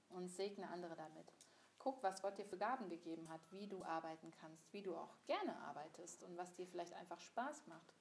und 0.09 0.29
segne 0.29 0.69
andere 0.69 0.95
damit. 0.95 1.31
Guck, 1.77 2.03
was 2.03 2.21
Gott 2.21 2.37
dir 2.37 2.45
für 2.45 2.57
Gaben 2.57 2.89
gegeben 2.89 3.27
hat, 3.29 3.41
wie 3.51 3.67
du 3.67 3.83
arbeiten 3.83 4.31
kannst, 4.39 4.71
wie 4.71 4.83
du 4.83 4.95
auch 4.95 5.15
gerne 5.25 5.55
arbeitest 5.57 6.23
und 6.23 6.37
was 6.37 6.53
dir 6.53 6.67
vielleicht 6.67 6.93
einfach 6.93 7.19
Spaß 7.19 7.67
macht. 7.67 7.93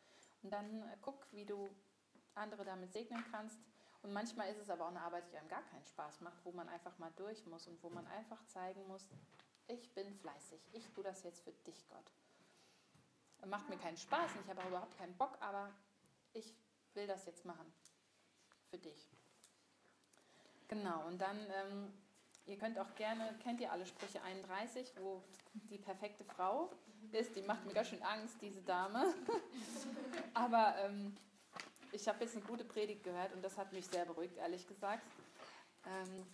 Und 0.43 0.51
dann 0.51 0.83
äh, 0.83 0.97
guck, 1.01 1.27
wie 1.33 1.47
du 1.47 1.69
andere 2.35 2.65
damit 2.65 2.93
segnen 2.93 3.25
kannst. 3.31 3.59
Und 4.03 4.13
manchmal 4.13 4.51
ist 4.51 4.59
es 4.59 4.71
aber 4.71 4.85
auch 4.85 4.91
eine 4.91 5.01
Arbeit, 5.01 5.31
die 5.31 5.37
einem 5.37 5.49
gar 5.49 5.63
keinen 5.63 5.85
Spaß 5.85 6.21
macht, 6.21 6.45
wo 6.45 6.53
man 6.53 6.69
einfach 6.69 6.97
mal 6.99 7.13
durch 7.17 7.45
muss 7.47 7.67
und 7.67 7.83
wo 7.83 7.91
man 7.91 8.07
einfach 8.07 8.45
zeigen 8.47 8.87
muss, 8.87 9.09
ich 9.67 9.93
bin 9.95 10.13
fleißig, 10.15 10.61
ich 10.73 10.91
tue 10.91 11.05
das 11.05 11.23
jetzt 11.23 11.45
für 11.45 11.53
dich, 11.53 11.89
Gott. 11.89 12.13
Macht 13.47 13.69
mir 13.69 13.79
keinen 13.79 13.97
Spaß, 13.97 14.33
ich 14.43 14.51
habe 14.51 14.63
auch 14.63 14.69
überhaupt 14.69 14.99
keinen 14.99 15.17
Bock, 15.17 15.37
aber 15.41 15.71
ich 16.33 16.55
will 16.95 17.07
das 17.07 17.27
jetzt 17.27 17.45
machen. 17.45 17.73
Für 18.71 18.79
dich. 18.79 19.09
Genau, 20.69 21.07
und 21.07 21.21
dann, 21.21 21.39
ähm, 21.39 21.93
ihr 22.47 22.57
könnt 22.57 22.79
auch 22.79 22.95
gerne, 22.95 23.37
kennt 23.43 23.61
ihr 23.61 23.73
alle 23.73 23.85
Sprüche 23.87 24.23
31, 24.23 24.93
wo 25.01 25.25
die 25.53 25.79
perfekte 25.79 26.25
Frau 26.25 26.71
ist, 27.13 27.35
die 27.35 27.43
macht 27.43 27.65
mir 27.67 27.73
ganz 27.73 27.89
schön 27.89 28.03
Angst, 28.03 28.37
diese 28.41 28.63
Dame. 28.63 29.13
Aber 30.35 30.77
ähm, 30.79 31.17
ich 31.93 32.07
habe 32.07 32.21
jetzt 32.21 32.37
eine 32.37 32.45
gute 32.45 32.65
Predigt 32.65 33.03
gehört 33.03 33.33
und 33.33 33.43
das 33.43 33.59
hat 33.59 33.73
mich 33.73 33.87
sehr 33.87 34.05
beruhigt, 34.05 34.37
ehrlich 34.37 34.67
gesagt. 34.67 35.03
Ähm, 35.87 36.27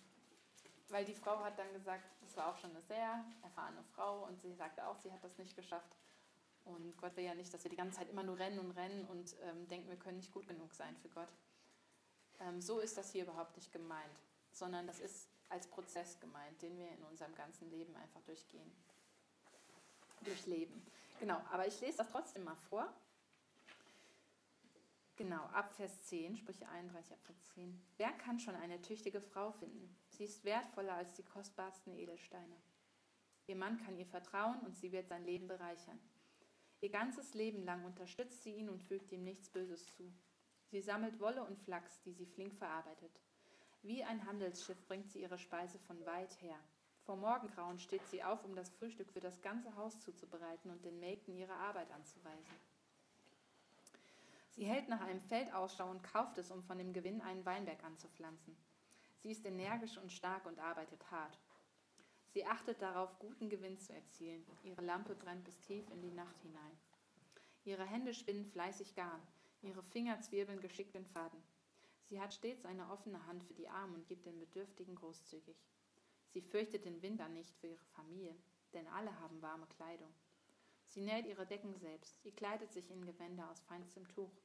weil 0.88 1.04
die 1.04 1.14
Frau 1.14 1.42
hat 1.42 1.58
dann 1.58 1.72
gesagt, 1.72 2.04
das 2.20 2.36
war 2.36 2.48
auch 2.48 2.58
schon 2.58 2.70
eine 2.70 2.82
sehr 2.82 3.24
erfahrene 3.42 3.82
Frau 3.94 4.24
und 4.24 4.40
sie 4.40 4.52
sagte 4.54 4.86
auch, 4.86 4.96
sie 4.98 5.10
hat 5.12 5.22
das 5.24 5.36
nicht 5.38 5.56
geschafft. 5.56 5.96
Und 6.66 6.96
Gott 6.98 7.16
will 7.16 7.24
ja 7.24 7.34
nicht, 7.34 7.54
dass 7.54 7.62
wir 7.64 7.70
die 7.70 7.76
ganze 7.76 7.98
Zeit 7.98 8.10
immer 8.10 8.24
nur 8.24 8.38
rennen 8.38 8.58
und 8.58 8.72
rennen 8.72 9.04
und 9.06 9.36
ähm, 9.42 9.68
denken, 9.68 9.88
wir 9.88 9.96
können 9.96 10.16
nicht 10.16 10.32
gut 10.32 10.48
genug 10.48 10.74
sein 10.74 10.96
für 10.96 11.08
Gott. 11.08 11.28
Ähm, 12.40 12.60
so 12.60 12.80
ist 12.80 12.96
das 12.96 13.12
hier 13.12 13.22
überhaupt 13.22 13.56
nicht 13.56 13.72
gemeint, 13.72 14.20
sondern 14.50 14.86
das 14.86 14.98
ist 14.98 15.28
als 15.48 15.68
Prozess 15.68 16.18
gemeint, 16.18 16.60
den 16.60 16.76
wir 16.76 16.88
in 16.90 17.04
unserem 17.04 17.34
ganzen 17.36 17.70
Leben 17.70 17.94
einfach 17.96 18.20
durchgehen, 18.22 18.70
durchleben. 20.22 20.84
Genau, 21.20 21.40
aber 21.50 21.68
ich 21.68 21.80
lese 21.80 21.98
das 21.98 22.10
trotzdem 22.10 22.42
mal 22.42 22.56
vor. 22.68 22.92
Genau, 25.14 25.44
ab 25.46 25.72
Vers 25.72 26.02
10, 26.02 26.36
Sprüche 26.36 26.68
31, 26.68 27.12
ab 27.12 27.20
Vers 27.22 27.44
10. 27.54 27.80
Wer 27.96 28.12
kann 28.12 28.40
schon 28.40 28.56
eine 28.56 28.82
tüchtige 28.82 29.20
Frau 29.20 29.52
finden? 29.52 29.96
Sie 30.10 30.24
ist 30.24 30.44
wertvoller 30.44 30.94
als 30.94 31.14
die 31.14 31.22
kostbarsten 31.22 31.94
Edelsteine. 31.94 32.56
Ihr 33.46 33.56
Mann 33.56 33.78
kann 33.78 33.96
ihr 33.96 34.04
vertrauen 34.04 34.58
und 34.60 34.76
sie 34.76 34.90
wird 34.90 35.08
sein 35.08 35.24
Leben 35.24 35.46
bereichern. 35.46 35.98
Ihr 36.80 36.90
ganzes 36.90 37.34
Leben 37.34 37.64
lang 37.64 37.84
unterstützt 37.84 38.42
sie 38.42 38.54
ihn 38.54 38.68
und 38.68 38.82
fügt 38.82 39.10
ihm 39.12 39.24
nichts 39.24 39.48
Böses 39.48 39.86
zu. 39.94 40.12
Sie 40.70 40.80
sammelt 40.80 41.20
Wolle 41.20 41.42
und 41.42 41.58
Flachs, 41.58 42.00
die 42.02 42.12
sie 42.12 42.26
flink 42.26 42.54
verarbeitet. 42.54 43.20
Wie 43.82 44.04
ein 44.04 44.26
Handelsschiff 44.26 44.84
bringt 44.86 45.10
sie 45.10 45.22
ihre 45.22 45.38
Speise 45.38 45.78
von 45.78 46.04
weit 46.04 46.40
her. 46.42 46.58
Vor 47.04 47.16
Morgengrauen 47.16 47.78
steht 47.78 48.06
sie 48.08 48.24
auf, 48.24 48.44
um 48.44 48.54
das 48.56 48.68
Frühstück 48.70 49.10
für 49.12 49.20
das 49.20 49.40
ganze 49.40 49.74
Haus 49.76 50.00
zuzubereiten 50.00 50.70
und 50.70 50.84
den 50.84 50.98
Mägden 50.98 51.36
ihre 51.36 51.54
Arbeit 51.54 51.90
anzuweisen. 51.92 52.56
Sie 54.50 54.64
hält 54.64 54.88
nach 54.88 55.00
einem 55.02 55.20
Feld 55.20 55.52
Ausschau 55.52 55.88
und 55.90 56.02
kauft 56.02 56.36
es, 56.38 56.50
um 56.50 56.64
von 56.64 56.78
dem 56.78 56.92
Gewinn 56.92 57.20
einen 57.20 57.44
Weinberg 57.44 57.84
anzupflanzen. 57.84 58.56
Sie 59.18 59.30
ist 59.30 59.44
energisch 59.44 59.98
und 59.98 60.10
stark 60.10 60.46
und 60.46 60.58
arbeitet 60.58 61.10
hart. 61.10 61.38
Sie 62.36 62.44
achtet 62.44 62.82
darauf, 62.82 63.18
guten 63.18 63.48
Gewinn 63.48 63.78
zu 63.78 63.94
erzielen. 63.94 64.44
Ihre 64.62 64.82
Lampe 64.82 65.14
brennt 65.14 65.42
bis 65.44 65.58
tief 65.62 65.90
in 65.90 66.02
die 66.02 66.10
Nacht 66.10 66.38
hinein. 66.40 66.78
Ihre 67.64 67.86
Hände 67.86 68.12
spinnen 68.12 68.44
fleißig 68.44 68.94
Garn. 68.94 69.22
Ihre 69.62 69.82
Finger 69.82 70.20
zwirbeln 70.20 70.60
geschickt 70.60 70.94
den 70.94 71.06
Faden. 71.06 71.42
Sie 72.10 72.20
hat 72.20 72.34
stets 72.34 72.66
eine 72.66 72.90
offene 72.90 73.26
Hand 73.26 73.42
für 73.44 73.54
die 73.54 73.70
Armen 73.70 73.94
und 73.94 74.06
gibt 74.06 74.26
den 74.26 74.38
Bedürftigen 74.38 74.96
großzügig. 74.96 75.56
Sie 76.28 76.42
fürchtet 76.42 76.84
den 76.84 77.00
Winter 77.00 77.26
nicht 77.30 77.56
für 77.56 77.68
ihre 77.68 77.86
Familie, 77.86 78.36
denn 78.74 78.86
alle 78.88 79.18
haben 79.18 79.40
warme 79.40 79.66
Kleidung. 79.68 80.12
Sie 80.84 81.00
näht 81.00 81.24
ihre 81.24 81.46
Decken 81.46 81.74
selbst. 81.78 82.22
Sie 82.22 82.32
kleidet 82.32 82.70
sich 82.70 82.90
in 82.90 83.06
Gewänder 83.06 83.50
aus 83.50 83.62
feinstem 83.62 84.06
Tuch. 84.08 84.42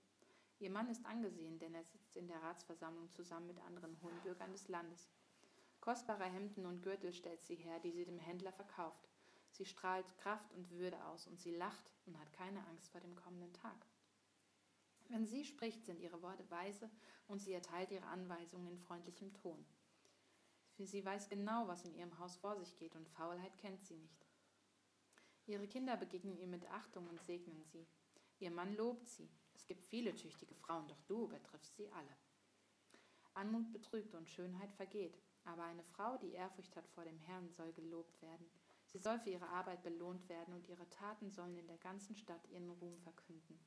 Ihr 0.60 0.70
Mann 0.70 0.88
ist 0.88 1.06
angesehen, 1.06 1.60
denn 1.60 1.76
er 1.76 1.84
sitzt 1.84 2.16
in 2.16 2.30
der 2.30 2.42
Ratsversammlung 2.42 3.12
zusammen 3.12 3.48
mit 3.48 3.60
anderen 3.60 4.02
hohen 4.02 4.18
Bürgern 4.24 4.54
des 4.54 4.70
Landes. 4.70 5.10
Kostbare 5.82 6.26
Hemden 6.26 6.66
und 6.68 6.84
Gürtel 6.84 7.12
stellt 7.12 7.44
sie 7.44 7.56
her, 7.56 7.80
die 7.80 7.92
sie 7.92 8.06
dem 8.06 8.20
Händler 8.20 8.52
verkauft. 8.54 9.10
Sie 9.50 9.66
strahlt 9.66 10.16
Kraft 10.20 10.54
und 10.54 10.70
Würde 10.70 11.04
aus 11.06 11.28
und 11.28 11.40
sie 11.40 11.56
lacht 11.56 11.92
und 12.06 12.20
hat 12.20 12.32
keine 12.34 12.66
Angst 12.68 12.92
vor 12.92 13.02
dem 13.02 13.16
kommenden 13.16 13.52
Tag. 13.54 13.86
Wenn 15.10 15.26
sie 15.26 15.44
spricht, 15.44 15.84
sind 15.84 16.00
ihre 16.00 16.22
Worte 16.22 16.50
weise 16.50 16.90
und 17.28 17.40
sie 17.40 17.52
erteilt 17.52 17.92
ihre 17.92 18.06
Anweisungen 18.06 18.68
in 18.68 18.78
freundlichem 18.78 19.34
Ton. 19.34 19.66
Sie 20.78 21.04
weiß 21.04 21.30
genau, 21.30 21.68
was 21.68 21.84
in 21.86 21.96
ihrem 21.96 22.18
Haus 22.18 22.38
vor 22.38 22.56
sich 22.56 22.76
geht 22.78 22.96
und 22.96 23.10
Faulheit 23.10 23.58
kennt 23.58 23.84
sie 23.84 23.98
nicht. 23.98 24.26
Ihre 25.48 25.68
Kinder 25.68 25.98
begegnen 25.98 26.38
ihr 26.38 26.48
mit 26.48 26.66
Achtung 26.72 27.08
und 27.08 27.22
segnen 27.24 27.64
sie. 27.66 27.88
Ihr 28.40 28.52
Mann 28.52 28.76
lobt 28.76 29.08
sie. 29.08 29.30
Es 29.54 29.66
gibt 29.66 29.86
viele 29.86 30.16
tüchtige 30.16 30.56
Frauen, 30.56 30.88
doch 30.88 31.02
du 31.04 31.26
übertriffst 31.26 31.76
sie 31.76 31.90
alle. 31.92 32.18
Anmut 33.34 33.72
betrügt 33.72 34.16
und 34.16 34.30
Schönheit 34.30 34.72
vergeht, 34.74 35.18
aber 35.46 35.64
eine 35.64 35.84
Frau, 35.84 36.18
die 36.18 36.34
Ehrfurcht 36.34 36.76
hat 36.76 36.88
vor 36.90 37.04
dem 37.04 37.18
Herrn, 37.20 37.50
soll 37.52 37.72
gelobt 37.74 38.22
werden. 38.22 38.46
Sie 38.86 39.00
soll 39.00 39.20
für 39.20 39.30
ihre 39.30 39.48
Arbeit 39.48 39.84
belohnt 39.84 40.28
werden 40.28 40.54
und 40.54 40.68
ihre 40.68 40.90
Taten 40.90 41.32
sollen 41.32 41.58
in 41.58 41.68
der 41.68 41.78
ganzen 41.78 42.16
Stadt 42.16 42.46
ihren 42.50 42.70
Ruhm 42.70 42.98
verkünden. 43.00 43.60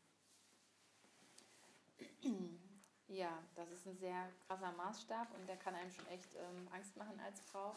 Ja, 3.09 3.43
das 3.55 3.71
ist 3.71 3.87
ein 3.87 3.99
sehr 3.99 4.31
krasser 4.47 4.73
Maßstab 4.73 5.29
und 5.39 5.47
der 5.47 5.59
kann 5.59 5.75
einem 5.75 5.93
schon 5.93 6.07
echt 6.07 6.35
ähm, 6.37 6.67
Angst 6.73 6.97
machen 6.97 7.21
als 7.21 7.39
Frau. 7.43 7.75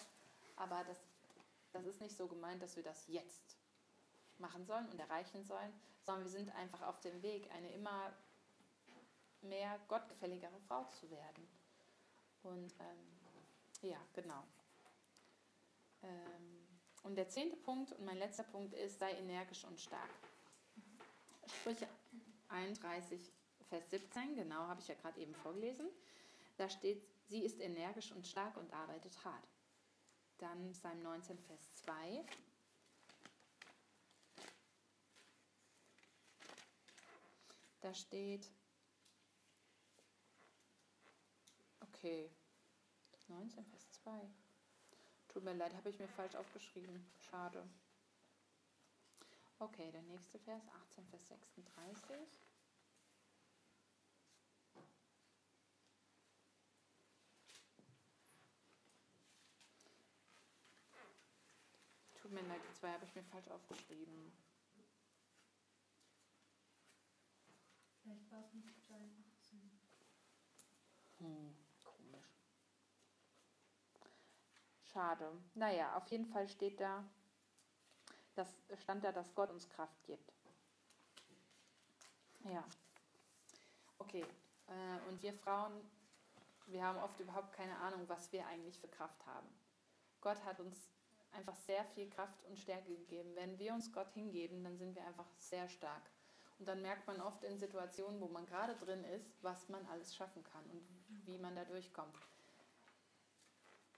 Aber 0.56 0.86
das, 0.86 0.98
das 1.74 1.86
ist 1.86 2.00
nicht 2.00 2.16
so 2.16 2.28
gemeint, 2.28 2.62
dass 2.62 2.78
wir 2.78 2.84
das 2.84 3.08
jetzt 3.08 3.58
machen 4.40 4.66
sollen 4.66 4.88
und 4.88 5.00
erreichen 5.00 5.44
sollen, 5.44 5.74
sondern 6.02 6.24
wir 6.24 6.32
sind 6.32 6.56
einfach 6.56 6.82
auf 6.84 7.02
dem 7.02 7.22
Weg, 7.22 7.52
eine 7.52 7.72
immer 7.74 8.14
mehr 9.42 9.80
gottgefälligere 9.90 10.60
Frau 10.68 10.86
zu 10.86 11.10
werden. 11.10 11.48
Und 12.44 12.74
ähm, 12.80 13.17
ja, 13.82 13.98
genau. 14.14 14.44
Ähm, 16.04 16.68
und 17.04 17.16
der 17.16 17.30
zehnte 17.30 17.58
Punkt 17.58 17.92
und 17.94 18.06
mein 18.06 18.18
letzter 18.18 18.44
Punkt 18.44 18.74
ist, 18.74 19.00
sei 19.00 19.12
energisch 19.14 19.64
und 19.64 19.80
stark. 19.80 20.10
Sprüche 21.48 21.88
31, 22.50 23.32
Vers 23.70 23.90
17, 23.90 24.36
genau, 24.36 24.68
habe 24.68 24.82
ich 24.82 24.88
ja 24.88 24.96
gerade 24.96 25.20
eben 25.20 25.34
vorgelesen. 25.36 25.90
Da 26.58 26.70
steht, 26.70 27.04
sie 27.28 27.44
ist 27.44 27.60
energisch 27.60 28.12
und 28.12 28.26
stark 28.26 28.58
und 28.58 28.74
arbeitet 28.74 29.24
hart. 29.24 29.48
Dann 30.38 30.72
Psalm 30.72 31.02
19, 31.02 31.38
Vers 31.40 31.74
2. 31.76 32.26
Da 37.82 37.94
steht, 37.94 38.50
okay, 41.80 42.30
19, 43.28 43.66
Vers 43.66 43.92
2. 44.04 44.30
Tut 45.28 45.44
mir 45.44 45.54
leid, 45.54 45.74
habe 45.76 45.90
ich 45.90 46.00
mir 46.00 46.08
falsch 46.08 46.36
aufgeschrieben. 46.36 47.06
Schade. 47.30 47.68
Okay, 49.60 49.92
der 49.92 50.04
nächste 50.04 50.40
Vers, 50.40 50.64
18, 50.84 51.06
Vers 51.08 51.28
36. 51.28 52.30
Tut 62.28 62.32
mir 62.32 62.42
leid, 62.42 62.62
die 62.70 62.74
zwei 62.74 62.92
habe 62.92 63.06
ich 63.06 63.16
mir 63.16 63.24
falsch 63.24 63.48
aufgeschrieben. 63.48 64.34
Vielleicht 68.02 68.32
war 68.32 68.40
es 68.40 68.54
nicht 68.54 68.78
Psalm 68.80 69.12
18. 69.32 69.72
Hm, 71.20 71.56
komisch. 71.84 72.28
Schade. 74.98 75.32
Naja, 75.54 75.96
auf 75.96 76.08
jeden 76.08 76.26
Fall 76.26 76.48
steht 76.48 76.80
da, 76.80 77.04
das 78.34 78.48
stand 78.82 79.04
da, 79.04 79.12
dass 79.12 79.36
Gott 79.36 79.52
uns 79.52 79.70
Kraft 79.70 80.04
gibt. 80.06 80.34
Ja. 82.46 82.64
Okay. 84.00 84.26
Äh, 84.66 85.08
und 85.08 85.22
wir 85.22 85.34
Frauen, 85.34 85.72
wir 86.66 86.84
haben 86.84 86.98
oft 86.98 87.20
überhaupt 87.20 87.54
keine 87.54 87.78
Ahnung, 87.78 88.10
was 88.10 88.32
wir 88.32 88.48
eigentlich 88.48 88.80
für 88.80 88.88
Kraft 88.88 89.24
haben. 89.28 89.48
Gott 90.20 90.44
hat 90.44 90.60
uns 90.60 90.90
einfach 91.32 91.56
sehr 91.56 91.86
viel 91.86 92.10
Kraft 92.10 92.44
und 92.46 92.58
Stärke 92.58 92.96
gegeben. 92.96 93.36
Wenn 93.36 93.60
wir 93.60 93.76
uns 93.76 93.94
Gott 93.94 94.12
hingeben, 94.16 94.64
dann 94.64 94.80
sind 94.80 94.96
wir 94.96 95.06
einfach 95.06 95.30
sehr 95.38 95.70
stark. 95.70 96.10
Und 96.58 96.68
dann 96.68 96.82
merkt 96.82 97.06
man 97.06 97.22
oft 97.22 97.44
in 97.44 97.60
Situationen, 97.60 98.20
wo 98.20 98.30
man 98.30 98.48
gerade 98.48 98.76
drin 98.76 99.04
ist, 99.04 99.32
was 99.44 99.70
man 99.70 99.86
alles 99.86 100.16
schaffen 100.16 100.44
kann 100.44 100.66
und 100.72 100.82
wie 101.28 101.38
man 101.38 101.56
da 101.56 101.66
durchkommt. 101.66 102.16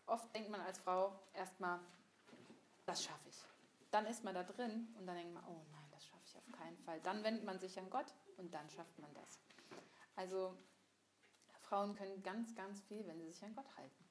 Oft 0.10 0.34
denkt 0.34 0.49
man 0.49 0.62
als 0.62 0.80
Frau 0.80 1.20
erstmal, 1.34 1.80
das 2.86 3.03
schaffe 3.03 3.30
ich. 3.30 3.45
Dann 3.91 4.05
ist 4.07 4.24
man 4.24 4.34
da 4.34 4.43
drin 4.43 4.88
und 4.97 5.05
dann 5.05 5.16
denkt 5.16 5.34
man, 5.34 5.43
oh 5.45 5.62
nein, 5.72 5.88
das 5.91 6.05
schaffe 6.05 6.24
ich 6.26 6.36
auf 6.36 6.51
keinen 6.51 6.78
Fall. 6.80 6.99
Dann 7.01 7.24
wendet 7.24 7.43
man 7.43 7.60
sich 7.60 7.78
an 7.78 7.89
Gott 7.89 8.14
und 8.38 8.51
dann 8.53 8.68
schafft 8.70 8.97
man 8.97 9.14
das. 9.14 9.39
Also 10.16 10.57
Frauen 11.62 11.95
können 11.95 12.24
ganz, 12.24 12.55
ganz 12.55 12.82
viel, 12.82 13.05
wenn 13.05 13.20
sie 13.20 13.32
sich 13.32 13.43
an 13.43 13.55
Gott 13.55 13.78
halten. 13.78 14.05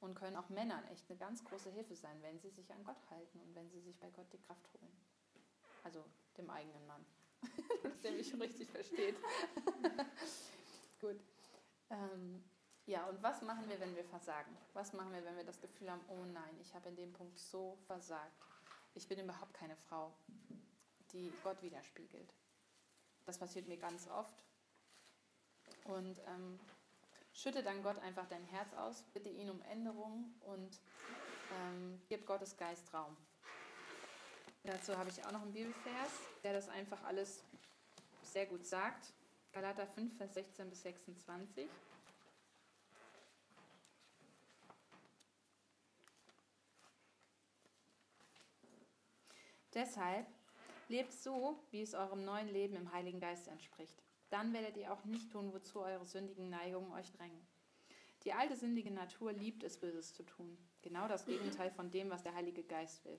Und 0.00 0.14
können 0.14 0.36
auch 0.36 0.48
Männern 0.48 0.84
echt 0.88 1.08
eine 1.08 1.18
ganz 1.18 1.44
große 1.44 1.70
Hilfe 1.70 1.94
sein, 1.94 2.20
wenn 2.22 2.40
sie 2.40 2.50
sich 2.50 2.72
an 2.72 2.82
Gott 2.82 3.10
halten 3.10 3.38
und 3.40 3.54
wenn 3.54 3.70
sie 3.70 3.80
sich 3.80 3.96
bei 4.00 4.10
Gott 4.10 4.32
die 4.32 4.40
Kraft 4.40 4.66
holen. 4.74 4.96
Also 5.84 6.04
dem 6.36 6.50
eigenen 6.50 6.84
Mann, 6.86 7.04
dass 7.82 8.00
der 8.00 8.12
mich 8.12 8.34
richtig 8.40 8.68
versteht. 8.70 9.16
Gut. 11.00 11.20
Ähm, 11.90 12.42
ja, 12.86 13.06
und 13.06 13.22
was 13.22 13.42
machen 13.42 13.68
wir, 13.68 13.78
wenn 13.80 13.94
wir 13.94 14.04
versagen? 14.04 14.56
Was 14.72 14.92
machen 14.92 15.12
wir, 15.12 15.24
wenn 15.24 15.36
wir 15.36 15.44
das 15.44 15.60
Gefühl 15.60 15.90
haben, 15.90 16.04
oh 16.08 16.24
nein, 16.32 16.58
ich 16.60 16.74
habe 16.74 16.88
in 16.88 16.96
dem 16.96 17.12
Punkt 17.12 17.38
so 17.38 17.76
versagt. 17.86 18.32
Ich 18.94 19.06
bin 19.06 19.18
überhaupt 19.20 19.54
keine 19.54 19.76
Frau, 19.76 20.12
die 21.12 21.32
Gott 21.42 21.62
widerspiegelt. 21.62 22.34
das 23.26 23.38
passiert 23.38 23.68
mir 23.68 23.76
ganz 23.76 24.08
oft. 24.08 24.42
Und 25.84 26.18
ähm, 26.26 26.58
schütte 27.32 27.62
dann 27.62 27.82
Gott 27.82 27.98
einfach 28.00 28.26
dein 28.28 28.44
Herz 28.44 28.72
aus, 28.74 29.04
bitte 29.12 29.28
ihn 29.28 29.50
um 29.50 29.62
Änderungen 29.62 30.34
und 30.40 30.80
ähm, 31.52 32.00
gib 32.08 32.26
Gottes 32.26 32.56
Geist 32.56 32.92
Raum. 32.92 33.16
Dazu 34.64 34.96
habe 34.96 35.08
ich 35.08 35.24
auch 35.24 35.32
noch 35.32 35.42
einen 35.42 35.52
Bibelvers, 35.52 36.12
der 36.42 36.52
das 36.52 36.68
einfach 36.68 37.02
alles 37.04 37.42
sehr 38.22 38.46
gut 38.46 38.66
sagt. 38.66 39.12
Galater 39.52 39.86
5, 39.86 40.16
Vers 40.16 40.34
16 40.34 40.68
bis 40.68 40.82
26. 40.82 41.68
Deshalb 49.74 50.26
lebt 50.88 51.12
so, 51.12 51.58
wie 51.70 51.82
es 51.82 51.94
eurem 51.94 52.24
neuen 52.24 52.48
Leben 52.48 52.76
im 52.76 52.92
Heiligen 52.92 53.20
Geist 53.20 53.48
entspricht. 53.48 54.02
Dann 54.28 54.52
werdet 54.52 54.76
ihr 54.76 54.92
auch 54.92 55.04
nicht 55.04 55.30
tun, 55.30 55.52
wozu 55.52 55.80
eure 55.80 56.06
sündigen 56.06 56.50
Neigungen 56.50 56.92
euch 56.92 57.10
drängen. 57.12 57.40
Die 58.24 58.32
alte 58.32 58.56
sündige 58.56 58.90
Natur 58.90 59.32
liebt 59.32 59.62
es, 59.62 59.78
Böses 59.78 60.12
zu 60.12 60.24
tun. 60.24 60.58
Genau 60.82 61.08
das 61.08 61.24
Gegenteil 61.24 61.70
von 61.70 61.90
dem, 61.90 62.10
was 62.10 62.22
der 62.22 62.34
Heilige 62.34 62.62
Geist 62.62 63.04
will. 63.04 63.18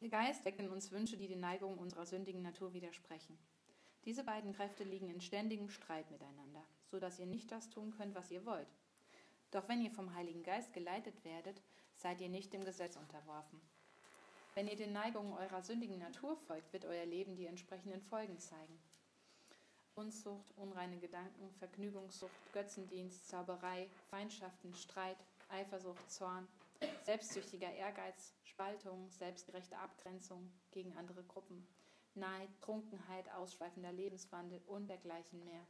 Der 0.00 0.08
Geist 0.08 0.44
weckt 0.44 0.60
in 0.60 0.68
uns 0.68 0.92
Wünsche, 0.92 1.16
die 1.16 1.28
den 1.28 1.40
Neigungen 1.40 1.78
unserer 1.78 2.06
sündigen 2.06 2.42
Natur 2.42 2.72
widersprechen. 2.72 3.38
Diese 4.04 4.24
beiden 4.24 4.52
Kräfte 4.52 4.82
liegen 4.82 5.10
in 5.10 5.20
ständigem 5.20 5.68
Streit 5.68 6.10
miteinander, 6.10 6.64
so 6.90 6.98
dass 6.98 7.18
ihr 7.18 7.26
nicht 7.26 7.50
das 7.52 7.68
tun 7.68 7.92
könnt, 7.92 8.14
was 8.14 8.30
ihr 8.30 8.46
wollt. 8.46 8.68
Doch 9.50 9.68
wenn 9.68 9.82
ihr 9.82 9.90
vom 9.90 10.14
Heiligen 10.14 10.42
Geist 10.42 10.72
geleitet 10.72 11.24
werdet, 11.24 11.60
seid 11.94 12.20
ihr 12.20 12.28
nicht 12.28 12.52
dem 12.52 12.64
Gesetz 12.64 12.96
unterworfen. 12.96 13.60
Wenn 14.54 14.66
ihr 14.66 14.76
den 14.76 14.92
Neigungen 14.92 15.32
eurer 15.32 15.62
sündigen 15.62 15.98
Natur 15.98 16.36
folgt, 16.36 16.72
wird 16.72 16.84
euer 16.84 17.06
Leben 17.06 17.36
die 17.36 17.46
entsprechenden 17.46 18.02
Folgen 18.02 18.38
zeigen. 18.38 18.80
Unzucht, 19.94 20.52
unreine 20.56 20.98
Gedanken, 20.98 21.50
Vergnügungssucht, 21.58 22.52
Götzendienst, 22.52 23.28
Zauberei, 23.28 23.88
Feindschaften, 24.08 24.74
Streit, 24.74 25.18
Eifersucht, 25.50 26.10
Zorn, 26.10 26.48
selbstsüchtiger 27.04 27.72
Ehrgeiz, 27.72 28.32
Spaltung, 28.44 29.08
selbstgerechte 29.10 29.78
Abgrenzung 29.78 30.50
gegen 30.72 30.96
andere 30.96 31.22
Gruppen, 31.24 31.66
Neid, 32.14 32.48
Trunkenheit, 32.60 33.30
ausschweifender 33.32 33.92
Lebenswandel 33.92 34.60
und 34.66 34.88
dergleichen 34.88 35.44
mehr. 35.44 35.64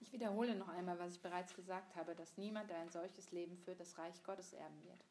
Ich 0.00 0.12
wiederhole 0.12 0.54
noch 0.54 0.68
einmal, 0.68 0.98
was 0.98 1.14
ich 1.14 1.22
bereits 1.22 1.54
gesagt 1.54 1.94
habe, 1.96 2.14
dass 2.14 2.38
niemand, 2.38 2.70
der 2.70 2.78
ein 2.78 2.90
solches 2.90 3.30
Leben 3.32 3.58
führt, 3.58 3.80
das 3.80 3.98
Reich 3.98 4.22
Gottes 4.22 4.52
erben 4.52 4.82
wird. 4.84 5.04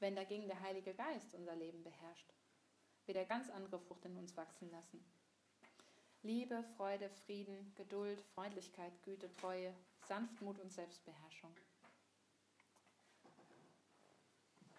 Wenn 0.00 0.16
dagegen 0.16 0.48
der 0.48 0.60
Heilige 0.60 0.94
Geist 0.94 1.34
unser 1.34 1.54
Leben 1.54 1.84
beherrscht, 1.84 2.32
wird 3.04 3.18
er 3.18 3.26
ganz 3.26 3.50
andere 3.50 3.78
Frucht 3.78 4.04
in 4.06 4.16
uns 4.16 4.34
wachsen 4.36 4.70
lassen. 4.70 5.04
Liebe, 6.22 6.64
Freude, 6.76 7.10
Frieden, 7.10 7.74
Geduld, 7.74 8.22
Freundlichkeit, 8.34 9.02
Güte, 9.02 9.30
Treue, 9.36 9.74
Sanftmut 10.06 10.58
und 10.58 10.72
Selbstbeherrschung. 10.72 11.54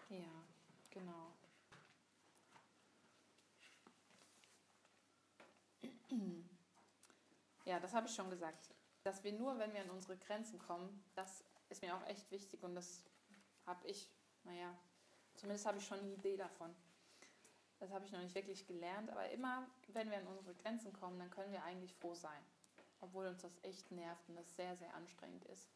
Ja, 0.08 0.44
genau. 0.90 1.32
Ja, 7.64 7.80
das 7.80 7.94
habe 7.94 8.06
ich 8.06 8.14
schon 8.14 8.28
gesagt. 8.28 8.74
Dass 9.04 9.22
wir 9.24 9.32
nur, 9.32 9.58
wenn 9.58 9.72
wir 9.72 9.80
an 9.80 9.90
unsere 9.90 10.16
Grenzen 10.16 10.58
kommen, 10.58 11.02
das 11.14 11.44
ist 11.70 11.80
mir 11.80 11.96
auch 11.96 12.06
echt 12.06 12.30
wichtig 12.30 12.62
und 12.62 12.74
das 12.74 13.04
habe 13.66 13.86
ich, 13.88 14.10
naja, 14.44 14.76
zumindest 15.36 15.66
habe 15.66 15.78
ich 15.78 15.86
schon 15.86 15.98
eine 15.98 16.12
Idee 16.12 16.36
davon. 16.36 16.74
Das 17.78 17.90
habe 17.90 18.04
ich 18.04 18.12
noch 18.12 18.20
nicht 18.20 18.34
wirklich 18.34 18.66
gelernt, 18.66 19.10
aber 19.10 19.28
immer, 19.30 19.66
wenn 19.88 20.08
wir 20.08 20.18
an 20.18 20.26
unsere 20.28 20.54
Grenzen 20.54 20.92
kommen, 20.92 21.18
dann 21.18 21.30
können 21.30 21.52
wir 21.52 21.64
eigentlich 21.64 21.94
froh 21.94 22.14
sein. 22.14 22.44
Obwohl 23.00 23.26
uns 23.26 23.42
das 23.42 23.58
echt 23.64 23.90
nervt 23.90 24.28
und 24.28 24.36
das 24.36 24.54
sehr, 24.54 24.76
sehr 24.76 24.94
anstrengend 24.94 25.44
ist. 25.46 25.68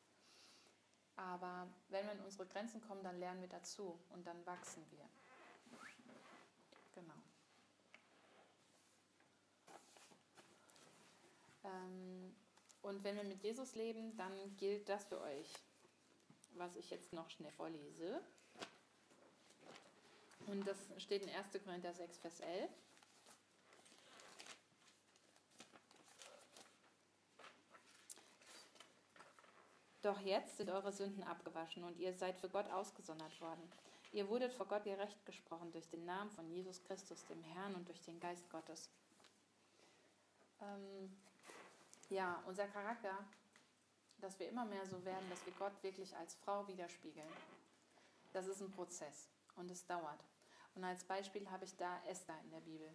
Aber 1.16 1.66
wenn 1.88 2.04
wir 2.04 2.12
an 2.12 2.20
unsere 2.20 2.46
Grenzen 2.46 2.80
kommen, 2.80 3.02
dann 3.02 3.18
lernen 3.18 3.40
wir 3.40 3.48
dazu 3.48 3.98
und 4.10 4.26
dann 4.26 4.44
wachsen 4.46 4.84
wir. 4.90 5.08
Genau. 6.94 7.14
Ähm, 11.64 12.36
und 12.82 13.02
wenn 13.02 13.16
wir 13.16 13.24
mit 13.24 13.42
Jesus 13.42 13.74
leben, 13.74 14.16
dann 14.16 14.56
gilt 14.56 14.88
das 14.88 15.06
für 15.06 15.20
euch, 15.20 15.52
was 16.54 16.76
ich 16.76 16.90
jetzt 16.90 17.12
noch 17.12 17.30
schnell 17.30 17.50
vorlese. 17.50 18.22
Und 20.46 20.66
das 20.66 20.76
steht 20.98 21.22
in 21.22 21.30
1. 21.30 21.64
Korinther 21.64 21.92
6, 21.92 22.18
Vers 22.18 22.40
11. 22.40 22.70
Doch 30.02 30.20
jetzt 30.20 30.56
sind 30.56 30.70
eure 30.70 30.92
Sünden 30.92 31.24
abgewaschen 31.24 31.82
und 31.82 31.98
ihr 31.98 32.12
seid 32.14 32.36
für 32.36 32.48
Gott 32.48 32.70
ausgesondert 32.70 33.40
worden. 33.40 33.68
Ihr 34.12 34.28
wurdet 34.28 34.52
vor 34.52 34.66
Gott 34.66 34.84
gerecht 34.84 35.26
gesprochen 35.26 35.72
durch 35.72 35.88
den 35.88 36.04
Namen 36.04 36.30
von 36.30 36.48
Jesus 36.48 36.80
Christus, 36.84 37.24
dem 37.24 37.42
Herrn, 37.42 37.74
und 37.74 37.88
durch 37.88 38.00
den 38.02 38.20
Geist 38.20 38.48
Gottes. 38.48 38.88
Ähm, 40.60 41.10
ja, 42.08 42.40
unser 42.46 42.68
Charakter, 42.68 43.18
dass 44.20 44.38
wir 44.38 44.48
immer 44.48 44.64
mehr 44.64 44.86
so 44.86 45.04
werden, 45.04 45.28
dass 45.28 45.44
wir 45.44 45.52
Gott 45.54 45.82
wirklich 45.82 46.16
als 46.16 46.36
Frau 46.36 46.68
widerspiegeln. 46.68 47.28
Das 48.32 48.46
ist 48.46 48.60
ein 48.60 48.70
Prozess 48.70 49.28
und 49.56 49.70
es 49.72 49.84
dauert. 49.86 50.24
Und 50.76 50.84
als 50.84 51.04
Beispiel 51.04 51.50
habe 51.50 51.64
ich 51.64 51.74
da 51.76 52.00
Esther 52.06 52.38
in 52.44 52.50
der 52.50 52.60
Bibel. 52.60 52.88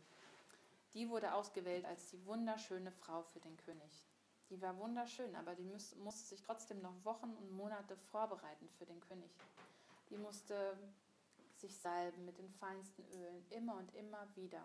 Die 0.94 1.10
wurde 1.10 1.34
ausgewählt 1.34 1.84
als 1.86 2.10
die 2.10 2.26
wunderschöne 2.26 2.92
Frau 2.92 3.24
für 3.24 3.40
den 3.40 3.58
König. 3.58 4.08
Die 4.50 4.62
war 4.62 4.78
wunderschön, 4.78 5.36
aber 5.36 5.56
die 5.56 5.64
muss, 5.64 5.96
musste 5.96 6.28
sich 6.28 6.42
trotzdem 6.42 6.82
noch 6.82 6.94
Wochen 7.04 7.34
und 7.34 7.52
Monate 7.52 7.96
vorbereiten 8.12 8.70
für 8.78 8.86
den 8.86 9.00
König. 9.02 9.32
Die 10.10 10.18
musste 10.18 10.78
sich 11.56 11.76
salben 11.76 12.26
mit 12.26 12.38
den 12.38 12.50
feinsten 12.50 13.04
Ölen, 13.14 13.46
immer 13.50 13.76
und 13.76 13.94
immer 13.96 14.28
wieder. 14.36 14.64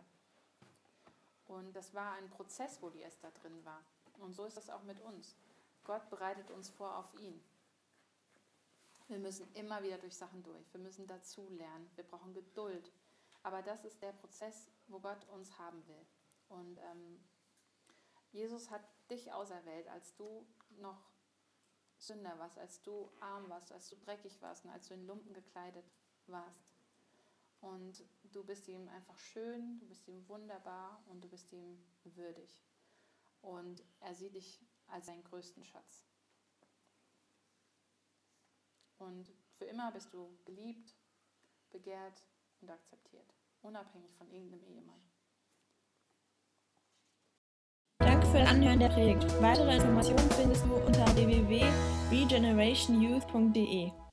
Und 1.47 1.75
das 1.75 1.95
war 1.95 2.15
ein 2.15 2.29
Prozess, 2.31 2.83
wo 2.83 2.91
die 2.91 3.03
Esther 3.03 3.31
drin 3.31 3.65
war. 3.65 3.81
Und 4.19 4.35
so 4.35 4.45
ist 4.45 4.57
das 4.57 4.71
auch 4.71 4.83
mit 4.83 5.01
uns. 5.03 5.37
Gott 5.85 6.11
bereitet 6.11 6.51
uns 6.51 6.69
vor 6.69 6.97
auf 6.97 7.15
ihn. 7.21 7.41
Wir 9.09 9.19
müssen 9.19 9.47
immer 9.55 9.83
wieder 9.85 9.99
durch 9.99 10.17
Sachen 10.17 10.43
durch. 10.43 10.73
Wir 10.73 10.81
müssen 10.81 11.07
dazu 11.07 11.49
lernen. 11.51 11.89
Wir 11.95 12.05
brauchen 12.05 12.35
Geduld. 12.35 12.91
Aber 13.47 13.63
das 13.63 13.85
ist 13.85 14.03
der 14.03 14.11
Prozess, 14.11 14.73
wo 14.89 14.99
Gott 14.99 15.25
uns 15.29 15.57
haben 15.57 15.87
will. 15.87 16.05
Und 16.49 16.79
ähm, 16.79 17.25
Jesus 18.33 18.73
hat 18.73 18.83
dich 19.09 19.33
auserwählt, 19.33 19.87
als 19.87 20.17
du 20.17 20.45
noch 20.81 21.01
Sünder 21.97 22.37
warst, 22.41 22.59
als 22.59 22.83
du 22.83 23.09
arm 23.21 23.49
warst, 23.49 23.71
als 23.71 23.89
du 23.89 23.95
dreckig 23.99 24.43
warst 24.43 24.65
und 24.65 24.73
als 24.73 24.89
du 24.89 24.95
in 24.95 25.07
Lumpen 25.07 25.33
gekleidet 25.33 25.85
warst. 26.27 26.67
Und 27.61 28.05
du 28.25 28.43
bist 28.43 28.67
ihm 28.67 28.89
einfach 28.89 29.17
schön, 29.17 29.79
du 29.79 29.87
bist 29.87 30.09
ihm 30.09 30.29
wunderbar 30.29 31.01
und 31.07 31.23
du 31.23 31.29
bist 31.29 31.53
ihm 31.53 31.81
würdig. 32.03 32.65
Und 33.43 33.81
er 34.01 34.17
sieht 34.17 34.35
dich 34.35 34.61
als 34.89 35.07
seinen 35.07 35.23
größten 35.23 35.63
Schatz. 35.63 36.05
Und 38.99 39.33
für 39.53 39.67
immer 39.67 39.93
bist 39.93 40.13
du 40.13 40.37
geliebt, 40.45 40.97
begehrt 41.71 42.25
und 42.61 42.71
akzeptiert, 42.71 43.36
unabhängig 43.67 44.15
von 44.17 44.31
irgendeinem 44.31 44.65
Ehemann. 44.65 45.03
Danke 47.99 48.27
für 48.29 48.39
das 48.39 48.49
Anhören 48.49 48.79
der 48.79 48.91
Predigt. 48.91 49.25
Weitere 49.43 49.75
Informationen 49.77 50.31
findest 50.31 50.65
du 50.65 50.77
unter 50.77 51.05
www.regenerationyouth.de. 51.17 54.06